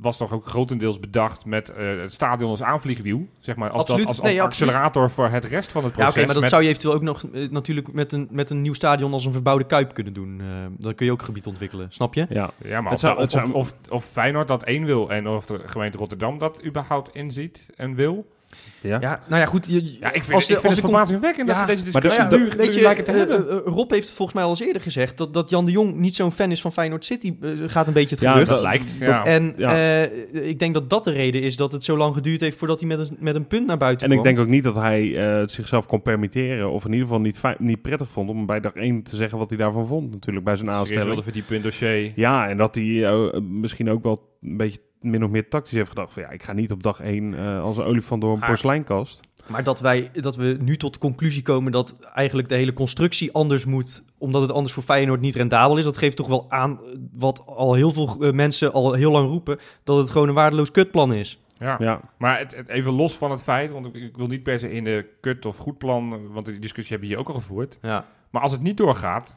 was 0.00 0.16
toch 0.16 0.32
ook 0.32 0.46
grotendeels 0.46 1.00
bedacht 1.00 1.44
met 1.44 1.70
eh, 1.70 1.98
het 2.00 2.12
stadion 2.12 2.50
als 2.50 2.62
aanvliegwiel. 2.62 3.28
Zeg 3.38 3.56
maar, 3.56 3.70
als, 3.70 3.86
dat, 3.86 3.96
als, 3.96 4.04
als 4.06 4.20
Nee, 4.20 4.42
absoluut. 4.42 4.68
accelerator 4.72 5.10
voor 5.10 5.28
het 5.28 5.44
rest 5.44 5.72
van 5.72 5.84
het 5.84 5.92
Ja, 5.92 5.96
proces. 5.96 6.14
oké, 6.16 6.24
maar 6.24 6.32
dat 6.34 6.42
met- 6.42 6.50
zou 6.50 6.62
je 6.62 6.68
eventueel 6.68 6.94
ook 6.94 7.02
nog 7.02 7.24
eh, 7.32 7.50
natuurlijk 7.50 7.92
met 7.92 8.12
een, 8.12 8.28
met 8.30 8.50
een 8.50 8.62
nieuw 8.62 8.72
stadion 8.72 9.12
als 9.12 9.24
een 9.24 9.32
verbouwde 9.32 9.64
kuip 9.66 9.94
kunnen 9.94 10.12
doen. 10.12 10.40
Eh, 10.40 10.46
dan 10.78 10.94
kun 10.94 11.06
je 11.06 11.12
ook 11.12 11.22
gebied 11.22 11.46
ontwikkelen, 11.46 11.86
snap 11.92 12.14
je? 12.14 12.26
Ja, 12.28 12.50
Ja, 12.64 12.80
maar 12.80 12.92
Het 12.92 13.02
of, 13.02 13.08
zou- 13.08 13.14
of, 13.16 13.20
het 13.22 13.30
zou- 13.30 13.44
of, 13.52 13.52
of, 13.54 13.74
of 13.90 14.04
Feyenoord 14.04 14.48
dat 14.48 14.62
één 14.62 14.84
wil 14.84 15.10
en 15.10 15.28
of 15.28 15.46
de 15.46 15.60
gemeente 15.66 15.98
Rotterdam 15.98 16.38
dat 16.38 16.64
überhaupt 16.64 17.14
inziet 17.14 17.66
en 17.76 17.94
wil. 17.94 18.34
Ja. 18.80 18.98
Ja, 19.00 19.20
nou 19.28 19.40
ja, 19.40 19.46
goed. 19.46 19.66
Je, 19.66 19.82
Ja, 20.00 20.12
ik 20.12 20.22
vind, 20.22 20.34
als 20.34 20.48
ik 20.48 20.54
de- 20.54 20.54
vind 20.54 20.54
als 20.54 20.62
het 20.62 20.74
de 20.74 20.80
verbazingwekkend 20.80 21.48
Ja, 21.48 21.54
dat 21.54 21.66
we 21.66 21.72
deze 21.72 21.82
maar 21.92 21.92
de- 22.02 22.08
discussie 22.08 22.30
Nou 22.30 22.42
nu, 22.44 22.50
ja, 22.50 22.56
weet 22.56 22.68
nu 22.70 22.76
je, 22.76 22.82
lijken 22.82 23.04
te 23.04 23.10
eh, 23.12 23.16
hebben. 23.18 23.48
eh, 23.50 23.56
Rob 23.64 23.90
heeft 23.90 24.06
het 24.06 24.16
volgens 24.16 24.36
mij 24.36 24.44
al 24.44 24.50
eens 24.50 24.60
eerder 24.60 24.82
gezegd 24.82 25.18
dat, 25.18 25.34
dat 25.34 25.50
Jan 25.50 25.64
de 25.64 25.70
Jong 25.70 25.94
niet 25.94 26.14
zo'n 26.14 26.32
fan 26.32 26.50
is 26.50 26.60
van 26.60 26.72
Feyenoord 26.72 27.04
City. 27.04 27.34
eh, 27.40 27.50
gaat 27.66 27.86
een 27.86 27.92
beetje 27.92 28.14
het 28.14 28.24
Ja, 28.24 28.32
gerucht. 28.32 28.50
dat 28.50 28.60
lijkt, 28.60 28.92
ja. 29.00 29.24
En 29.24 29.54
Ja. 29.56 30.00
eh, 30.02 30.48
ik 30.48 30.58
denk 30.58 30.74
dat 30.74 30.90
dat 30.90 31.04
de 31.04 31.10
reden 31.12 31.42
is 31.42 31.56
dat 31.56 31.72
het 31.72 31.84
zo 31.84 31.96
lang 31.96 32.14
geduurd 32.14 32.40
heeft 32.40 32.56
voordat 32.58 32.80
hij 32.80 32.88
met 32.88 32.98
een, 32.98 33.16
met 33.20 33.34
een 33.34 33.46
punt 33.46 33.66
naar 33.66 33.76
buiten 33.78 34.06
En 34.06 34.12
ik 34.12 34.20
kwam. 34.20 34.34
denk 34.34 34.46
ook 34.46 34.52
niet 34.52 34.64
dat 34.64 34.74
hij 34.74 35.16
eh, 35.16 35.38
het 35.40 35.50
zichzelf 35.50 35.86
kon 35.86 36.02
permitteren, 36.02 36.70
of 36.70 36.84
in 36.84 36.90
ieder 36.92 37.06
geval 37.06 37.20
niet, 37.22 37.40
niet 37.58 37.82
prettig 37.82 38.10
vond 38.10 38.30
om 38.30 38.46
bij 38.46 38.60
dag 38.60 38.72
1 38.74 39.02
te 39.02 39.16
zeggen 39.16 39.38
wat 39.38 39.48
hij 39.48 39.58
daarvan 39.58 39.86
vond, 39.86 40.10
natuurlijk 40.10 40.44
bij 40.44 40.54
zijn 40.56 40.66
Serieus 40.66 40.80
aanstelling. 40.82 41.06
wilde 41.06 41.22
verdiepen 41.22 41.56
in 41.56 41.62
dossier. 41.62 42.12
Ja, 42.14 42.48
en 42.48 42.56
dat 42.56 42.74
hij 42.74 43.32
misschien 43.40 43.90
ook 43.90 44.02
wel 44.02 44.36
een 44.42 44.56
beetje 44.56 44.78
min 45.00 45.24
of 45.24 45.30
meer 45.30 45.48
tactisch 45.48 45.72
heeft 45.76 45.88
gedacht 45.88 46.12
van 46.12 46.22
ja, 46.22 46.28
ik 46.30 46.42
ga 46.42 46.52
niet 46.52 46.72
op 46.72 46.82
dag 46.82 47.00
1 47.00 47.34
eh, 47.34 47.62
als 47.62 47.76
een 47.78 47.84
olifant 47.84 48.20
door 48.20 48.32
een 48.32 48.38
Maar- 48.38 48.48
porseleinkast. 48.48 49.20
Maar 49.46 49.64
dat, 49.64 49.80
wij, 49.80 50.10
dat 50.14 50.36
we 50.36 50.56
nu 50.60 50.76
tot 50.76 50.92
de 50.92 50.98
conclusie 50.98 51.42
komen 51.42 51.72
dat 51.72 51.96
eigenlijk 52.14 52.48
de 52.48 52.54
hele 52.54 52.72
constructie 52.72 53.32
anders 53.32 53.64
moet, 53.64 54.04
omdat 54.18 54.42
het 54.42 54.52
anders 54.52 54.74
voor 54.74 54.82
Feyenoord 54.82 55.20
niet 55.20 55.34
rendabel 55.34 55.76
is. 55.78 55.84
Dat 55.84 55.98
geeft 55.98 56.16
toch 56.16 56.28
wel 56.28 56.50
aan 56.50 56.80
wat 57.12 57.46
al 57.46 57.74
heel 57.74 57.90
veel 57.90 58.16
eh, 58.20 58.32
mensen 58.32 58.72
al 58.72 58.92
heel 58.92 59.10
lang 59.10 59.28
roepen, 59.28 59.58
dat 59.84 59.98
het 59.98 60.10
gewoon 60.10 60.28
een 60.28 60.34
waardeloos 60.34 60.70
kutplan 60.70 61.14
is. 61.14 61.40
Ja. 61.58 61.76
Ja, 61.78 62.00
Maar 62.18 62.38
het, 62.38 62.56
het- 62.56 62.68
even 62.68 62.92
los 62.92 63.16
van 63.16 63.30
het 63.30 63.42
feit, 63.42 63.70
want 63.70 63.86
ik, 63.86 63.94
ik 63.94 64.16
wil 64.16 64.26
niet 64.26 64.42
per 64.42 64.58
se 64.58 64.72
in 64.72 64.84
de 64.84 65.06
kut 65.20 65.46
of 65.46 65.56
goed 65.56 65.78
plan, 65.78 66.32
want 66.32 66.46
die 66.46 66.58
discussie 66.58 66.90
hebben 66.96 67.08
we 67.08 67.14
hier 67.14 67.24
ook 67.24 67.34
al 67.34 67.40
gevoerd. 67.40 67.78
Ja, 67.82 68.04
Maar 68.30 68.42
als 68.42 68.52
het 68.52 68.62
niet 68.62 68.76
doorgaat, 68.76 69.36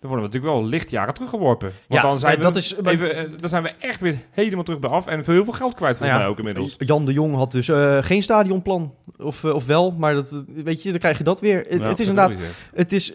dan 0.00 0.10
worden 0.10 0.28
we 0.30 0.32
natuurlijk 0.34 0.60
wel 0.62 0.70
lichtjaren 0.70 1.14
teruggeworpen. 1.14 1.72
Want 1.88 2.02
Ja, 2.02 2.08
dan, 2.08 2.18
zijn 2.18 2.36
we, 2.36 2.42
dat 2.42 2.56
is- 2.56 2.74
even, 2.84 3.14
eh, 3.16 3.24
dan 3.40 3.48
zijn 3.48 3.62
we 3.62 3.70
echt 3.78 4.00
weer 4.00 4.18
helemaal 4.30 4.64
terug 4.64 4.80
bij 4.80 4.90
af 4.90 5.06
en 5.06 5.24
voor 5.24 5.34
heel 5.34 5.44
veel 5.44 5.52
geld 5.52 5.74
kwijt 5.74 5.98
Nou 5.98 6.10
ja, 6.12 6.18
mij 6.18 6.26
ook 6.26 6.38
inmiddels. 6.38 6.74
Jan 6.78 7.04
de 7.04 7.12
Jong 7.12 7.34
had 7.34 7.52
dus 7.52 7.68
eh, 7.68 7.98
geen 8.00 8.22
stadionplan. 8.22 8.94
Of, 9.18 9.44
eh, 9.44 9.54
of 9.54 9.66
wel, 9.66 9.90
maar 9.98 10.14
dat, 10.14 10.44
weet 10.54 10.82
je, 10.82 10.90
dan 10.90 10.98
krijg 10.98 11.18
je 11.18 11.24
dat 11.24 11.40
weer. 11.40 11.64
Het- 11.68 11.98
is 11.98 12.08
inderdaad, 12.08 12.34
het 12.74 12.92
is, 12.92 13.12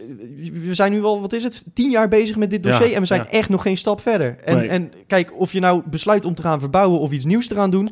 we 0.54 0.74
zijn 0.74 0.92
nu 0.92 1.04
al, 1.04 1.22
wat 1.22 1.34
is 1.34 1.44
het, 1.44 1.68
tien 1.74 1.90
jaar 1.90 2.08
bezig 2.08 2.36
met 2.38 2.50
dit 2.50 2.64
dossier 2.64 2.88
Ja, 2.88 2.94
en 2.94 3.02
we 3.02 3.08
zijn 3.08 3.28
echt 3.28 3.50
nog 3.50 3.62
geen 3.62 3.78
stap 3.78 4.02
verder. 4.02 4.36
En, 4.44 4.58
Nee. 4.58 4.68
en 4.68 4.92
kijk, 5.08 5.40
of 5.40 5.52
je 5.54 5.60
nou 5.60 5.82
besluit 5.86 6.26
om 6.26 6.34
te 6.36 6.42
gaan 6.42 6.60
verbouwen 6.60 7.00
of 7.00 7.12
iets 7.12 7.26
nieuws 7.26 7.48
te 7.48 7.56
gaan 7.56 7.70
doen. 7.70 7.90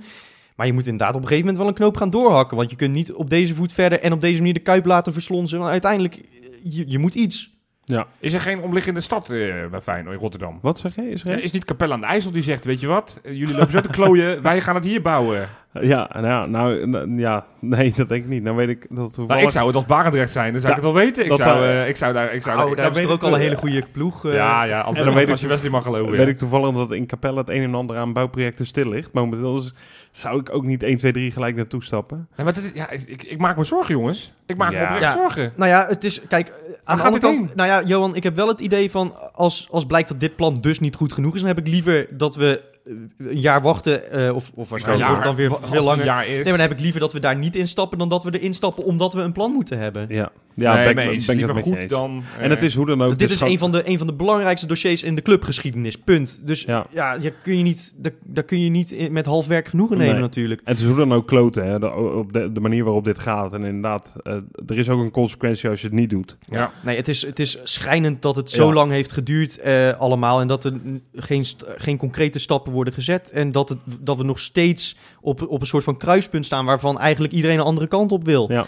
Maar 0.55 0.67
je 0.67 0.73
moet 0.73 0.85
inderdaad 0.85 1.15
op 1.15 1.21
een 1.21 1.27
gegeven 1.27 1.41
moment 1.45 1.57
wel 1.63 1.67
een 1.67 1.79
knoop 1.79 1.97
gaan 1.97 2.09
doorhakken. 2.09 2.57
Want 2.57 2.69
je 2.71 2.75
kunt 2.75 2.93
niet 2.93 3.13
op 3.13 3.29
deze 3.29 3.55
voet 3.55 3.71
verder 3.71 3.99
en 3.99 4.13
op 4.13 4.21
deze 4.21 4.37
manier 4.37 4.53
de 4.53 4.59
kuip 4.59 4.85
laten 4.85 5.13
verslonzen. 5.13 5.59
Want 5.59 5.71
uiteindelijk, 5.71 6.21
je, 6.63 6.83
je 6.87 6.99
moet 6.99 7.15
iets. 7.15 7.50
Ja. 7.91 8.07
Is 8.19 8.33
er 8.33 8.39
geen 8.39 8.61
omliggende 8.61 9.01
stad 9.01 9.29
eh, 9.29 9.65
bij 9.71 9.81
Feyenoord 9.81 10.15
in 10.15 10.21
Rotterdam? 10.21 10.59
Wat 10.61 10.79
zeg 10.79 10.95
je? 10.95 11.09
Is 11.09 11.23
er 11.23 11.31
Ja, 11.31 11.37
is 11.43 11.51
niet 11.51 11.65
Capelle 11.65 11.93
aan 11.93 11.99
de 11.99 12.05
IJssel 12.05 12.31
die 12.31 12.43
zegt, 12.43 12.65
weet 12.65 12.79
je 12.79 12.87
wat, 12.87 13.19
jullie 13.23 13.55
lopen 13.55 13.71
zo 13.71 13.81
te 13.81 13.89
klooien, 13.89 14.41
wij 14.41 14.61
gaan 14.61 14.75
het 14.75 14.83
hier 14.85 15.01
bouwen. 15.01 15.49
Ja, 15.73 16.09
nou, 16.13 16.25
ja, 16.25 16.45
nou, 16.45 17.17
ja, 17.19 17.45
nee, 17.59 17.93
dat 17.95 18.09
denk 18.09 18.23
ik 18.23 18.29
niet. 18.29 18.43
Nou 18.43 18.55
weet 18.55 18.69
ik 18.69 18.81
dat 18.81 18.97
Nou, 18.97 19.11
toevallig... 19.11 19.43
ik 19.43 19.49
zou 19.49 19.67
het 19.67 19.75
als 19.75 19.85
Barendrecht 19.85 20.31
zijn, 20.31 20.51
dan 20.51 20.61
zou 20.61 20.73
ik 20.73 20.81
het 20.81 20.91
wel 20.91 21.03
weten. 21.03 21.21
Ik 21.25 21.33
zou, 21.33 21.59
daar- 21.59 21.63
eh, 21.81 21.87
ik 21.87 21.95
zou 21.95 22.13
daar... 22.13 22.33
Ik 22.33 22.41
zou 22.43 22.75
daar- 22.75 22.85
ze 22.85 22.93
weet 22.93 23.03
toch 23.03 23.11
ook 23.11 23.21
al 23.23 23.27
een 23.27 23.33
eh, 23.33 23.39
hele 23.39 23.55
goede 23.55 23.83
ploeg. 23.91 24.25
eh. 24.25 24.33
ja, 24.33 24.63
ja, 24.63 24.79
als, 24.81 24.95
En 24.95 25.05
dan 25.05 25.13
weet 25.13 25.23
ik- 25.23 25.29
als 25.29 25.41
je 25.41 25.47
Wesley 25.47 25.69
mag 25.69 25.83
geloven. 25.83 26.11
weet 26.11 26.19
ja. 26.21 26.27
ik 26.27 26.37
toevallig 26.37 26.75
dat 26.75 26.91
in 26.91 27.07
Capelle 27.07 27.37
het 27.37 27.49
een 27.49 27.63
en 27.63 27.75
ander 27.75 27.97
aan 27.97 28.13
bouwprojecten 28.13 28.65
stil 28.65 28.89
ligt. 28.89 29.13
Momenteel 29.13 29.53
dus 29.55 29.73
zou 30.11 30.39
ik 30.39 30.53
ook 30.53 30.63
niet 30.63 30.83
1, 30.83 30.97
2, 30.97 31.11
3 31.11 31.31
gelijk 31.31 31.55
naartoe 31.55 31.83
stappen. 31.83 32.27
Ja, 32.37 32.43
maar 32.43 32.53
dit 32.53 32.63
is- 32.63 32.71
ja, 32.73 32.89
ik, 32.89 33.23
ik 33.23 33.37
maak 33.37 33.57
me 33.57 33.63
zorgen, 33.63 33.95
jongens. 33.95 34.33
Ik 34.45 34.57
maak 34.57 34.71
me 34.71 34.81
oprecht 34.81 35.01
Ja. 35.01 35.11
zorgen. 35.11 35.53
Nou 35.55 35.69
ja, 35.69 35.85
het 35.87 36.03
is, 36.03 36.21
kijk, 36.27 36.51
aan 36.83 36.97
de 36.97 37.03
andere 37.03 37.21
kant, 37.23 37.55
nou 37.55 37.69
ja, 37.69 37.81
Johan, 37.83 38.15
ik 38.15 38.23
heb 38.23 38.35
wel 38.35 38.47
het 38.47 38.59
idee 38.59 38.91
van, 38.91 39.13
als, 39.33 39.67
als 39.71 39.85
blijkt 39.85 40.07
dat 40.09 40.19
dit 40.19 40.35
plan 40.35 40.57
dus 40.61 40.79
niet 40.79 40.95
goed 40.95 41.13
genoeg 41.13 41.33
is, 41.35 41.39
dan 41.39 41.49
heb 41.49 41.59
ik 41.59 41.67
liever 41.67 42.07
dat 42.17 42.35
we 42.35 42.61
een 42.83 43.11
jaar 43.17 43.61
wachten, 43.61 44.11
eh, 44.11 44.35
of, 44.35 44.51
of 44.55 44.69
waarschijnlijk 44.69 45.09
Ja, 45.09 45.15
het 45.15 45.23
dan 45.23 45.35
weer 45.35 45.51
veel 45.61 45.83
langer. 45.83 46.05
jaar 46.05 46.23
is. 46.23 46.29
Nee, 46.33 46.43
maar 46.43 46.51
dan 46.51 46.59
heb 46.61 46.71
ik 46.71 46.79
liever 46.79 46.99
dat 46.99 47.13
we 47.13 47.19
daar 47.19 47.35
niet 47.37 47.55
instappen 47.55 47.97
dan 47.97 48.09
dat 48.09 48.23
we 48.23 48.39
erin 48.39 48.53
stappen 48.53 48.83
omdat 48.83 49.13
we 49.13 49.21
een 49.21 49.31
plan 49.31 49.51
moeten 49.51 49.77
hebben. 49.79 50.05
Ja, 50.09 50.29
ja 50.61 50.75
nee, 50.75 50.93
ben, 50.93 51.09
eens. 51.09 51.25
ben 51.25 51.39
ik 51.39 51.47
het 51.47 51.57
goed 51.59 51.75
eens. 51.75 51.89
dan... 51.89 52.23
En 52.39 52.49
het 52.49 52.63
is 52.63 52.75
hoe 52.75 52.85
dan 52.85 53.01
ook... 53.01 53.09
dit 53.09 53.19
dus 53.29 53.41
is 53.41 53.47
een 53.47 53.57
van, 53.57 53.71
de, 53.71 53.87
een 53.89 53.97
van 53.97 54.07
de 54.07 54.13
belangrijkste 54.13 54.67
dossiers 54.67 55.03
in 55.03 55.15
de 55.15 55.21
clubgeschiedenis, 55.21 55.97
punt. 55.97 56.39
Dus 56.43 56.61
ja, 56.61 56.85
Ja. 56.91 57.17
je 57.21 57.33
kun 57.43 57.57
je 57.57 57.63
niet, 57.63 57.93
daar, 57.97 58.11
daar 58.25 58.43
kun 58.43 58.59
je 58.63 58.69
niet 58.69 59.09
met 59.11 59.25
half 59.25 59.47
werk 59.47 59.67
genoegen 59.67 59.97
nemen 59.97 60.13
Nee. 60.13 60.21
natuurlijk. 60.21 60.61
En 60.63 60.71
het 60.71 60.79
is 60.81 60.87
hoe 60.87 60.95
dan 60.95 61.13
ook 61.13 61.27
kloten, 61.27 61.65
hè, 61.65 61.79
de, 61.79 61.91
op 61.93 62.33
de, 62.33 62.51
de 62.51 62.59
manier 62.59 62.83
waarop 62.83 63.05
dit 63.05 63.19
gaat. 63.19 63.53
En 63.53 63.63
inderdaad, 63.63 64.13
eh, 64.23 64.33
er 64.67 64.77
is 64.77 64.89
ook 64.89 64.99
een 65.01 65.11
consequentie 65.11 65.69
als 65.69 65.81
je 65.81 65.87
het 65.87 65.95
niet 65.95 66.09
doet. 66.09 66.37
Ja. 66.45 66.71
Nee, 66.83 66.95
het 66.95 67.07
is, 67.07 67.21
het 67.25 67.39
is 67.39 67.57
schrijnend 67.63 68.21
dat 68.21 68.35
het 68.35 68.49
zo 68.49 68.67
Ja. 68.67 68.73
lang 68.73 68.91
heeft 68.91 69.11
geduurd 69.11 69.59
eh, 69.59 69.99
allemaal. 69.99 70.41
En 70.41 70.47
dat 70.47 70.63
er 70.63 70.73
geen, 71.13 71.45
geen 71.75 71.97
concrete 71.97 72.39
stappen 72.39 72.71
worden 72.73 72.93
gezet. 72.93 73.29
En 73.29 73.51
dat, 73.51 73.69
het, 73.69 73.77
dat 74.01 74.17
we 74.17 74.23
nog 74.23 74.39
steeds 74.39 74.97
op, 75.21 75.47
op 75.47 75.61
een 75.61 75.67
soort 75.67 75.83
van 75.83 75.97
kruispunt 75.97 76.45
staan... 76.45 76.65
waarvan 76.65 76.99
eigenlijk 76.99 77.33
iedereen 77.33 77.57
een 77.59 77.65
andere 77.65 77.87
kant 77.87 78.11
op 78.11 78.25
wil. 78.25 78.51
Ja. 78.51 78.65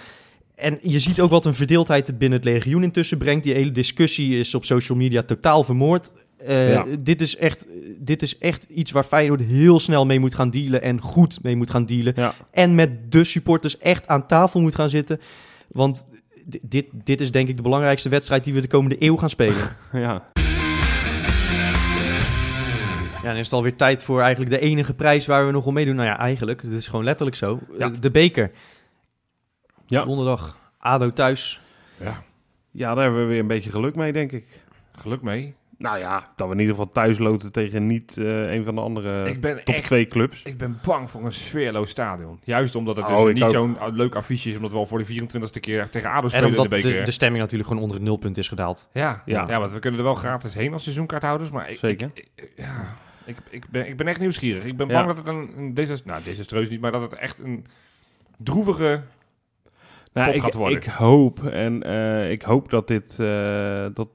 En 0.63 0.79
je 0.81 0.99
ziet 0.99 1.21
ook 1.21 1.29
wat 1.29 1.45
een 1.45 1.53
verdeeldheid 1.53 2.07
het 2.07 2.17
binnen 2.17 2.39
het 2.39 2.47
legioen 2.47 2.83
intussen 2.83 3.17
brengt. 3.17 3.43
Die 3.43 3.53
hele 3.53 3.71
discussie 3.71 4.39
is 4.39 4.55
op 4.55 4.65
social 4.65 4.97
media 4.97 5.21
totaal 5.23 5.63
vermoord. 5.63 6.13
Eh, 6.37 6.69
Ja. 6.71 6.85
dit, 6.99 7.21
is 7.21 7.37
echt, 7.37 7.67
dit 7.99 8.21
is 8.21 8.37
echt 8.37 8.67
iets 8.69 8.91
waar 8.91 9.03
Feyenoord 9.03 9.41
heel 9.43 9.79
snel 9.79 10.05
mee 10.05 10.19
moet 10.19 10.35
gaan 10.35 10.49
dealen... 10.49 10.81
en 10.81 11.01
goed 11.01 11.43
mee 11.43 11.55
moet 11.55 11.69
gaan 11.69 11.85
dealen. 11.85 12.13
Ja. 12.15 12.33
En 12.51 12.75
met 12.75 13.11
de 13.11 13.23
supporters 13.23 13.77
echt 13.77 14.07
aan 14.07 14.27
tafel 14.27 14.61
moet 14.61 14.75
gaan 14.75 14.89
zitten. 14.89 15.19
Want 15.67 16.05
di- 16.45 16.59
dit, 16.61 16.85
dit 17.03 17.21
is 17.21 17.31
denk 17.31 17.47
ik 17.47 17.55
de 17.57 17.63
belangrijkste 17.63 18.09
wedstrijd 18.09 18.43
die 18.43 18.53
we 18.53 18.61
de 18.61 18.67
komende 18.67 18.95
eeuw 18.99 19.15
gaan 19.17 19.29
spelen. 19.29 19.75
Ja, 19.93 20.23
Ja, 23.23 23.29
dan 23.29 23.37
is 23.37 23.45
het 23.45 23.53
alweer 23.53 23.75
tijd 23.75 24.03
voor 24.03 24.21
eigenlijk 24.21 24.51
de 24.51 24.59
enige 24.59 24.93
prijs 24.93 25.25
waar 25.25 25.45
we 25.45 25.51
nog 25.51 25.65
om 25.65 25.73
meedoen. 25.73 25.95
Nou 25.95 26.07
ja, 26.07 26.19
eigenlijk. 26.19 26.61
Het 26.61 26.71
is 26.71 26.87
gewoon 26.87 27.03
letterlijk 27.05 27.37
zo. 27.37 27.59
Ja. 27.77 27.89
De 27.99 28.11
beker. 28.11 28.51
Ja. 29.85 30.05
Donderdag. 30.05 30.57
ADO 30.77 31.09
thuis. 31.09 31.61
ja, 31.99 32.23
ja, 32.71 32.93
daar 32.93 33.03
hebben 33.03 33.21
we 33.21 33.27
weer 33.27 33.39
een 33.39 33.47
beetje 33.47 33.69
geluk 33.69 33.95
mee, 33.95 34.13
denk 34.13 34.31
ik. 34.31 34.45
geluk 34.91 35.21
mee. 35.21 35.53
Nou 35.77 35.97
ja, 35.97 36.31
dat 36.35 36.47
we 36.47 36.53
in 36.53 36.59
ieder 36.59 36.75
geval 36.75 36.91
thuis 36.91 37.17
loten 37.17 37.51
tegen 37.51 37.87
niet 37.87 38.17
eh, 38.17 38.51
een 38.53 38.63
van 38.63 38.75
de 38.75 38.81
andere 38.81 39.29
ik 39.29 39.41
ben 39.41 39.63
top 39.63 39.75
echt 39.75 39.85
2 39.85 40.05
clubs. 40.05 40.43
Ik 40.43 40.57
ben 40.57 40.79
bang 40.85 41.09
voor 41.11 41.25
een 41.25 41.31
sfeerloos 41.31 41.89
stadion. 41.89 42.39
Juist 42.43 42.75
omdat 42.75 42.95
het 42.97 43.07
dus 43.07 43.17
Oh, 43.19 43.27
ik 43.29 43.33
niet 43.33 43.43
ook. 43.43 43.49
zo'n 43.49 43.75
uh, 43.75 43.87
leuk 43.91 44.15
affiche 44.15 44.49
is, 44.49 44.55
omdat 44.55 44.71
we 44.71 44.77
al 44.77 44.85
voor 44.85 44.99
de 44.99 45.05
24e 45.21 45.59
keer 45.59 45.89
tegen 45.89 46.09
ADO 46.09 46.23
En 46.23 46.29
spelen 46.29 46.47
in 46.47 46.53
de 46.55 46.61
omdat 46.61 46.79
beker. 46.81 46.99
de, 46.99 47.05
de 47.05 47.11
stemming 47.11 47.41
natuurlijk 47.41 47.67
gewoon 47.69 47.83
onder 47.83 47.97
het 47.99 48.07
nulpunt 48.07 48.37
is 48.37 48.47
gedaald. 48.47 48.89
ja, 48.93 49.21
ja. 49.25 49.47
Ja. 49.47 49.59
want 49.59 49.71
we 49.71 49.79
kunnen 49.79 49.99
er 49.99 50.05
wel 50.05 50.15
gratis 50.15 50.53
heen 50.53 50.73
als 50.73 50.83
seizoenkaarthouders, 50.83 51.49
maar 51.51 51.69
ik, 51.69 51.77
Zeker. 51.77 52.09
ik- 52.13 52.27
ik- 52.35 52.51
ja. 52.55 52.95
Ik, 53.25 53.37
ik, 53.49 53.69
ben, 53.69 53.87
ik 53.87 53.97
ben 53.97 54.07
echt 54.07 54.19
nieuwsgierig. 54.19 54.63
Ik 54.65 54.77
ben 54.77 54.87
Ja. 54.87 54.93
bang 54.93 55.07
dat 55.07 55.17
het 55.17 55.27
een, 55.27 55.53
een 55.57 55.73
desast- 55.73 56.05
nou, 56.05 56.23
desastreus 56.23 56.69
niet, 56.69 56.81
maar 56.81 56.91
dat 56.91 57.01
het 57.01 57.13
echt 57.13 57.37
een 57.43 57.65
droevige... 58.37 59.01
Nou, 60.13 60.27
pot 60.27 60.35
ik, 60.35 60.41
gaat 60.41 60.53
worden. 60.53 60.77
ik 60.77 60.85
hoop 60.85 61.43
en 61.43 61.83
eh, 61.83 62.31
ik 62.31 62.41
hoop 62.41 62.69
dat 62.69 62.87
dit 62.87 63.19
eh, 63.19 63.85
dat, 63.93 64.07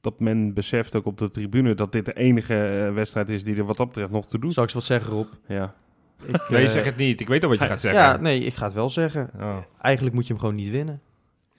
dat 0.00 0.20
men 0.20 0.54
beseft 0.54 0.96
ook 0.96 1.06
op 1.06 1.18
de 1.18 1.30
tribune 1.30 1.74
dat 1.74 1.92
dit 1.92 2.04
de 2.04 2.12
enige 2.12 2.84
eh, 2.86 2.94
wedstrijd 2.94 3.28
is 3.28 3.44
die 3.44 3.56
er 3.56 3.64
wat 3.64 3.76
dat 3.76 3.86
betreft 3.86 4.10
nog 4.10 4.26
te 4.26 4.38
doen. 4.38 4.52
Zal 4.52 4.62
ik 4.62 4.68
eens 4.74 4.78
wat 4.78 4.98
zeggen, 4.98 5.12
Rob? 5.12 5.28
Ja. 5.46 5.74
Ik, 6.22 6.48
Nee, 6.48 6.68
zeg 6.68 6.84
het 6.84 6.96
niet. 6.96 7.20
Ik 7.20 7.28
weet 7.28 7.42
al 7.42 7.48
wat 7.48 7.58
je 7.58 7.66
gaat 7.66 7.80
zeggen. 7.80 8.02
Ja, 8.02 8.16
nee, 8.16 8.40
ik 8.40 8.54
ga 8.54 8.64
het 8.64 8.74
wel 8.74 8.90
zeggen. 8.90 9.30
Oh. 9.40 9.56
Eigenlijk 9.80 10.14
moet 10.14 10.26
je 10.26 10.32
hem 10.32 10.40
gewoon 10.40 10.54
niet 10.54 10.70
winnen. 10.70 11.00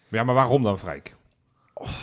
Ja, 0.07 0.23
maar 0.23 0.35
waarom 0.35 0.63
dan, 0.63 0.77
Freek? 0.79 1.15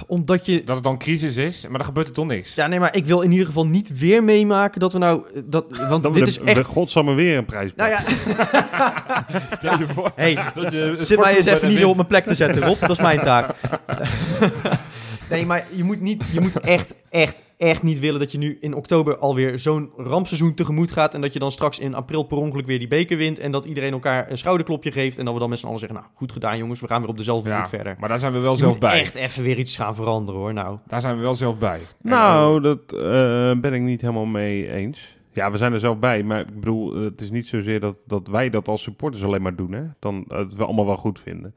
Omdat 0.06 0.46
je... 0.46 0.64
Dat 0.64 0.74
het 0.74 0.84
dan 0.84 0.98
crisis 0.98 1.36
is, 1.36 1.62
maar 1.68 1.76
dan 1.78 1.86
gebeurt 1.86 2.08
er 2.08 2.14
toch 2.14 2.26
niks. 2.26 2.54
Ja, 2.54 2.66
nee, 2.66 2.80
maar 2.80 2.96
ik 2.96 3.04
wil 3.06 3.20
in 3.20 3.30
ieder 3.30 3.46
geval 3.46 3.66
niet 3.66 3.98
weer 3.98 4.24
meemaken 4.24 4.80
dat 4.80 4.92
we 4.92 4.98
nou... 4.98 5.22
eh, 5.34 5.42
Dat, 5.44 5.64
want 5.90 6.02
Dan 6.02 6.12
dit 6.12 6.26
is 6.26 6.38
echt... 6.38 6.66
Godsamme 6.66 7.14
weer 7.14 7.36
een 7.38 7.44
prijs. 7.44 7.70
Nou 7.76 7.90
ja, 7.90 7.98
Stel 9.58 9.78
je 9.78 9.86
voor. 9.86 10.12
hey, 10.14 10.38
dat 10.54 10.72
je 10.72 10.96
zit 11.00 11.18
mij 11.18 11.36
eens 11.36 11.46
even 11.46 11.68
niet 11.68 11.78
zo 11.78 11.88
op. 11.88 11.96
mijn 11.96 12.06
plek 12.08 12.24
te 12.24 12.34
zetten, 12.34 12.62
Rob. 12.62 12.80
Dat 12.80 12.90
is 12.90 13.00
mijn 13.00 13.20
taak. 13.20 13.54
nee, 15.30 15.46
maar 15.46 15.66
je 15.70 15.84
moet, 15.84 16.00
niet, 16.00 16.24
je 16.32 16.40
moet 16.40 16.60
echt, 16.60 16.94
echt, 17.10 17.42
echt 17.56 17.82
niet 17.82 17.98
willen 17.98 18.20
dat 18.20 18.32
je 18.32 18.38
nu 18.38 18.58
in 18.60 18.74
oktober 18.74 19.16
alweer 19.16 19.58
zo'n 19.58 19.90
rampseizoen 19.96 20.54
tegemoet 20.54 20.92
gaat. 20.92 21.14
En 21.14 21.20
dat 21.20 21.32
je 21.32 21.38
dan 21.38 21.52
straks 21.52 21.78
in 21.78 21.94
april 21.94 22.22
per 22.22 22.36
ongeluk 22.36 22.66
weer 22.66 22.78
die 22.78 22.88
beker 22.88 23.16
wint. 23.16 23.38
En 23.38 23.50
dat 23.52 23.64
iedereen 23.64 23.92
elkaar 23.92 24.30
een 24.30 24.38
schouderklopje 24.38 24.92
geeft. 24.92 25.18
En 25.18 25.24
dat 25.24 25.34
we 25.34 25.40
dan 25.40 25.48
met 25.48 25.58
z'n 25.58 25.66
allen 25.66 25.78
zeggen, 25.78 25.98
nou, 25.98 26.10
goed 26.14 26.32
gedaan 26.32 26.58
jongens, 26.58 26.80
we 26.80 26.86
gaan 26.86 27.00
weer 27.00 27.10
op 27.10 27.16
dezelfde 27.16 27.48
Ja, 27.48 27.58
voet 27.58 27.68
verder. 27.68 27.96
maar 27.98 28.08
daar 28.08 28.18
zijn 28.18 28.32
we 28.32 28.38
wel 28.38 28.52
Je 28.52 28.58
zelf 28.58 28.70
moet 28.70 28.80
bij. 28.80 29.00
echt 29.00 29.14
even 29.14 29.42
weer 29.42 29.58
iets 29.58 29.76
gaan 29.76 29.94
veranderen 29.94 30.40
hoor, 30.40 30.52
nou. 30.52 30.78
Daar 30.86 31.00
zijn 31.00 31.16
we 31.16 31.22
wel 31.22 31.34
zelf 31.34 31.58
bij. 31.58 31.80
Nou, 32.02 32.60
dat 32.60 32.78
eh, 32.92 33.60
ben 33.60 33.72
ik 33.72 33.80
niet 33.82 34.00
helemaal 34.00 34.24
mee 34.26 34.72
eens. 34.72 35.14
Ja, 35.32 35.50
we 35.50 35.58
zijn 35.58 35.72
er 35.72 35.80
zelf 35.80 35.98
bij, 35.98 36.22
maar 36.22 36.40
ik 36.40 36.54
bedoel, 36.60 36.94
eh, 36.94 37.00
het 37.02 37.20
is 37.20 37.30
niet 37.30 37.46
zozeer 37.48 37.80
dat, 37.80 37.96
dat 38.06 38.28
wij 38.28 38.48
dat 38.50 38.68
als 38.68 38.82
supporters 38.82 39.24
alleen 39.24 39.42
maar 39.42 39.56
doen, 39.56 39.72
hè. 39.72 39.82
Dan 39.98 40.24
eh, 40.28 40.38
het 40.38 40.54
we 40.54 40.64
allemaal 40.64 40.86
wel 40.86 40.96
goed 40.96 41.20
vinden. 41.20 41.54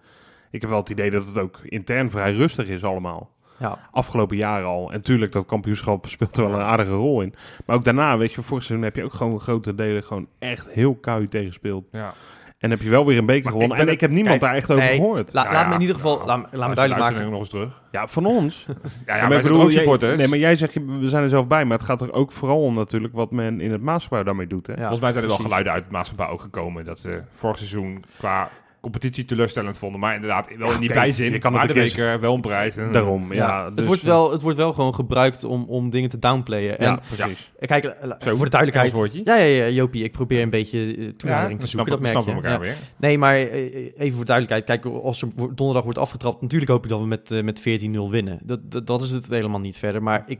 Ik 0.51 0.61
heb 0.61 0.69
wel 0.69 0.79
het 0.79 0.89
idee 0.89 1.09
dat 1.09 1.25
het 1.25 1.37
ook 1.37 1.59
intern 1.63 2.09
vrij 2.09 2.33
rustig 2.33 2.67
is 2.67 2.83
allemaal. 2.83 3.29
Ja, 3.59 3.77
Afgelopen 3.91 4.37
jaren 4.37 4.67
al. 4.67 4.91
En 4.91 5.01
tuurlijk, 5.01 5.31
dat 5.31 5.45
kampioenschap 5.45 6.07
speelt 6.09 6.37
er 6.37 6.49
wel 6.49 6.59
een 6.59 6.65
aardige 6.65 6.91
rol 6.91 7.21
in. 7.21 7.33
Maar 7.65 7.75
ook 7.75 7.83
daarna, 7.85 8.17
weet 8.17 8.33
je, 8.33 8.41
vorig 8.41 8.63
seizoen 8.63 8.85
heb 8.87 8.95
je 8.95 9.03
ook 9.03 9.13
gewoon 9.13 9.39
grote 9.39 9.75
delen 9.75 10.03
gewoon 10.03 10.27
echt 10.39 10.67
heel 10.69 10.95
koud 10.95 11.31
tegengespeeld. 11.31 11.85
Ja. 11.91 12.13
En 12.57 12.69
heb 12.69 12.81
je 12.81 12.89
wel 12.89 13.05
weer 13.05 13.17
een 13.17 13.25
beker 13.25 13.43
Maar 13.43 13.51
gewonnen. 13.51 13.77
ik 13.77 13.83
en 13.87 13.93
ik 13.93 14.01
heb 14.01 14.09
niemand 14.11 14.29
kijk, 14.39 14.41
daar 14.41 14.55
echt 14.55 14.71
over 14.71 14.83
nee, 14.83 14.95
gehoord. 14.95 15.33
La- 15.33 15.43
laat 15.43 15.51
ja, 15.51 15.67
me 15.67 15.73
in 15.73 15.81
ieder 15.81 15.95
geval, 15.95 16.15
nou, 16.15 16.27
laat, 16.27 16.37
me- 16.37 16.43
laat 16.43 16.51
me 16.51 16.57
Luister- 16.75 16.75
duidelijk 16.87 17.15
maken. 17.15 17.29
nog 17.31 17.39
eens 17.39 17.49
terug. 17.49 17.81
Ja, 17.91 18.07
van 18.07 18.25
ons. 18.25 18.65
Ja, 19.05 19.15
ja, 19.15 19.27
maar 19.27 19.41
bedoel, 19.41 19.71
supporters. 19.71 20.17
nee, 20.17 20.27
maar 20.27 20.37
jij 20.37 20.55
zegt, 20.55 20.73
we 20.73 21.09
zijn 21.09 21.23
er 21.23 21.29
zelf 21.29 21.47
bij. 21.47 21.65
Maar 21.65 21.77
het 21.77 21.85
gaat 21.85 22.01
er 22.01 22.13
ook 22.13 22.31
vooral 22.31 22.61
om 22.63 22.73
natuurlijk 22.75 23.13
wat 23.13 23.31
men 23.31 23.61
in 23.61 23.71
het 23.71 23.81
Maasgebouw 23.81 24.23
daarmee 24.23 24.47
doet. 24.47 24.67
Hè? 24.67 24.73
Ja. 24.73 24.79
Volgens 24.79 24.99
mij 24.99 25.11
zijn 25.11 25.23
er 25.23 25.29
wel 25.29 25.39
geluiden 25.39 25.71
uit 25.73 25.83
het 25.83 25.91
maatschappij 25.91 26.27
ook 26.27 26.41
gekomen 26.41 26.85
dat 26.85 26.99
ze 26.99 27.21
vorig 27.31 27.57
seizoen 27.57 28.03
qua 28.17 28.49
competitie 28.91 29.25
teleurstellend 29.25 29.77
vonden. 29.77 29.99
Maar 29.99 30.15
inderdaad, 30.15 30.47
wel 30.57 30.67
Ja, 30.67 30.73
in 30.73 30.79
die 30.79 30.89
oké, 30.89 30.99
bijzin. 30.99 31.31
je 31.31 31.37
kan 31.37 31.51
maar 31.51 31.61
het 31.61 31.73
de 31.73 31.79
beker 31.79 32.19
wel 32.19 32.33
een 32.35 32.41
prijs. 32.41 32.75
En- 32.77 32.91
Daarom, 32.91 33.33
ja. 33.33 33.47
Ja, 33.47 33.65
het, 33.65 33.77
dus, 33.77 33.87
wordt 33.87 34.01
wel, 34.01 34.31
het 34.31 34.41
wordt 34.41 34.57
wel 34.57 34.73
gewoon 34.73 34.95
gebruikt 34.95 35.43
om, 35.43 35.63
om 35.67 35.89
dingen 35.89 36.09
te 36.09 36.19
downplayen. 36.19 36.79
En 36.79 36.85
Ja, 36.85 36.99
precies. 37.15 37.51
eh, 37.59 37.67
kijk, 37.67 37.83
eh, 37.85 38.11
Zo, 38.19 38.35
voor 38.35 38.45
de 38.45 38.51
duidelijkheid. 38.51 39.13
Ja, 39.23 39.35
ja, 39.35 39.43
ja, 39.65 39.69
Jopie, 39.69 40.03
ik 40.03 40.11
probeer 40.11 40.41
een 40.41 40.49
beetje 40.49 40.79
eh, 40.79 41.05
Ja, 41.05 41.11
toenadering 41.17 41.59
te 41.59 41.67
zoeken, 41.67 41.89
dat 41.89 41.99
snappen, 41.99 42.01
merk 42.01 42.15
je. 42.15 42.21
snappen 42.21 42.35
we 42.43 42.47
elkaar 42.49 42.65
Ja. 42.65 42.73
weer. 42.73 42.75
Nee, 42.97 43.17
maar 43.17 43.35
eh, 43.35 43.73
even 43.97 44.15
voor 44.17 44.25
duidelijkheid. 44.25 44.81
Kijk, 44.81 44.95
als 45.03 45.21
er 45.21 45.27
donderdag 45.35 45.83
wordt 45.83 45.97
afgetrapt, 45.99 46.41
natuurlijk 46.41 46.71
hoop 46.71 46.83
ik 46.83 46.89
dat 46.89 46.99
we 46.99 47.05
met, 47.07 47.31
eh, 47.31 47.43
met 47.43 47.59
14-0 47.59 48.09
winnen. 48.11 48.39
Dat, 48.43 48.71
dat, 48.71 48.87
dat 48.87 49.01
is 49.01 49.09
het 49.09 49.29
helemaal 49.29 49.59
niet 49.59 49.77
verder. 49.77 50.03
Maar 50.03 50.23
ik 50.27 50.39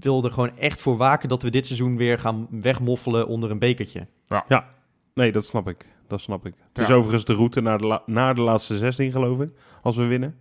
wil 0.00 0.24
er 0.24 0.30
gewoon 0.30 0.56
echt 0.58 0.80
voor 0.80 0.96
waken 0.96 1.28
dat 1.28 1.42
we 1.42 1.50
dit 1.50 1.66
seizoen 1.66 1.96
weer 1.96 2.18
gaan 2.18 2.46
wegmoffelen 2.50 3.26
onder 3.26 3.50
een 3.50 3.58
bekertje. 3.58 4.06
Nee, 5.14 5.32
dat 5.32 5.44
snap 5.46 5.68
ik. 5.68 5.86
Dat 6.08 6.20
snap 6.20 6.46
ik. 6.46 6.52
Het 6.72 6.88
is 6.88 6.94
overigens 6.94 7.24
de 7.24 7.34
route 7.34 7.60
naar 7.60 7.78
de, 7.78 7.86
la- 7.86 8.02
naar 8.06 8.34
de 8.34 8.40
laatste 8.40 8.78
16, 8.78 9.12
geloof 9.12 9.40
ik. 9.40 9.50
Als 9.82 9.96
we 9.96 10.04
winnen. 10.04 10.38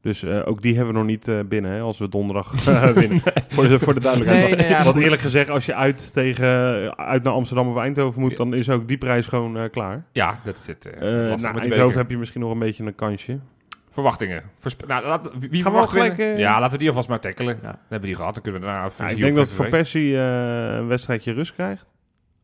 Dus 0.00 0.22
eh, 0.22 0.40
ook 0.44 0.62
die 0.62 0.74
hebben 0.76 0.92
we 0.92 0.98
nog 0.98 1.08
niet 1.08 1.28
eh, 1.28 1.38
binnen, 1.48 1.70
hè, 1.70 1.80
als 1.80 1.98
we 1.98 2.08
donderdag 2.08 2.54
eh, 2.68 2.84
winnen. 2.84 3.20
Voor 3.48 3.68
de, 3.68 3.78
voor 3.78 3.94
de 3.94 4.00
duidelijkheid. 4.00 4.46
Nee, 4.48 4.56
nee, 4.56 4.68
ja, 4.68 4.84
Want 4.84 4.96
eerlijk 4.96 5.22
gezegd, 5.22 5.50
als 5.50 5.66
je 5.66 5.74
uit, 5.74 6.12
tegen, 6.12 6.46
uit 6.96 7.22
naar 7.22 7.32
Amsterdam 7.32 7.68
of 7.68 7.76
Eindhoven 7.76 8.20
moet, 8.20 8.36
dan 8.36 8.54
is 8.54 8.70
ook 8.70 8.88
die 8.88 8.98
prijs 8.98 9.26
gewoon 9.26 9.70
klaar. 9.70 10.04
Ja, 10.12 10.38
dat 10.44 10.58
Eh 11.00 11.28
lastig 11.28 11.52
naar 11.52 11.62
Eindhoven 11.62 11.98
heb 11.98 12.10
je 12.10 12.16
misschien 12.18 12.40
nog 12.40 12.50
een 12.50 12.58
beetje 12.58 12.84
een 12.84 12.94
kansje. 12.94 13.38
Verwachtingen. 13.88 14.42
Versp- 14.54 14.86
nou, 14.86 15.06
laat, 15.06 15.30
wie 15.38 15.48
we 15.50 15.60
verwacht 15.60 15.90
gelijk, 15.90 16.18
eh, 16.18 16.38
Ja, 16.38 16.52
laten 16.60 16.72
we 16.72 16.78
die 16.78 16.88
alvast 16.88 17.08
maar 17.08 17.20
tackelen. 17.20 17.54
Ja. 17.54 17.60
Dan 17.62 17.70
hebben 17.80 18.00
we 18.00 18.06
die 18.06 18.14
gehad. 18.14 18.34
Dan 18.34 18.42
kunnen 18.42 18.60
we 18.60 18.66
daarna 18.66 18.90
Ja, 18.98 19.08
ik 19.08 19.16
denk 19.16 19.34
dat. 19.34 19.50
Van 19.52 19.68
Persie 19.68 20.16
een 20.16 20.86
wedstrijdje 20.86 21.32
rust 21.32 21.54
krijgt. 21.54 21.86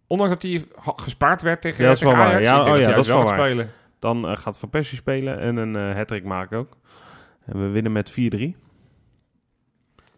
Ondanks 0.08 0.32
dat 0.32 0.42
hij 0.42 0.64
gespaard 0.96 1.42
werd 1.42 1.60
tegen, 1.62 1.82
Ja, 1.82 1.88
dat 1.88 1.92
is 1.92 1.98
tegen 2.02 2.16
wel 2.16 2.24
waar. 2.26 2.34
Ajax. 2.34 2.50
Ja, 2.50 2.60
oh 2.74 2.80
ja, 2.80 2.90
dat 2.90 2.98
is 3.04 3.06
wel 3.08 3.18
waar. 3.24 3.28
spelen. 3.28 3.70
Dan 3.98 4.28
eh, 4.28 4.36
gaat 4.36 4.58
Van 4.58 4.68
Persie 4.70 4.98
spelen 4.98 5.38
en 5.38 5.56
een 5.56 5.76
eh 5.76 5.94
hat-trick 5.96 6.24
maken 6.24 6.58
ook. 6.58 6.76
En 7.44 7.58
we 7.60 7.68
winnen 7.68 7.92
met 7.92 8.10
4-3. 8.10 8.14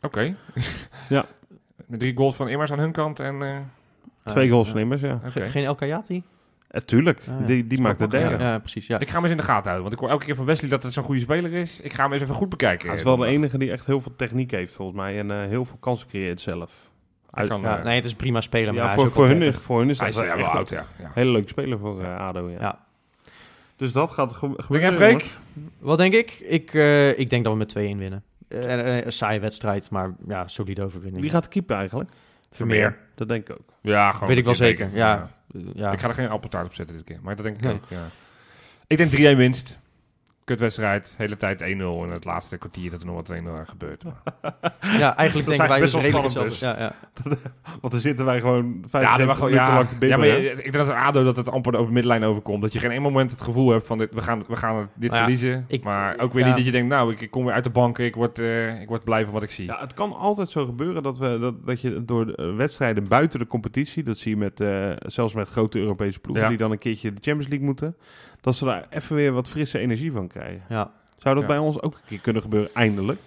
Oké. 0.00 0.34
Ja. 1.08 1.24
Met 1.86 2.00
drie 2.00 2.16
goals 2.16 2.36
van 2.36 2.48
Immers 2.48 2.72
aan 2.72 2.78
hun 2.78 2.92
kant 2.92 3.20
en... 3.20 3.42
eh, 3.42 3.56
Twee 4.24 4.46
Eh, 4.46 4.52
goals 4.52 4.68
van 4.68 4.78
Immers, 4.78 5.00
ja. 5.00 5.20
Geen 5.24 5.64
El 5.64 5.74
Kayati? 5.74 6.22
Eh, 6.68 6.80
tuurlijk, 6.80 7.20
Ah, 7.28 7.40
ja. 7.40 7.46
die, 7.46 7.66
die 7.66 7.80
maakt 7.80 8.00
ja. 8.00 8.06
derde. 8.06 8.44
Ja, 8.44 8.58
precies. 8.58 8.86
Ja. 8.86 8.98
Ik 8.98 9.08
ga 9.08 9.14
hem 9.14 9.22
eens 9.22 9.30
in 9.32 9.36
de 9.38 9.42
gaten 9.42 9.62
houden, 9.70 9.82
want 9.82 9.92
ik 9.92 9.98
hoor 10.00 10.08
elke 10.08 10.24
keer 10.24 10.34
van 10.34 10.44
Wesley 10.44 10.70
dat 10.70 10.82
het 10.82 10.92
zo'n 10.92 11.04
goede 11.04 11.20
speler 11.20 11.52
is. 11.52 11.80
Ik 11.80 11.92
ga 11.92 12.02
hem 12.02 12.12
eens 12.12 12.22
even 12.22 12.34
goed 12.34 12.48
bekijken. 12.48 12.86
Hij 12.88 12.96
is 12.96 13.02
wel 13.02 13.16
de 13.16 13.26
enige 13.26 13.58
die 13.58 13.70
echt 13.70 13.86
heel 13.86 14.00
veel 14.00 14.16
techniek 14.16 14.50
heeft, 14.50 14.74
volgens 14.74 14.96
mij. 14.98 15.18
En 15.18 15.30
eh, 15.30 15.48
heel 15.48 15.64
veel 15.64 15.76
kansen 15.80 16.08
creëert 16.08 16.40
zelf. 16.40 16.89
Hij 17.30 17.46
kan, 17.46 17.60
Ja, 17.60 17.78
eh, 17.78 17.84
nee, 17.84 17.94
het 17.94 18.04
is 18.04 18.10
een 18.10 18.16
prima 18.16 18.40
speler, 18.40 18.74
maar 18.74 18.82
Ja, 18.84 18.94
voor, 18.94 19.10
voor, 19.10 19.26
hun, 19.26 19.38
30. 19.38 19.62
voor 19.62 19.78
hun 19.78 19.88
is 19.90 19.98
Hij 19.98 20.10
dat 20.10 20.22
is 20.22 20.28
wel 20.28 20.38
echt 20.38 20.48
oud, 20.48 20.68
ja. 20.70 20.84
ja. 20.98 21.10
hele 21.14 21.30
leuke 21.30 21.48
speler 21.48 21.78
voor 21.78 22.02
eh, 22.02 22.18
ADO. 22.18 22.48
Ja. 22.48 22.60
Ja. 22.60 22.78
Dus 23.76 23.92
dat 23.92 24.10
gaat 24.10 24.32
gebeuren. 24.56 24.92
Freek? 24.92 25.24
Wat 25.78 25.98
denk 25.98 26.12
ik? 26.14 26.30
Ik, 26.30 26.74
eh, 26.74 27.18
ik 27.18 27.30
denk 27.30 27.44
dat 27.44 27.52
we 27.52 27.58
met 27.58 27.68
2-1 27.68 27.98
winnen. 27.98 28.22
Eh, 28.48 28.96
eh, 28.98 29.04
een 29.04 29.12
saaie 29.12 29.40
wedstrijd, 29.40 29.90
maar 29.90 30.14
ja, 30.28 30.48
solide 30.48 30.82
overwinning. 30.82 31.22
Wie 31.22 31.30
gaat 31.30 31.48
keeper 31.48 31.76
eigenlijk? 31.76 32.10
Vermeer? 32.52 32.98
Dat 33.14 33.28
denk 33.28 33.48
ik 33.48 33.56
ook. 33.56 33.72
Ja, 33.80 34.12
gewoon 34.12 34.28
Weet 34.28 34.38
ik 34.38 34.44
wel 34.44 34.54
zeker. 34.54 34.90
Ja. 34.92 35.30
Ja. 35.74 35.92
Ik 35.92 36.00
ga 36.00 36.08
er 36.08 36.14
geen 36.14 36.28
appeltaart 36.28 36.66
op 36.66 36.74
zetten 36.74 36.96
dit 36.96 37.04
keer, 37.04 37.18
maar 37.22 37.36
dat 37.36 37.44
denk 37.44 37.56
ik 37.56 37.62
Nee. 37.62 37.72
ook. 37.72 37.84
Ja. 37.88 38.06
Ik 38.86 38.96
denk 38.96 39.10
3-1 39.10 39.36
winst. 39.36 39.78
Kutwedstrijd, 40.50 41.14
hele 41.16 41.36
tijd 41.36 41.60
1-0 41.62 41.64
en 41.64 42.10
het 42.10 42.24
laatste 42.24 42.56
kwartier 42.58 42.90
dat 42.90 43.00
er 43.00 43.06
nog 43.06 43.16
wat 43.28 43.36
1-0 43.38 43.68
gebeurt. 43.68 44.02
ja, 44.98 45.16
eigenlijk 45.16 45.48
denken 45.48 45.68
wij 45.68 45.80
dus 45.80 45.94
redelijk 45.94 46.22
best 46.22 46.34
wel 46.34 46.44
hetzelfde. 46.44 46.82
Ja, 46.82 46.94
ja. 47.24 47.38
Want 47.80 47.92
dan 47.92 48.00
zitten 48.02 48.24
wij 48.24 48.40
gewoon 48.40 48.84
75 48.88 49.18
Ja, 49.18 49.24
mag 49.24 49.34
gewoon, 49.36 49.50
minuten 49.50 49.72
ja, 49.72 49.78
lang 49.78 49.88
te 49.88 50.06
ja, 50.06 50.16
maar 50.16 50.26
bibberen. 50.26 50.42
je- 50.42 50.50
ik 50.50 50.62
denk 50.62 50.72
dat 50.74 50.86
het 50.86 50.96
ADO 50.96 51.24
dat 51.24 51.36
het 51.36 51.48
amper 51.50 51.72
over 51.74 51.86
de 51.86 51.92
middenlijn 51.92 52.24
overkomt. 52.24 52.62
Dat 52.62 52.72
je 52.72 52.78
geen 52.78 52.90
één 52.90 53.02
moment 53.02 53.30
het 53.30 53.40
gevoel 53.42 53.70
hebt 53.70 53.86
van 53.86 53.98
dit, 53.98 54.14
we, 54.14 54.20
gaan, 54.20 54.42
we 54.48 54.56
gaan 54.56 54.88
dit 54.94 55.10
Nou 55.10 55.22
ja, 55.22 55.28
verliezen. 55.36 55.64
ik- 55.68 55.84
maar 55.84 56.18
ook 56.18 56.32
weer 56.32 56.40
ja. 56.42 56.46
niet 56.48 56.56
dat 56.56 56.64
je 56.66 56.72
denkt, 56.72 56.88
nou, 56.88 57.12
ik, 57.12 57.20
ik 57.20 57.30
kom 57.30 57.44
weer 57.44 57.54
uit 57.54 57.64
de 57.64 57.70
banken, 57.70 58.04
ik 58.04 58.14
word, 58.14 58.38
eh, 58.38 58.80
ik 58.80 58.88
word 58.88 59.04
blij 59.04 59.24
van 59.24 59.32
wat 59.32 59.42
ik 59.42 59.50
zie. 59.50 59.66
Ja, 59.66 59.78
het 59.80 59.94
kan 59.94 60.12
altijd 60.16 60.50
zo 60.50 60.64
gebeuren 60.64 61.02
dat, 61.02 61.18
we, 61.18 61.38
dat, 61.40 61.66
dat 61.66 61.80
je 61.80 62.04
door 62.04 62.28
eh, 62.32 62.56
wedstrijden 62.56 63.08
buiten 63.08 63.38
de 63.38 63.46
competitie, 63.46 64.02
dat 64.02 64.18
zie 64.18 64.30
je 64.30 64.36
met, 64.36 64.60
eh, 64.60 64.90
zelfs 64.98 65.34
met 65.34 65.48
grote 65.48 65.78
Europese 65.78 66.18
ploegen 66.18 66.42
Ja. 66.44 66.48
die 66.48 66.58
dan 66.58 66.70
een 66.70 66.78
keertje 66.78 67.08
de 67.12 67.20
Champions 67.20 67.48
League 67.48 67.66
moeten, 67.66 67.96
dat 68.40 68.54
ze 68.56 68.64
daar 68.64 68.86
even 68.90 69.16
weer 69.16 69.32
wat 69.32 69.48
frisse 69.48 69.78
energie 69.78 70.12
van 70.12 70.28
krijgen. 70.28 70.62
ja. 70.68 70.92
Zou 71.18 71.34
dat 71.34 71.42
Ja. 71.44 71.50
bij 71.50 71.58
ons 71.58 71.80
ook 71.82 71.94
een 71.94 72.00
keer 72.06 72.20
kunnen 72.20 72.42
gebeuren, 72.42 72.70
eindelijk? 72.74 73.18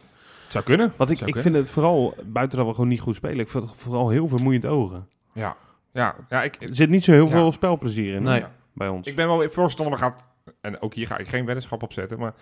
Het 0.43 0.51
zou 0.51 0.63
kunnen. 0.63 0.93
Want 0.97 1.09
ik, 1.09 1.17
ik 1.17 1.23
kunnen. 1.25 1.41
vind 1.43 1.55
het 1.55 1.69
vooral, 1.69 2.15
buiten 2.25 2.57
dat 2.57 2.67
we 2.67 2.73
gewoon 2.73 2.89
niet 2.89 2.99
goed 3.01 3.15
spelen, 3.15 3.39
ik 3.39 3.49
vind 3.49 3.63
het 3.63 3.73
vooral 3.77 4.09
heel 4.09 4.27
vermoeiend 4.27 4.65
ogen. 4.65 5.07
Ja, 5.33 5.55
ja, 5.91 6.15
ja 6.29 6.43
ik, 6.43 6.55
Er 6.61 6.75
zit 6.75 6.89
niet 6.89 7.03
zo 7.03 7.11
heel 7.11 7.25
Ja. 7.25 7.29
veel 7.31 7.51
spelplezier 7.51 8.13
in 8.13 8.23
Nee. 8.23 8.43
bij 8.73 8.87
ons. 8.87 9.07
ik 9.07 9.15
ben 9.15 9.27
wel 9.27 9.37
weer 9.37 9.49
voorstander 9.49 9.97
gaat, 9.99 10.23
en 10.61 10.81
ook 10.81 10.93
hier 10.93 11.07
ga 11.07 11.17
ik 11.17 11.27
geen 11.27 11.45
weddenschap 11.45 11.83
op 11.83 11.93
zetten, 11.93 12.19
maar 12.19 12.33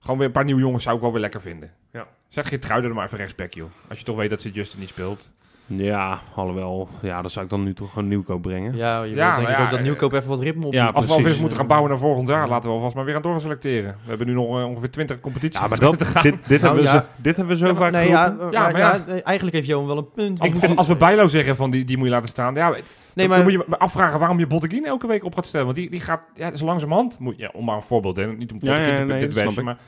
gewoon 0.00 0.18
weer 0.18 0.26
een 0.26 0.32
paar 0.32 0.44
nieuwe 0.44 0.60
jongens 0.60 0.82
zou 0.82 0.96
ik 0.96 1.02
wel 1.02 1.12
weer 1.12 1.20
lekker 1.20 1.40
vinden. 1.40 1.72
Ja. 1.92 2.06
Zeg 2.28 2.50
je 2.50 2.58
Truiden 2.58 2.90
er 2.90 2.96
maar 2.96 3.04
even 3.04 3.18
rechtsback, 3.18 3.54
joh. 3.54 3.70
Als 3.88 3.98
je 3.98 4.04
toch 4.04 4.16
weet 4.16 4.30
dat 4.30 4.40
ze 4.40 4.50
Justin 4.50 4.80
niet 4.80 4.88
speelt. 4.88 5.32
Ja, 5.76 6.18
alhoewel, 6.34 6.88
ja, 7.02 7.20
dan 7.20 7.30
zou 7.30 7.44
ik 7.44 7.50
dan 7.50 7.62
nu 7.62 7.74
toch 7.74 7.92
gewoon 7.92 8.08
nieuwkoop 8.08 8.42
brengen. 8.42 8.76
ja, 8.76 9.02
je 9.02 9.14
Ja, 9.14 9.34
denk 9.34 9.42
maar 9.42 9.50
ik 9.52 9.58
ja, 9.58 9.64
ook 9.64 9.70
dat 9.70 9.80
Nieuwkoop 9.82 10.12
even 10.12 10.28
wat 10.28 10.40
ritme 10.40 10.66
op 10.66 10.72
ja. 10.72 10.86
Als 10.86 10.94
we 11.04 11.10
alweer 11.10 11.22
precies. 11.24 11.40
moeten 11.40 11.58
gaan 11.58 11.66
bouwen 11.66 11.90
naar 11.90 11.98
volgend 11.98 12.28
jaar, 12.28 12.48
laten 12.48 12.68
we 12.70 12.74
alvast 12.76 12.94
maar 12.94 13.04
weer 13.04 13.14
aan 13.16 13.22
door 13.22 13.32
gaan 13.32 13.40
selecteren. 13.40 13.96
We 14.02 14.08
hebben 14.08 14.26
nu 14.26 14.32
nog 14.32 14.58
eh, 14.58 14.64
ongeveer 14.66 14.90
20 14.90 15.20
competities 15.20 15.60
Ja, 15.60 15.66
maar 15.68 15.78
te 15.78 15.84
dat, 15.84 16.02
gaan. 16.02 16.22
dit, 16.22 16.34
dit, 16.48 16.60
hebben 16.60 16.78
we 16.82 16.84
ja. 16.88 16.92
zo, 16.98 17.02
dit 17.16 17.36
hebben 17.36 17.54
we 17.54 17.60
zo 17.60 17.66
Ja, 17.66 17.74
vaak 17.74 17.92
Nee, 17.92 18.08
ja, 18.08 18.24
geroepen. 18.24 18.50
Ja, 18.50 18.62
maar 18.62 18.72
maar 18.72 18.80
ja, 18.80 19.00
ja. 19.06 19.20
eigenlijk 19.22 19.56
heeft 19.56 19.68
Johan 19.68 19.86
wel 19.86 19.96
een 19.98 20.10
punt. 20.14 20.30
Als, 20.30 20.38
We 20.38 20.44
als, 20.44 20.52
moeten- 20.52 20.76
als 20.76 20.86
we 20.88 20.96
Bijlo 20.96 21.26
zeggen 21.26 21.56
van 21.56 21.70
die, 21.70 21.84
die 21.84 21.96
moet 21.96 22.06
je 22.06 22.12
laten 22.12 22.28
staan. 22.28 22.54
Ja, 22.54 22.68
nee, 22.70 22.82
dan, 23.14 23.26
maar, 23.28 23.36
dan 23.36 23.42
moet 23.42 23.52
je 23.52 23.64
me 23.68 23.78
afvragen 23.78 24.18
waarom 24.18 24.38
je 24.38 24.46
Botteguin 24.46 24.84
elke 24.86 25.06
week 25.06 25.24
op 25.24 25.34
gaat 25.34 25.46
stellen. 25.46 25.66
Want 25.66 25.78
die, 25.78 25.90
die 25.90 26.00
gaat, 26.00 26.20
ja, 26.34 26.56
zo 26.56 26.64
langzamerhand, 26.64 27.18
moet, 27.18 27.34
ja, 27.36 27.50
om 27.52 27.64
maar 27.64 27.76
een 27.76 27.82
voorbeeld, 27.82 28.16
hè, 28.16 28.26
niet 28.26 28.52
om 28.52 28.56
Ja, 28.60 28.66
Botteguin 28.68 28.92
ja, 28.92 28.96
te 28.98 29.04
nee, 29.04 29.20
dit 29.20 29.54
dat 29.54 29.64
maar 29.64 29.78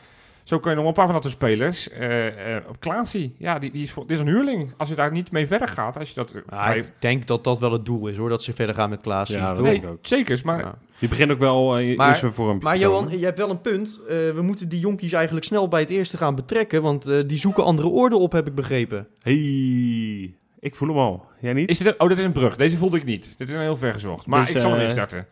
zo 0.45 0.59
kun 0.59 0.70
je 0.70 0.76
nog 0.76 0.86
een 0.86 0.93
paar 0.93 1.05
van 1.05 1.14
dat 1.14 1.22
soort 1.22 1.34
spelers. 1.34 1.90
eh 1.90 2.57
eh, 2.57 2.62
op 2.68 2.80
Klaasie, 2.80 3.34
ja, 3.38 3.59
die, 3.59 3.70
die 3.70 3.82
is, 3.82 3.90
voor, 3.93 4.07
dit 4.07 4.16
is 4.16 4.22
een 4.22 4.28
huurling. 4.28 4.72
Als 4.76 4.88
je 4.88 4.95
daar 4.95 5.12
niet 5.12 5.30
mee 5.32 5.47
verder 5.47 5.68
gaat, 5.68 5.99
als 5.99 6.09
je 6.09 6.14
dat... 6.14 6.34
Ja, 6.49 6.62
vrij- 6.62 6.76
ik 6.78 6.93
denk 6.99 7.26
dat 7.26 7.45
dat 7.45 7.59
wel 7.59 7.72
het 7.72 7.84
doel 7.84 8.07
is, 8.07 8.16
hoor. 8.16 8.28
Dat 8.28 8.43
ze 8.43 8.53
verder 8.53 8.74
gaan 8.74 8.90
met 8.90 9.01
Klaas. 9.01 9.28
Ja, 9.28 9.55
dat 9.55 9.64
nee, 9.64 9.74
ik 9.74 9.86
ook. 9.86 9.99
zeker, 10.07 10.40
maar 10.45 10.59
Ja. 10.59 10.78
Die 10.99 11.09
begint 11.09 11.30
ook 11.32 11.38
wel 11.38 11.80
uh, 11.80 11.97
Maar- 11.97 12.09
in 12.09 12.16
zijn 12.16 12.32
vorm. 12.32 12.59
Maar 12.62 12.78
Johan, 12.78 13.18
je 13.18 13.24
hebt 13.24 13.38
wel 13.38 13.51
een 13.51 13.61
punt. 13.61 14.01
Eh, 14.09 14.16
we 14.16 14.40
moeten 14.43 14.68
die 14.68 14.80
jonkies 14.80 15.12
eigenlijk 15.12 15.47
snel 15.47 15.68
bij 15.68 15.80
het 15.80 15.90
eerste 15.90 16.16
gaan 16.16 16.34
betrekken. 16.34 16.82
Want 16.82 17.07
eh, 17.07 17.20
die 17.26 17.38
zoeken 17.38 17.64
andere 17.64 17.88
orde 17.88 18.16
op, 18.16 18.32
heb 18.32 18.47
ik 18.47 18.55
begrepen. 18.55 19.07
Hey, 19.22 20.34
Ik 20.61 20.74
voel 20.76 20.88
hem 20.88 20.99
al. 20.99 21.24
Jij 21.40 21.53
niet? 21.53 21.70
Is 21.70 21.78
dit 21.78 21.86
een, 21.86 22.01
oh, 22.01 22.09
dit 22.09 22.18
is 22.18 22.24
een 22.24 22.32
brug. 22.32 22.57
Deze 22.57 22.76
voelde 22.76 22.97
ik 22.97 23.05
niet. 23.05 23.34
Dit 23.38 23.49
is 23.49 23.55
een 23.55 23.61
heel 23.61 23.76
ver 23.76 23.93
gezocht. 23.93 24.26
Maar 24.26 24.40
Dus, 24.40 24.51
ik 24.55 24.59
zal 24.61 24.70
hem 24.72 24.80
instarten. 24.80 25.26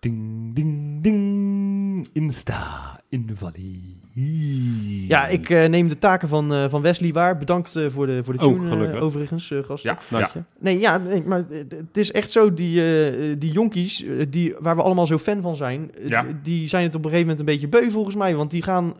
Ding, 0.00 0.54
ding, 0.54 1.02
ding. 1.02 2.08
Insta 2.12 3.00
in 3.08 3.26
de 3.26 3.36
valley. 3.36 3.80
Ja, 5.08 5.26
ik 5.26 5.50
eh, 5.50 5.68
neem 5.68 5.88
de 5.88 5.98
taken 5.98 6.28
van, 6.28 6.52
eh, 6.54 6.64
van 6.68 6.82
Wesley 6.82 7.12
waar. 7.12 7.38
Bedankt 7.38 7.76
eh, 7.76 7.86
voor 7.88 8.06
de, 8.06 8.24
voor 8.24 8.36
de 8.36 8.46
Oh, 8.46 8.54
tune, 8.54 8.68
gelukkig. 8.68 9.00
overigens, 9.00 9.52
gasten. 9.62 9.98
Ja. 10.10 10.30
Nee, 10.58 10.78
ja, 10.78 10.98
nee, 10.98 11.22
maar 11.22 11.44
het 11.68 11.96
is 11.96 12.12
echt 12.12 12.30
zo, 12.30 12.54
die, 12.54 12.82
die 13.38 13.52
jonkies, 13.52 14.04
die, 14.28 14.54
waar 14.58 14.76
we 14.76 14.82
allemaal 14.82 15.06
zo 15.06 15.18
fan 15.18 15.40
van 15.42 15.56
zijn, 15.56 15.90
Ja. 16.04 16.26
die 16.42 16.68
zijn 16.68 16.84
het 16.84 16.94
op 16.94 17.04
een 17.04 17.10
gegeven 17.10 17.28
moment 17.28 17.48
een 17.48 17.54
beetje 17.54 17.68
beu 17.80 17.90
volgens 17.90 18.14
mij. 18.16 18.36
Want 18.36 18.50
die 18.50 18.62
gaan, 18.62 18.94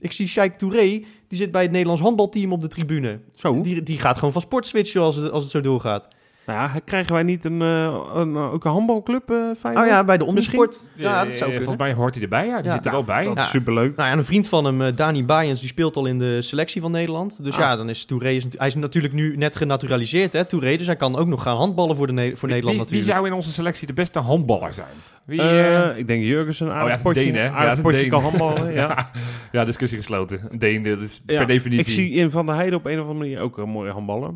ik 0.00 0.12
zie 0.12 0.26
Sheikh 0.26 0.56
Touré, 0.56 0.84
die 1.28 1.38
zit 1.38 1.50
bij 1.50 1.62
het 1.62 1.70
Nederlands 1.70 2.02
handbalteam 2.02 2.52
op 2.52 2.60
de 2.60 2.68
tribune. 2.68 3.18
Zo. 3.34 3.60
Die, 3.60 3.82
die 3.82 3.98
gaat 3.98 4.14
gewoon 4.18 4.32
van 4.32 4.40
sport 4.42 4.66
switchen 4.66 5.00
als 5.00 5.16
het, 5.16 5.30
als 5.30 5.42
het 5.42 5.52
zo 5.52 5.60
doorgaat. 5.60 6.08
Nou 6.46 6.58
ja, 6.58 6.80
krijgen 6.84 7.12
wij 7.12 7.22
niet 7.22 7.44
een, 7.44 7.62
eh, 7.62 8.00
een, 8.14 8.36
ook 8.36 8.64
een 8.64 8.70
handbalclub, 8.70 9.30
eh 9.30 9.36
Feyenoord? 9.58 9.86
Oh 9.86 9.92
ja, 9.92 10.04
bij 10.04 10.18
de 10.18 10.24
omsport. 10.24 10.92
Ja, 10.94 11.02
Ja, 11.10 11.24
dat 11.24 11.32
zou 11.32 11.32
eh, 11.32 11.38
kunnen. 11.38 11.62
Volgens 11.62 11.76
mij 11.76 11.92
hoort 11.94 12.14
hij 12.14 12.22
erbij. 12.22 12.46
Ja, 12.46 12.56
die 12.56 12.64
Ja. 12.70 12.72
zit 12.76 12.86
er 12.86 12.90
wel 12.92 13.04
bij. 13.04 13.24
Dat 13.24 13.34
Ja. 13.36 13.42
is 13.42 13.48
superleuk. 13.50 13.96
Nou 13.96 14.08
ja, 14.10 14.16
een 14.16 14.24
vriend 14.24 14.48
van 14.48 14.64
hem, 14.64 14.82
eh, 14.82 14.96
Dani 14.96 15.24
Bayens, 15.24 15.60
die 15.60 15.68
speelt 15.68 15.96
al 15.96 16.06
in 16.06 16.18
de 16.18 16.42
selectie 16.42 16.80
van 16.80 16.90
Nederland. 16.90 17.44
Dus 17.44 17.54
Ah. 17.54 17.60
ja, 17.60 17.76
dan 17.76 17.88
is 17.88 18.04
Touré, 18.04 18.28
is, 18.30 18.46
hij 18.56 18.66
is 18.66 18.74
natuurlijk 18.74 19.14
nu 19.14 19.36
net 19.36 19.56
genaturaliseerd, 19.56 20.32
hè, 20.32 20.44
Touré. 20.44 20.76
Dus 20.76 20.86
hij 20.86 20.96
kan 20.96 21.16
ook 21.16 21.26
nog 21.26 21.42
gaan 21.42 21.56
handballen 21.56 21.96
voor, 21.96 22.06
de 22.06 22.12
Ne- 22.12 22.22
voor 22.36 22.48
Wie- 22.48 22.56
Nederland 22.56 22.64
wie, 22.78 22.86
wie 22.88 22.98
natuurlijk. 22.98 23.12
zou 23.12 23.26
in 23.26 23.32
onze 23.32 23.50
selectie 23.52 23.86
de 23.86 23.92
beste 23.92 24.18
handballer 24.18 24.72
zijn? 24.74 24.86
Wie, 25.24 25.40
Eh, 25.40 25.88
eh, 25.90 25.98
ik 25.98 26.06
denk 26.06 26.22
Jurgensen, 26.24 26.66
een 26.66 26.72
oh 26.72 26.78
aardig 26.78 26.96
ja, 26.96 27.02
potje, 27.02 27.22
Deen, 27.24 27.34
hè? 27.34 27.50
aardig 27.50 27.76
Ja, 27.76 27.82
potje 27.82 28.06
kan 28.06 28.22
handballen. 28.22 28.72
ja. 29.52 29.64
discussie 29.64 29.98
gesloten. 29.98 30.40
Een 30.50 30.58
Deen, 30.58 30.82
dat 30.82 31.00
is 31.00 31.22
Ja, 31.26 31.36
per 31.38 31.46
definitie. 31.46 31.86
Ik 31.86 31.92
zie 32.00 32.10
in 32.10 32.30
Van 32.30 32.46
der 32.46 32.54
Heijden 32.54 32.78
op 32.78 32.84
een 32.86 32.92
of 33.00 33.06
andere 33.06 33.18
manier 33.18 33.40
ook 33.40 33.58
een 33.58 33.68
mooie 33.68 33.90
handballer. 33.90 34.30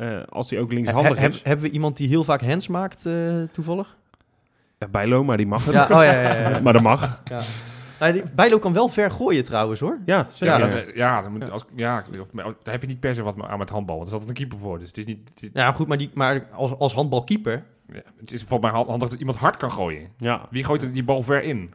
Eh, 0.00 0.20
als 0.28 0.50
hij 0.50 0.58
ook 0.58 0.68
He- 0.68 0.74
linkshandig 0.74 1.18
is. 1.28 1.42
hebben 1.42 1.64
we 1.64 1.70
iemand 1.70 1.96
die 1.96 2.08
heel 2.08 2.24
vaak 2.24 2.40
hands 2.42 2.68
maakt, 2.68 3.06
eh, 3.06 3.42
toevallig? 3.52 3.96
Ja, 4.78 4.88
Bijlo, 4.88 5.24
maar 5.24 5.36
die 5.36 5.46
mag 5.46 5.64
het. 5.64 5.74
Ja, 5.74 5.82
oh 5.82 5.88
ja, 5.88 6.02
ja, 6.02 6.20
ja, 6.22 6.48
ja. 6.50 6.60
Maar 6.64 6.72
dat 6.72 6.82
mag. 6.82 7.20
ja. 7.24 7.40
Nou, 8.00 8.22
Bijlo 8.34 8.58
kan 8.58 8.72
wel 8.72 8.88
ver 8.88 9.10
gooien 9.10 9.44
trouwens, 9.44 9.80
hoor. 9.80 9.98
Ja, 10.06 10.16
Ja, 10.16 10.26
zeker. 10.32 10.96
ja, 10.96 11.22
dan 11.22 11.32
moet, 11.32 11.50
als, 11.50 11.64
ja 11.76 12.04
of, 12.20 12.32
maar 12.32 12.44
daar 12.44 12.72
heb 12.72 12.80
je 12.82 12.86
niet 12.88 13.00
per 13.00 13.14
se 13.14 13.22
wat 13.22 13.34
aan 13.42 13.58
met 13.58 13.70
handbal. 13.70 13.96
Want 13.96 14.08
er 14.08 14.14
is 14.14 14.20
altijd 14.20 14.38
een 14.38 14.46
keeper 14.46 14.66
voor. 14.66 14.78
Dus 14.78 14.88
het 14.88 14.98
is 14.98 15.04
niet. 15.04 15.28
Het 15.34 15.42
is, 15.42 15.48
Ja, 15.52 15.72
goed, 15.72 15.86
maar, 15.86 15.98
die, 15.98 16.10
maar 16.14 16.46
als, 16.52 16.78
als 16.78 16.92
handbalkeeper... 16.94 17.62
ja, 17.92 18.00
het 18.20 18.32
is 18.32 18.42
volgens 18.44 18.72
mij 18.72 18.82
handig 18.84 19.08
dat 19.08 19.18
iemand 19.18 19.38
hard 19.38 19.56
kan 19.56 19.70
gooien. 19.72 20.08
ja. 20.18 20.46
Wie 20.50 20.64
gooit 20.64 20.94
die 20.94 21.04
bal 21.04 21.22
ver 21.22 21.42
in? 21.42 21.72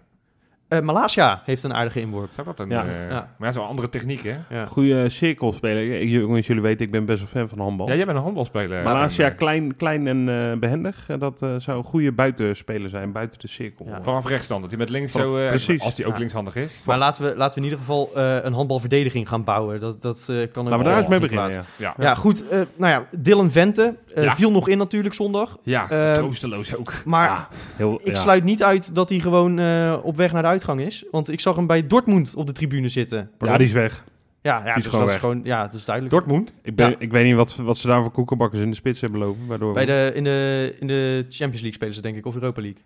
Eh 0.67 0.79
Malasia 0.79 1.41
heeft 1.45 1.63
een 1.63 1.73
aardige 1.73 1.99
inworp. 1.99 2.31
Zou 2.31 2.47
dat 2.47 2.59
een. 2.59 2.69
Ja. 2.69 2.85
eh, 2.85 3.09
Ja. 3.09 3.33
Maar 3.37 3.47
ja, 3.47 3.51
zo'n 3.51 3.67
andere 3.67 3.89
techniek, 3.89 4.23
hè? 4.23 4.35
Ja. 4.49 4.65
Goede 4.65 5.09
cirkelspeler. 5.09 6.03
Jongens, 6.03 6.47
jullie 6.47 6.61
weten, 6.61 6.85
ik 6.85 6.91
ben 6.91 7.05
best 7.05 7.19
wel 7.19 7.27
fan 7.27 7.49
van 7.49 7.59
handbal. 7.59 7.87
Ja, 7.87 7.95
jij 7.95 8.05
bent 8.05 8.17
een 8.17 8.23
handbalspeler. 8.23 8.83
Van, 8.83 9.35
klein, 9.35 9.75
klein 9.75 10.07
en 10.07 10.29
eh, 10.51 10.57
behendig, 10.59 11.09
eh, 11.09 11.19
dat 11.19 11.41
eh, 11.41 11.49
zou 11.57 11.77
een 11.77 11.83
goede 11.83 12.11
buitenspeler 12.11 12.89
zijn, 12.89 13.11
buiten 13.11 13.39
de 13.39 13.47
cirkel. 13.47 13.85
Ja. 13.89 14.01
Vanaf 14.01 14.27
rechtstand, 14.27 14.61
dat 14.61 14.69
hij 14.69 14.79
met 14.79 14.89
links 14.89 15.11
Vanaf- 15.11 15.27
zo... 15.27 15.37
eh, 15.37 15.47
precies. 15.47 15.81
Als 15.81 15.97
hij 15.97 16.05
ook 16.05 16.13
Ja. 16.13 16.19
linkshandig 16.19 16.55
is. 16.55 16.83
Maar 16.85 16.97
laten 16.97 17.23
we, 17.23 17.35
laten 17.37 17.53
we 17.53 17.65
in 17.65 17.71
ieder 17.71 17.79
geval 17.85 18.09
eh, 18.15 18.37
een 18.41 18.53
handbalverdediging 18.53 19.27
gaan 19.29 19.43
bouwen. 19.43 19.79
Dat, 19.79 20.01
dat 20.01 20.17
eh, 20.19 20.25
kan 20.25 20.37
ook 20.37 20.55
Laten 20.55 20.77
we 20.77 20.83
daar 20.83 20.97
eens 20.97 21.07
mee 21.07 21.19
beginnen. 21.19 21.51
Ja. 21.51 21.63
Ja, 21.77 21.93
Ja, 21.97 22.15
goed. 22.15 22.47
eh, 22.47 22.59
nou 22.75 22.91
ja, 22.91 23.05
Dylan 23.19 23.51
Vente 23.51 23.95
eh, 24.15 24.23
Ja. 24.23 24.35
viel 24.35 24.51
nog 24.51 24.67
in 24.67 24.77
natuurlijk 24.77 25.13
zondag. 25.15 25.57
ja 25.63 25.89
Eh, 25.89 26.11
troosteloos 26.11 26.75
ook. 26.75 26.93
Maar 27.05 27.27
Ja, 27.27 27.47
heel, 27.75 27.99
ik 28.03 28.07
ja. 28.07 28.15
sluit 28.15 28.43
niet 28.43 28.63
uit 28.63 28.95
dat 28.95 29.09
hij 29.09 29.19
gewoon 29.19 29.59
eh, 29.59 29.97
op 30.03 30.15
weg 30.17 30.31
naar 30.31 30.41
de 30.41 30.47
is. 30.73 31.05
Want 31.11 31.29
ik 31.31 31.39
zag 31.39 31.55
hem 31.55 31.67
bij 31.67 31.87
Dortmund 31.87 32.35
op 32.35 32.45
de 32.47 32.51
tribune 32.53 32.89
zitten. 32.89 33.31
Ja, 33.39 33.57
die 33.57 33.67
is 33.67 33.73
weg. 33.73 34.03
Ja, 34.41 34.65
ja 34.65 34.75
is 34.75 34.83
dus 34.83 34.85
gewoon 34.91 35.05
dat 35.05 35.15
is 35.15 35.19
gewoon, 35.21 35.41
ja, 35.43 35.63
dat 35.63 35.73
is 35.73 35.85
duidelijk. 35.85 36.15
Dortmund? 36.15 36.53
Ik, 36.61 36.75
ben, 36.75 36.89
Ja. 36.89 36.95
ik 36.99 37.11
weet 37.11 37.25
niet 37.25 37.35
wat, 37.35 37.55
wat 37.55 37.77
ze 37.77 37.87
daar 37.87 38.01
voor 38.01 38.11
koekenbakkers 38.11 38.61
in 38.61 38.69
de 38.69 38.75
spits 38.75 39.01
hebben 39.01 39.19
lopen. 39.19 39.47
Waardoor 39.47 39.73
Bij 39.73 39.85
de, 39.85 40.11
in, 40.15 40.23
de, 40.23 40.75
in 40.79 40.87
de 40.87 41.17
Champions 41.29 41.53
League 41.61 41.73
spelen 41.73 41.93
ze 41.93 42.01
denk 42.01 42.15
ik, 42.15 42.25
of 42.25 42.33
Europa 42.35 42.61
League. 42.61 42.81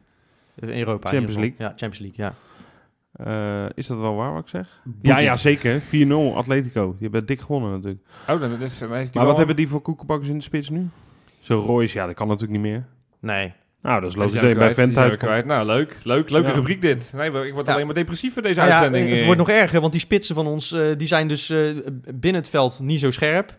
Eh, 0.56 0.70
In 0.70 0.78
Europa. 0.78 1.10
Champions 1.10 1.34
geval. 1.36 1.52
Ja, 1.58 1.68
Champions 1.76 2.00
League, 2.00 2.26
ja. 2.26 2.34
Eh, 3.14 3.70
is 3.76 3.88
dat 3.88 4.00
wel 4.00 4.16
waar 4.16 4.34
wat 4.34 4.42
ik 4.44 4.50
zeg? 4.50 4.82
Ja, 5.02 5.18
ja, 5.18 5.36
zeker. 5.36 5.82
4-0 5.82 6.36
Atletico. 6.36 6.86
Die 6.92 7.02
hebben 7.02 7.26
dik 7.26 7.42
gewonnen 7.42 7.72
natuurlijk. 7.72 8.02
Oh, 8.30 8.40
dan 8.40 8.62
is, 8.62 8.80
dan 8.80 8.94
is 8.96 9.04
die 9.04 9.10
Maar 9.14 9.14
wel- 9.14 9.26
wat 9.26 9.38
hebben 9.38 9.56
die 9.56 9.68
voor 9.68 9.82
koekenbakkers 9.82 10.30
in 10.30 10.38
de 10.38 10.44
spits 10.44 10.70
nu? 10.70 10.88
Zo 11.40 11.60
Royce, 11.60 11.98
ja, 11.98 12.06
dat 12.06 12.16
kan 12.16 12.28
natuurlijk 12.28 12.62
niet 12.62 12.72
meer. 12.72 12.86
Nee. 13.20 13.54
Nou, 13.82 14.00
dat 14.02 14.10
is 14.10 14.16
Die 14.16 14.24
logisch 14.24 14.42
bij 14.42 14.54
kwijt, 14.54 14.74
Vent 14.76 14.98
uit. 14.98 15.18
kwijt. 15.18 15.46
Nou, 15.46 15.66
leuk. 15.66 15.96
Leuk, 16.04 16.30
leuke 16.30 16.48
Ja. 16.48 16.54
rubriek 16.54 16.82
dit. 16.82 17.12
Nee, 17.16 17.32
ik 17.46 17.54
word 17.54 17.68
Ja. 17.68 17.74
alleen 17.74 17.86
maar 17.86 17.96
depressief 17.96 18.34
van 18.34 18.44
deze 18.44 18.56
Nou 18.60 18.68
ja, 18.70 18.76
uitzending. 18.76 19.10
het 19.10 19.20
eh. 19.20 19.26
wordt 19.26 19.40
nog 19.40 19.50
erger, 19.50 19.80
want 19.82 19.92
die 19.92 20.02
spitsen 20.02 20.36
van 20.36 20.48
ons, 20.48 20.72
eh, 20.72 20.82
die 20.98 21.08
zijn 21.08 21.28
dus 21.28 21.50
eh, 21.50 21.60
binnen 22.14 22.42
het 22.42 22.50
veld 22.50 22.80
niet 22.82 23.00
zo 23.00 23.12
scherp. 23.12 23.56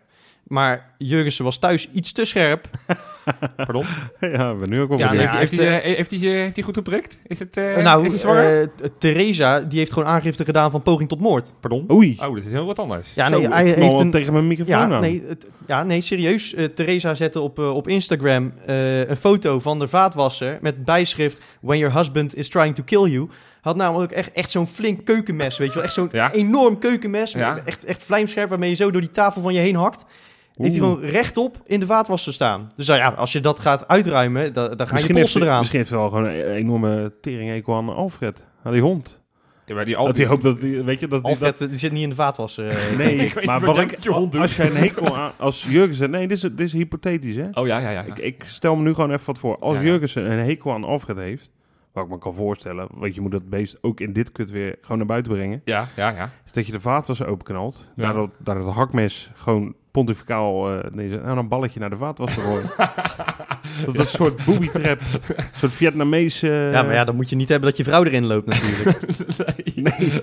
Maar 0.51 0.94
Jurgensen 0.98 1.44
was 1.44 1.59
thuis 1.59 1.88
iets 1.92 2.12
te 2.12 2.24
scherp. 2.24 2.68
Pardon? 3.57 3.84
ja, 4.20 4.57
we 4.57 4.66
nu 4.66 4.80
ook 4.80 4.88
wel 4.88 4.98
Ja, 4.98 5.05
heeft, 5.11 5.16
hij 5.16 5.26
hij, 5.30 5.38
heeft, 5.38 5.51
heeft, 5.59 6.11
heeft, 6.11 6.22
hij, 6.22 6.30
heeft 6.30 6.55
hij 6.57 6.64
goed 6.64 6.76
geprikt? 6.76 7.18
Is 7.26 7.38
het, 7.38 7.57
eh 7.57 7.76
Eh, 7.76 7.84
nou, 7.84 8.05
is 8.07 8.24
eh, 8.24 8.62
t- 8.62 8.68
Theresa, 8.98 9.61
die 9.61 9.78
heeft 9.78 9.92
gewoon 9.92 10.09
aangifte 10.09 10.44
gedaan 10.44 10.70
van 10.70 10.82
poging 10.82 11.09
tot 11.09 11.20
moord. 11.20 11.55
Pardon? 11.61 11.84
Oei. 11.90 12.16
Oh, 12.20 12.34
dat 12.34 12.44
is 12.44 12.51
heel 12.51 12.66
wat 12.66 12.78
anders. 12.78 13.14
Ja, 13.14 13.28
Zo, 13.28 13.38
nee, 13.38 13.48
hij 13.48 13.64
heeft 13.64 13.98
een... 13.98 14.11
tegen 14.11 14.32
mijn 14.32 14.46
microfoon 14.46 14.74
Ja, 14.74 14.80
aan. 14.94 15.01
nee, 15.01 15.24
het- 15.28 15.46
ja, 15.66 15.82
nee, 15.82 16.01
serieus. 16.01 16.55
Eh 16.55 16.64
Theresa 16.64 17.14
zette 17.14 17.40
op, 17.40 17.59
eh, 17.59 17.74
op 17.74 17.88
Instagram 17.88 18.53
eh, 18.66 19.09
een 19.09 19.16
foto 19.16 19.59
van 19.59 19.78
de 19.78 19.88
vaatwasser 19.88 20.59
met 20.61 20.84
bijschrift 20.84 21.42
When 21.61 21.78
your 21.78 21.96
husband 21.96 22.36
is 22.36 22.48
trying 22.48 22.74
to 22.74 22.82
kill 22.82 23.11
you. 23.11 23.28
Had 23.61 23.76
namelijk 23.76 24.12
echt, 24.12 24.32
echt 24.32 24.51
zo'n 24.51 24.66
flink 24.66 25.05
keukenmes, 25.05 25.59
weet 25.59 25.68
je 25.68 25.74
wel. 25.74 25.82
Echt 25.84 25.92
zo'n 25.92 26.09
Ja. 26.12 26.32
enorm 26.32 26.78
keukenmes. 26.78 27.32
Ja. 27.32 27.61
Echt, 27.64 27.84
echt 27.84 28.03
vlijmscherp, 28.03 28.48
waarmee 28.48 28.70
je 28.70 28.76
zo 28.76 28.90
door 28.90 29.01
die 29.01 29.11
tafel 29.11 29.42
van 29.42 29.55
je 29.55 29.61
heen 29.61 29.74
hakt. 29.76 30.05
Heeft 30.63 30.77
hij 30.77 30.85
gewoon 30.89 31.01
rechtop 31.05 31.57
in 31.67 31.81
de 31.81 31.87
vaatwasser 31.87 32.33
staan. 32.33 32.69
Dus 32.77 32.87
nou 32.87 32.99
ja, 33.01 33.09
als 33.09 33.33
je 33.33 33.41
dat 33.41 33.59
gaat 33.61 33.89
uitruimen, 33.89 34.53
da- 34.53 34.69
dan 34.69 34.77
gaan 34.77 34.87
je 34.87 34.93
Misschien 34.93 35.15
polsen 35.15 35.43
eraan. 35.43 35.59
misschien 35.59 35.79
heeft 35.79 35.91
hij 35.91 35.99
wel 35.99 36.09
gewoon 36.09 36.25
een 36.25 36.51
enorme 36.53 37.13
tering 37.21 37.67
aan 37.69 37.89
Alfred. 37.89 38.45
Aan 38.63 38.73
die 38.73 38.83
hond. 38.83 39.19
Ja, 39.67 39.75
maar 39.77 39.85
die 39.85 39.97
Dat 39.97 40.17
hij 40.17 40.27
hoopt 40.27 40.43
dat 40.43 40.61
die, 40.61 40.83
weet 40.83 41.01
je, 41.01 41.09
dat 41.09 41.23
die, 41.23 41.31
Alfred, 41.31 41.61
eh, 41.61 41.69
die 41.69 41.79
zit 41.79 41.93
niet 41.93 42.03
in 42.03 42.09
de 42.09 42.15
vaatwasser. 42.15 42.69
eh. 42.69 42.75
dat- 42.89 42.97
Nee, 42.97 43.17
Ik 43.27 43.33
weet 43.35 43.45
maar 43.45 43.57
niet 43.57 43.67
wat 43.67 43.79
ik, 43.79 44.35
als 44.41 44.57
jij 44.57 44.67
een 44.67 44.77
hekel 44.77 45.17
aan, 45.17 45.33
als 45.39 45.65
Jurgensen, 45.69 46.11
nee, 46.11 46.27
dit 46.29 46.37
is, 46.37 46.43
dit 46.43 46.61
is 46.61 46.73
hypothetisch, 46.73 47.37
hè. 47.37 47.49
Oh 47.53 47.67
ja, 47.67 47.79
ja, 47.79 47.91
ja. 47.91 47.91
ja. 47.91 48.03
Ik, 48.15 48.19
ik 48.19 48.45
stel 48.47 48.77
me 48.77 48.83
nu 48.83 48.95
gewoon 48.95 49.11
even 49.13 49.27
wat 49.27 49.39
voor. 49.39 49.59
Als 49.59 49.77
Ja, 49.77 49.83
ja. 49.83 49.89
Jurgensen 49.89 50.31
een 50.31 50.39
hekel 50.39 50.73
aan 50.73 50.85
Alfred 50.85 51.17
heeft, 51.17 51.51
wat 51.93 52.05
ik 52.05 52.11
me 52.11 52.19
kan 52.19 52.35
voorstellen, 52.35 52.89
want 52.95 53.15
je 53.15 53.21
moet 53.21 53.31
dat 53.31 53.49
beest 53.49 53.79
ook 53.81 54.01
in 54.01 54.13
dit 54.13 54.33
kut 54.33 54.51
weer 54.51 54.77
gewoon 54.81 54.99
naar 54.99 55.07
buiten 55.07 55.33
brengen, 55.33 55.61
ja, 55.65 55.89
ja, 55.97 56.09
ja. 56.11 56.31
is 56.47 56.53
dat 56.53 56.67
je 56.67 56.73
de 56.73 56.81
vaatwasser 56.81 57.27
openknalt, 57.27 57.91
Ja. 57.97 58.03
daardoor, 58.03 58.31
daardoor 58.39 58.67
het 58.67 58.75
hakmes 58.75 59.31
gewoon 59.35 59.75
pontificaal 59.91 60.72
uh, 60.72 60.78
neerzet, 60.93 61.22
en 61.22 61.36
een 61.36 61.49
balletje 61.49 61.80
naar 61.80 61.91
de 61.91 61.97
vaatwasser 61.97 62.43
gooien. 62.43 62.70
dat 63.86 63.95
is 63.95 64.01
een 64.01 64.07
soort 64.07 64.45
booby 64.45 64.68
trap, 64.68 65.01
een 65.36 65.45
soort 65.55 65.72
Vietnamese... 65.72 66.49
Ja, 66.49 66.82
maar 66.82 66.95
ja, 66.95 67.05
dan 67.05 67.16
moet 67.16 67.30
je 67.30 67.36
niet 67.36 67.49
hebben 67.49 67.68
dat 67.68 67.78
je 67.78 67.84
vrouw 67.84 68.05
erin 68.05 68.26
loopt 68.26 68.47
natuurlijk. 68.47 68.99
Nee, 69.74 69.93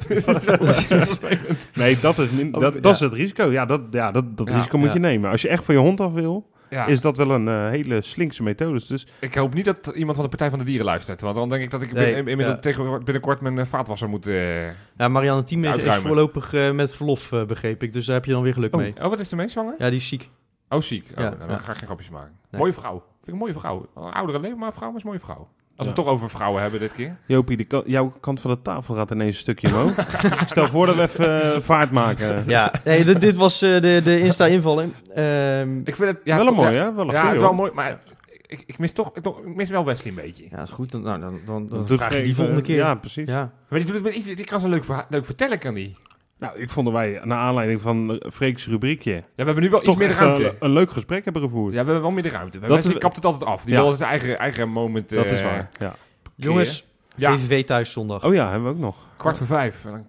nee 1.73 1.99
dat, 1.99 2.19
is, 2.19 2.29
min, 2.29 2.51
dat, 2.51 2.73
ja. 2.73 2.79
dat 2.79 2.93
is 2.93 2.99
het 2.99 3.13
risico. 3.13 3.51
Ja, 3.51 3.65
dat, 3.65 3.81
ja, 3.91 4.11
dat, 4.11 4.37
dat 4.37 4.49
Ja, 4.49 4.55
risico 4.55 4.77
moet 4.77 4.87
ja. 4.87 4.93
je 4.93 4.99
nemen. 4.99 5.31
Als 5.31 5.41
je 5.41 5.47
echt 5.47 5.65
van 5.65 5.75
je 5.75 5.81
hond 5.81 5.99
af 5.99 6.13
wil, 6.13 6.49
ja. 6.69 6.85
is 6.85 7.01
dat 7.01 7.17
wel 7.17 7.31
een 7.31 7.47
eh, 7.47 7.69
hele 7.69 8.01
slinkse 8.01 8.43
methode. 8.43 8.81
Dus 8.87 9.07
Ik 9.19 9.35
hoop 9.35 9.53
niet 9.53 9.65
dat 9.65 9.87
iemand 9.87 10.13
van 10.15 10.23
de 10.23 10.29
Partij 10.29 10.49
van 10.49 10.59
de 10.59 10.65
Dieren 10.65 10.85
luistert. 10.85 11.21
Want 11.21 11.35
dan 11.35 11.49
denk 11.49 11.63
ik 11.63 11.71
dat 11.71 11.81
ik 11.81 11.91
Nee, 11.91 12.05
bin- 12.05 12.17
inmiddels 12.17 12.49
ja. 12.49 12.55
tegen, 12.61 13.03
binnenkort 13.03 13.41
mijn 13.41 13.59
eh, 13.59 13.65
vaatwasser 13.65 14.09
moet... 14.09 14.27
eh, 14.27 14.65
Ja, 14.97 15.07
Marianne 15.07 15.43
Thieme 15.43 15.67
is, 15.83 15.95
voorlopig 15.95 16.51
met 16.73 16.95
verlof, 16.95 17.29
begreep 17.47 17.83
ik. 17.83 17.93
Dus 17.93 18.05
daar 18.05 18.15
heb 18.15 18.25
je 18.25 18.31
dan 18.31 18.43
weer 18.43 18.53
geluk 18.53 18.73
Oh. 18.75 18.81
mee. 18.81 18.93
Oh, 19.01 19.09
wat 19.09 19.19
is 19.19 19.31
er 19.31 19.37
mee, 19.37 19.47
zwanger? 19.47 19.75
Ja, 19.77 19.87
die 19.89 19.97
is 19.99 20.07
ziek. 20.07 20.29
Oh, 20.69 20.81
ziek. 20.81 21.07
Oh, 21.11 21.23
Ja, 21.23 21.29
nou, 21.29 21.47
dan 21.47 21.59
ga 21.59 21.71
ik 21.71 21.77
geen 21.77 21.85
grapjes 21.87 22.09
maken. 22.09 22.31
Nee. 22.51 22.61
Mooie 22.61 22.73
vrouw. 22.73 22.91
Vind 22.93 23.27
ik 23.27 23.33
een 23.33 23.39
mooie 23.39 23.53
vrouw. 23.53 23.87
Een 23.95 24.11
oudere 24.13 24.39
leven, 24.39 24.57
maar 24.57 24.67
een 24.67 24.73
vrouw 24.73 24.89
is 24.95 24.95
een 25.03 25.07
mooie 25.07 25.19
vrouw. 25.19 25.47
Als 25.77 25.87
we 25.87 25.93
het 25.93 26.03
toch 26.03 26.13
over 26.13 26.29
vrouwen 26.29 26.61
hebben 26.61 26.79
dit 26.79 26.93
keer. 26.93 27.15
Jopie, 27.25 27.57
de 27.57 27.63
ka- 27.63 27.81
jouw 27.85 28.13
kant 28.19 28.41
van 28.41 28.51
de 28.51 28.61
tafel 28.61 28.95
gaat 28.95 29.11
ineens 29.11 29.35
een 29.35 29.41
stukje 29.41 29.67
omhoog. 29.67 29.93
Stel 30.45 30.67
voor 30.67 30.85
dat 30.85 30.95
we 30.95 31.01
even 31.01 31.53
eh, 31.53 31.61
vaart 31.61 31.91
maken. 31.91 32.43
Ja, 32.47 32.71
nee, 32.83 33.03
dit, 33.05 33.21
dit 33.21 33.35
was 33.35 33.61
eh, 33.61 33.81
de, 33.81 34.01
de 34.03 34.19
Insta-invalling. 34.19 34.93
Ehm, 35.15 35.77
Ik 35.83 35.95
vind 35.95 36.09
het... 36.09 36.19
Ja, 36.23 36.37
wel 36.37 36.47
een 36.47 36.53
mooi, 36.53 36.71
ja, 36.73 36.83
hè? 36.83 36.93
Wel 36.93 37.07
een 37.07 37.11
Ja, 37.13 37.19
goeie, 37.21 37.25
het 37.25 37.33
is 37.35 37.39
wel 37.47 37.53
mooi, 37.53 37.71
maar 37.73 37.99
ik, 38.47 38.63
ik 38.65 38.79
mis 38.79 38.91
toch... 38.91 39.11
Ik, 39.15 39.23
toch- 39.23 39.39
ik 39.45 39.55
mis 39.55 39.69
wel 39.69 39.85
Wesley 39.85 40.09
een 40.09 40.15
beetje. 40.21 40.45
ja, 40.51 40.61
is 40.61 40.69
goed. 40.69 40.91
Dan, 40.91 41.01
nou, 41.01 41.19
dan, 41.45 41.67
dan, 41.67 41.85
vraag 41.87 42.15
je 42.17 42.21
die 42.23 42.35
volgende 42.35 42.61
keer. 42.61 42.75
Ja, 42.77 42.95
precies. 42.95 43.27
Ja. 43.27 43.51
Maar 43.69 43.79
die, 43.79 43.85
doet 43.85 43.93
het 43.95 44.03
met 44.03 44.15
iets- 44.15 44.25
die 44.35 44.45
kan 44.45 44.59
zo 44.59 44.67
leuk, 44.69 44.83
verha- 44.83 45.05
leuk 45.09 45.25
vertellen, 45.25 45.59
kan 45.59 45.73
die. 45.73 45.97
Nou, 46.39 46.59
ik 46.59 46.69
vond 46.69 46.85
dat 46.85 46.95
wij, 46.95 47.21
naar 47.23 47.37
aanleiding 47.37 47.81
van 47.81 48.21
Freek's 48.33 48.67
rubriekje, 48.67 49.11
Ja, 49.13 49.21
we 49.35 49.43
hebben 49.43 49.63
nu 49.63 49.69
wel 49.69 49.83
iets 49.87 49.95
meer 49.95 50.09
ruimte. 50.11 50.45
een, 50.47 50.55
een 50.59 50.71
leuk 50.71 50.91
gesprek 50.91 51.23
hebben 51.23 51.41
gevoerd. 51.41 51.73
Ja, 51.73 51.79
we 51.79 51.85
hebben 51.85 52.01
wel 52.01 52.11
meer 52.11 52.23
de 52.23 52.29
ruimte. 52.29 52.59
Dat 52.59 52.69
Wesley 52.69 52.93
is- 52.93 52.99
kapt 52.99 53.15
het 53.15 53.25
altijd 53.25 53.45
af. 53.45 53.65
Die 53.65 53.73
Ja. 53.75 53.81
wil 53.81 53.91
zijn 53.91 54.09
eigen, 54.09 54.39
eigen 54.39 54.69
moment... 54.69 55.09
dat 55.09 55.25
is 55.25 55.39
eh, 55.39 55.45
waar. 55.45 55.69
Ja. 55.79 55.95
Jongens, 56.35 56.85
Ja, 57.15 57.37
VVV 57.37 57.65
thuis 57.65 57.91
zondag. 57.91 58.23
Oh 58.23 58.33
ja, 58.33 58.49
hebben 58.51 58.69
we 58.69 58.75
ook 58.75 58.81
nog. 58.81 58.95
kwart 59.17 59.37
voor 59.37 59.47
vijf. 59.47 59.83
Een 59.83 60.07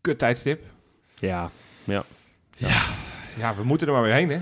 kut 0.00 0.18
tijdstip. 0.18 0.62
Ja. 1.18 1.50
Ja, 3.36 3.54
we 3.56 3.64
moeten 3.64 3.86
er 3.86 3.92
maar 3.92 4.02
weer 4.02 4.12
heen, 4.12 4.28
hè? 4.30 4.38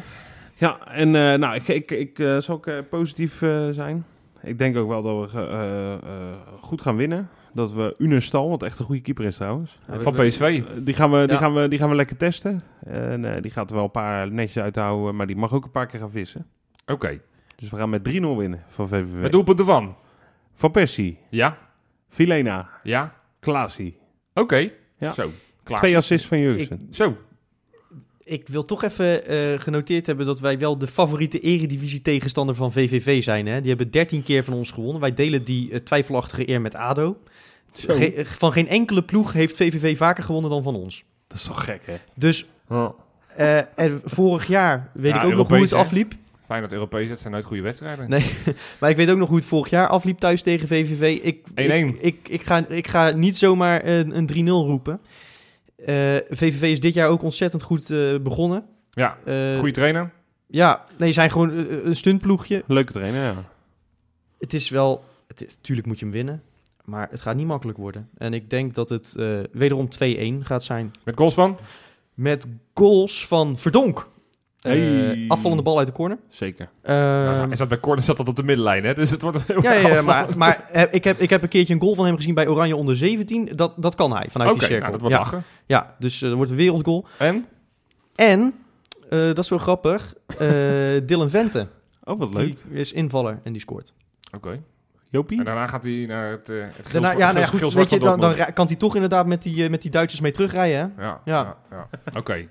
Ja, 0.54 0.86
en 0.86 1.14
eh, 1.14 1.34
nou, 1.38 1.54
ik, 1.54 1.68
ik, 1.68 1.90
ik 1.90 2.18
eh, 2.18 2.38
zal 2.38 2.54
ook 2.54 2.66
eh, 2.66 2.78
positief 2.90 3.42
eh, 3.42 3.68
zijn. 3.70 4.04
Ik 4.42 4.58
denk 4.58 4.76
ook 4.76 4.88
wel 4.88 5.02
dat 5.02 5.32
we 5.32 5.38
eh, 5.40 5.92
eh, 5.92 6.00
goed 6.60 6.82
gaan 6.82 6.96
winnen. 6.96 7.28
Dat 7.52 7.72
we 7.72 7.94
Unestal, 7.98 8.48
wat 8.48 8.62
echt 8.62 8.78
een 8.78 8.84
goede 8.84 9.00
keeper 9.00 9.24
is 9.24 9.36
trouwens. 9.36 9.78
Van 9.98 10.12
PSV. 10.14 10.62
Die 10.78 10.94
gaan, 10.94 11.10
we, 11.10 11.18
die, 11.18 11.28
Ja. 11.32 11.36
gaan 11.36 11.54
we, 11.54 11.68
die 11.68 11.78
gaan 11.78 11.88
we 11.88 11.94
lekker 11.94 12.16
testen. 12.16 12.60
En 12.84 13.34
eh, 13.34 13.42
die 13.42 13.50
gaat 13.50 13.68
er 13.70 13.74
wel 13.76 13.84
een 13.84 13.90
paar 13.90 14.32
netjes 14.32 14.62
uithouden, 14.62 15.16
maar 15.16 15.26
die 15.26 15.36
mag 15.36 15.52
ook 15.52 15.64
een 15.64 15.70
paar 15.70 15.86
keer 15.86 16.00
gaan 16.00 16.10
vissen. 16.10 16.46
Oké. 16.86 17.20
Dus 17.56 17.70
we 17.70 17.76
gaan 17.76 17.90
met 17.90 18.08
3-0 18.08 18.12
winnen 18.36 18.62
van 18.68 18.88
VVV. 18.88 19.12
Met 19.20 19.32
doelpunten 19.32 19.64
van? 19.64 19.96
Van 20.54 20.70
Persie, 20.70 21.18
Ja? 21.30 21.56
Filena, 22.08 22.68
Ja? 22.82 23.14
Klaasie. 23.40 23.98
Oké. 24.34 24.70
Ja. 24.98 25.12
Zo. 25.12 25.30
Twee 25.64 25.96
assists 25.96 26.28
van 26.28 26.38
Jurgensen. 26.38 26.86
Zo. 26.90 27.16
Ik 28.30 28.48
wil 28.48 28.64
toch 28.64 28.82
even 28.84 29.26
eh, 29.26 29.36
genoteerd 29.60 30.06
hebben 30.06 30.26
dat 30.26 30.40
wij 30.40 30.58
wel 30.58 30.78
de 30.78 30.86
favoriete 30.86 31.40
eredivisie 31.40 32.02
tegenstander 32.02 32.54
van 32.54 32.72
VVV 32.72 33.22
zijn. 33.22 33.46
Hè? 33.46 33.58
Die 33.60 33.68
hebben 33.68 33.90
13 33.90 34.22
keer 34.22 34.44
van 34.44 34.54
ons 34.54 34.70
gewonnen. 34.70 35.00
Wij 35.00 35.12
delen 35.14 35.44
die 35.44 35.70
eh, 35.72 35.78
twijfelachtige 35.78 36.48
eer 36.48 36.60
met 36.60 36.74
ADO. 36.74 37.16
Ge- 37.72 38.14
eh, 38.14 38.24
van 38.26 38.52
geen 38.52 38.68
enkele 38.68 39.02
ploeg 39.02 39.32
heeft 39.32 39.56
VVV 39.56 39.96
vaker 39.96 40.24
gewonnen 40.24 40.50
dan 40.50 40.62
van 40.62 40.74
ons. 40.74 41.04
Dat 41.26 41.36
is 41.38 41.44
toch 41.44 41.64
gek, 41.64 41.80
hè? 41.84 41.94
Dus 42.14 42.46
en 43.76 44.00
vorig 44.04 44.46
jaar 44.46 44.90
weet 44.94 45.12
Ja, 45.12 45.18
ik 45.22 45.26
ook 45.26 45.34
nog 45.34 45.48
hoe 45.48 45.60
het 45.60 45.70
hè? 45.70 45.76
afliep. 45.76 46.14
Fijn 46.42 46.62
dat 46.62 46.72
Europees, 46.72 47.08
het 47.08 47.18
zijn 47.18 47.32
nooit 47.32 47.44
goede 47.44 47.62
wedstrijden. 47.62 48.10
Nee, 48.10 48.24
maar 48.80 48.90
ik 48.90 48.96
weet 48.96 49.10
ook 49.10 49.18
nog 49.18 49.28
hoe 49.28 49.36
het 49.38 49.46
vorig 49.46 49.70
jaar 49.70 49.86
afliep 49.86 50.18
thuis 50.18 50.42
tegen 50.42 50.68
VVV. 50.68 51.18
Ik, 51.22 51.46
1-1. 51.48 51.52
ik, 51.54 51.96
ik, 52.00 52.28
ik, 52.28 52.42
ga, 52.46 52.66
ik 52.68 52.88
ga 52.88 53.10
niet 53.10 53.36
zomaar 53.36 53.84
een, 53.86 54.16
een 54.16 54.46
3-0 54.46 54.48
roepen. 54.48 55.00
Eh, 55.86 56.16
VVV 56.36 56.62
is 56.62 56.80
dit 56.80 56.94
jaar 56.94 57.08
ook 57.08 57.22
ontzettend 57.22 57.62
goed 57.62 57.90
eh, 57.90 58.18
begonnen. 58.22 58.64
Ja. 58.90 59.18
Eh, 59.24 59.58
Goede 59.58 59.72
trainer. 59.72 60.10
Ja, 60.46 60.84
nee, 60.98 61.12
zijn 61.12 61.30
gewoon 61.30 61.50
eh, 61.50 61.84
een 61.84 61.96
stuntploegje. 61.96 62.62
Leuke 62.66 62.92
trainer, 62.92 63.22
ja. 63.22 63.44
Het 64.38 64.54
is 64.54 64.68
wel... 64.68 65.04
Het 65.26 65.46
is, 65.46 65.56
tuurlijk 65.60 65.86
moet 65.86 65.98
je 65.98 66.04
hem 66.04 66.14
winnen. 66.14 66.42
Maar 66.84 67.08
het 67.10 67.20
gaat 67.20 67.36
niet 67.36 67.46
makkelijk 67.46 67.78
worden. 67.78 68.08
En 68.18 68.34
ik 68.34 68.50
denk 68.50 68.74
dat 68.74 68.88
het 68.88 69.14
eh, 69.16 69.38
wederom 69.52 69.88
2-1 70.42 70.44
gaat 70.46 70.64
zijn. 70.64 70.90
Met 71.04 71.16
goals 71.16 71.34
van? 71.34 71.58
Met 72.14 72.46
goals 72.74 73.26
van 73.26 73.58
Verdonk. 73.58 74.08
Eh, 74.60 74.72
Hey. 74.72 75.24
afvallende 75.28 75.62
bal 75.62 75.78
uit 75.78 75.86
de 75.86 75.92
corner. 75.92 76.18
Zeker. 76.28 76.68
Nou, 76.82 77.36
Ehm, 77.38 77.52
is 77.52 77.58
dat 77.58 77.68
bij 77.68 77.80
corner 77.80 78.04
zat 78.04 78.16
dat 78.16 78.28
op 78.28 78.36
de 78.36 78.42
middenlijn, 78.42 78.84
hè? 78.84 78.94
Dus 78.94 79.10
het 79.10 79.22
wordt 79.22 79.38
heel 79.46 79.62
ja, 79.62 79.72
ja, 79.72 79.88
ja, 79.88 80.02
maar, 80.02 80.26
maar 80.36 80.64
eh, 80.72 80.82
ik, 80.90 81.04
heb, 81.04 81.18
ik 81.18 81.30
heb 81.30 81.42
een 81.42 81.48
keertje 81.48 81.74
een 81.74 81.80
goal 81.80 81.94
van 81.94 82.06
hem 82.06 82.16
gezien 82.16 82.34
bij 82.34 82.48
Oranje 82.48 82.76
onder 82.76 82.96
17. 82.96 83.48
Dat, 83.54 83.74
dat 83.78 83.94
kan 83.94 84.12
hij 84.12 84.26
vanuit 84.30 84.52
die 84.52 84.60
cirkel. 84.62 84.78
nou, 84.80 84.92
dat 84.92 85.00
wordt 85.00 85.14
ja, 85.16 85.20
lachen. 85.22 85.42
ja, 85.66 85.94
dus 85.98 86.22
eh, 86.22 86.28
dat 86.28 86.36
wordt 86.36 86.50
een 86.50 86.56
wereldgoal. 86.56 87.06
En? 87.18 87.46
En, 88.14 88.54
eh, 89.10 89.18
dat 89.18 89.38
is 89.38 89.48
wel 89.48 89.58
grappig, 89.58 90.14
eh, 90.38 90.48
Dylan 91.06 91.30
Vente. 91.30 91.66
Oh, 92.04 92.18
wat 92.18 92.34
leuk. 92.34 92.56
Die 92.68 92.78
is 92.80 92.92
invaller 92.92 93.38
en 93.42 93.52
die 93.52 93.60
scoort. 93.60 93.92
Oké. 94.36 94.60
Jopie? 95.08 95.38
En 95.38 95.44
daarna 95.44 95.66
gaat 95.66 95.82
hij 95.82 96.04
naar 96.08 96.30
het, 96.30 96.48
eh 96.48 96.56
het 96.76 96.92
Daarna, 96.92 97.10
ja, 97.12 97.32
nou 97.32 97.46
goed, 97.46 97.72
weet 97.72 97.90
je, 97.90 97.98
dan, 97.98 98.20
dan 98.20 98.34
kan 98.54 98.66
hij 98.66 98.76
toch 98.76 98.94
inderdaad 98.94 99.26
met 99.26 99.42
die, 99.42 99.64
eh, 99.64 99.70
met 99.70 99.82
die 99.82 99.90
Duitsers 99.90 100.20
mee 100.22 100.32
terugrijden, 100.32 100.78
hè? 100.96 101.02
Ja, 101.04 101.20
Ja. 101.24 101.56
ja. 101.70 101.88
ja. 102.10 102.18
Oké. 102.18 102.46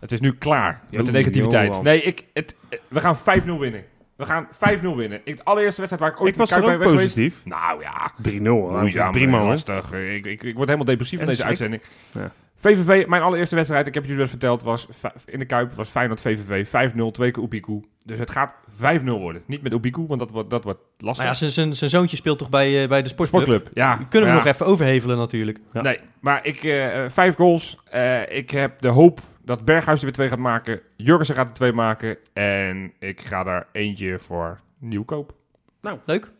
Het 0.00 0.12
is 0.12 0.20
nu 0.20 0.32
klaar 0.32 0.80
met 0.90 1.06
de 1.06 1.12
negativiteit. 1.12 1.82
Nee, 1.82 2.02
ik, 2.02 2.24
het, 2.32 2.54
eh, 2.68 2.78
we 2.88 3.00
gaan 3.00 3.16
5-0 3.16 3.58
winnen. 3.58 3.84
We 4.16 4.26
gaan 4.26 4.48
5-0 4.52 4.96
winnen. 4.96 5.20
Ik, 5.24 5.36
de 5.36 5.44
allereerste 5.44 5.80
wedstrijd 5.80 6.00
waar 6.00 6.10
ik 6.10 6.20
ooit 6.20 6.32
Ik 6.32 6.38
was 6.38 6.50
er 6.50 6.74
ook 6.74 6.82
positief. 6.82 7.40
Nou 7.44 7.82
ja, 7.82 8.12
3-0. 8.22 8.40
moeizaam, 8.42 9.12
Prima, 9.12 9.44
lastig. 9.44 9.92
Ik, 9.92 10.26
ik, 10.26 10.42
ik 10.42 10.54
word 10.54 10.66
helemaal 10.66 10.84
depressief 10.84 11.18
van 11.18 11.28
deze 11.28 11.38
schrik. 11.40 11.48
uitzending. 11.50 11.82
Ja. 12.12 12.32
VVV, 12.60 13.06
mijn 13.06 13.22
allereerste 13.22 13.54
wedstrijd, 13.54 13.86
ik 13.86 13.94
heb 13.94 14.02
je 14.02 14.08
dus 14.08 14.18
net 14.18 14.28
verteld, 14.28 14.62
was 14.62 14.88
in 15.26 15.38
de 15.38 15.44
Kuip, 15.44 15.72
was 15.72 15.88
Feyenoord 15.90 16.20
VVV. 16.20 16.66
5-0, 16.94 17.10
twee 17.10 17.30
keer 17.30 17.42
Oepiku. 17.42 17.80
Dus 18.04 18.18
het 18.18 18.30
gaat 18.30 18.52
5-0 18.68 19.04
worden. 19.04 19.42
Niet 19.46 19.62
met 19.62 19.72
Oepiku, 19.72 20.06
want 20.06 20.20
dat 20.20 20.30
wordt, 20.30 20.50
dat 20.50 20.64
wordt 20.64 20.80
lastig. 20.98 21.24
Nou 21.24 21.28
ja, 21.28 21.34
zijn- 21.40 21.50
zijn 21.50 21.74
zijn 21.74 21.90
zoontje 21.90 22.16
speelt 22.16 22.38
toch 22.38 22.50
bij, 22.50 22.82
eh, 22.82 22.88
bij 22.88 23.02
de 23.02 23.08
sportclub? 23.08 23.42
Sportclub, 23.42 23.76
ja. 23.76 23.96
Kunnen 23.96 24.28
we 24.28 24.36
ja. 24.36 24.42
nog 24.44 24.52
even 24.54 24.66
overhevelen 24.66 25.16
natuurlijk. 25.16 25.58
Ja. 25.72 25.80
Nee, 25.82 25.98
maar 26.20 26.46
ik, 26.46 26.62
eh, 26.62 27.04
vijf 27.08 27.34
goals. 27.34 27.78
Eh, 27.90 28.36
ik 28.36 28.50
heb 28.50 28.80
de 28.80 28.88
hoop 28.88 29.20
dat 29.44 29.64
Berghuis 29.64 29.98
er 29.98 30.04
weer 30.04 30.14
twee 30.14 30.28
gaat 30.28 30.38
maken. 30.38 30.80
Jurgensen 30.96 31.34
gaat 31.34 31.46
er 31.46 31.52
twee 31.54 31.72
maken. 31.72 32.16
En 32.32 32.92
ik 32.98 33.20
ga 33.20 33.42
daar 33.44 33.66
eentje 33.72 34.18
voor 34.18 34.60
nieuwkoop. 34.78 35.32
Leuk. 36.04 36.30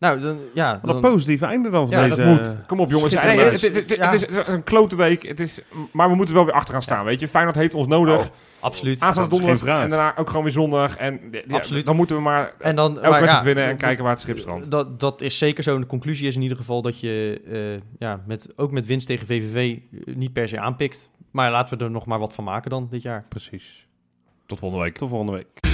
Nou, 0.00 0.20
dan, 0.20 0.38
ja. 0.54 0.80
Wat 0.82 1.02
Dan, 1.02 1.12
positief 1.12 1.40
einde 1.42 1.70
dan 1.70 1.88
van 1.88 1.98
Ja, 2.00 2.08
deze... 2.08 2.22
dat 2.22 2.26
moet. 2.38 2.66
Kom 2.66 2.80
op 2.80 2.90
jongens. 2.90 3.12
Nee, 3.14 3.22
het, 3.22 3.36
het 3.38 3.62
het- 3.62 3.62
is- 3.76 3.80
het- 3.80 3.96
ja. 3.98 4.04
het 4.04 4.12
is, 4.12 4.20
het 4.36 4.46
is 4.48 4.54
een 4.54 4.62
klote 4.62 4.96
week. 4.96 5.22
Het 5.22 5.40
is, 5.40 5.60
maar 5.92 6.08
we 6.08 6.14
moeten 6.14 6.34
wel 6.34 6.44
weer 6.44 6.54
achter 6.54 6.72
gaan 6.74 6.82
staan, 6.82 7.04
weet 7.04 7.20
je. 7.20 7.28
Feyenoord 7.28 7.56
heeft 7.56 7.74
ons 7.74 7.86
nodig. 7.86 8.20
Oh, 8.20 8.26
absoluut. 8.60 9.00
Aanstaande 9.00 9.30
donderdag 9.30 9.82
en 9.82 9.90
daarna 9.90 10.16
ook 10.16 10.28
gewoon 10.28 10.42
weer 10.42 10.52
zondag. 10.52 10.96
En 10.96 11.20
ja, 11.30 11.54
Absoluut. 11.56 11.84
dan 11.84 11.96
moeten 11.96 12.16
we 12.16 12.22
maar 12.22 12.52
En 12.58 12.76
dan, 12.76 12.88
elke 12.88 13.00
maar 13.00 13.10
wedstrijd 13.10 13.38
ja, 13.38 13.44
winnen 13.44 13.64
en 13.64 13.76
kijken 13.76 14.02
waar 14.04 14.12
het 14.12 14.22
schip 14.22 14.38
strandt. 14.38 14.70
Dat, 14.70 15.00
dat 15.00 15.20
is 15.20 15.38
zeker 15.38 15.62
zo. 15.62 15.74
En 15.74 15.80
de 15.80 15.86
conclusie 15.86 16.26
is 16.26 16.34
in 16.36 16.42
ieder 16.42 16.56
geval 16.56 16.82
dat 16.82 17.00
je 17.00 17.40
eh, 17.80 17.88
ja, 17.98 18.20
met, 18.26 18.52
ook 18.56 18.70
met 18.70 18.86
winst 18.86 19.06
tegen 19.06 19.26
VVV 19.26 19.78
eh, 20.06 20.14
niet 20.14 20.32
per 20.32 20.48
se 20.48 20.60
aanpikt. 20.60 21.10
Maar 21.30 21.50
laten 21.50 21.78
we 21.78 21.84
er 21.84 21.90
nog 21.90 22.06
maar 22.06 22.18
wat 22.18 22.32
van 22.32 22.44
maken 22.44 22.70
dan 22.70 22.88
dit 22.90 23.02
jaar. 23.02 23.24
Precies. 23.28 23.86
Tot 24.46 24.58
volgende 24.58 24.84
week. 24.84 24.96
Tot 24.96 25.08
volgende 25.08 25.32
week. 25.32 25.69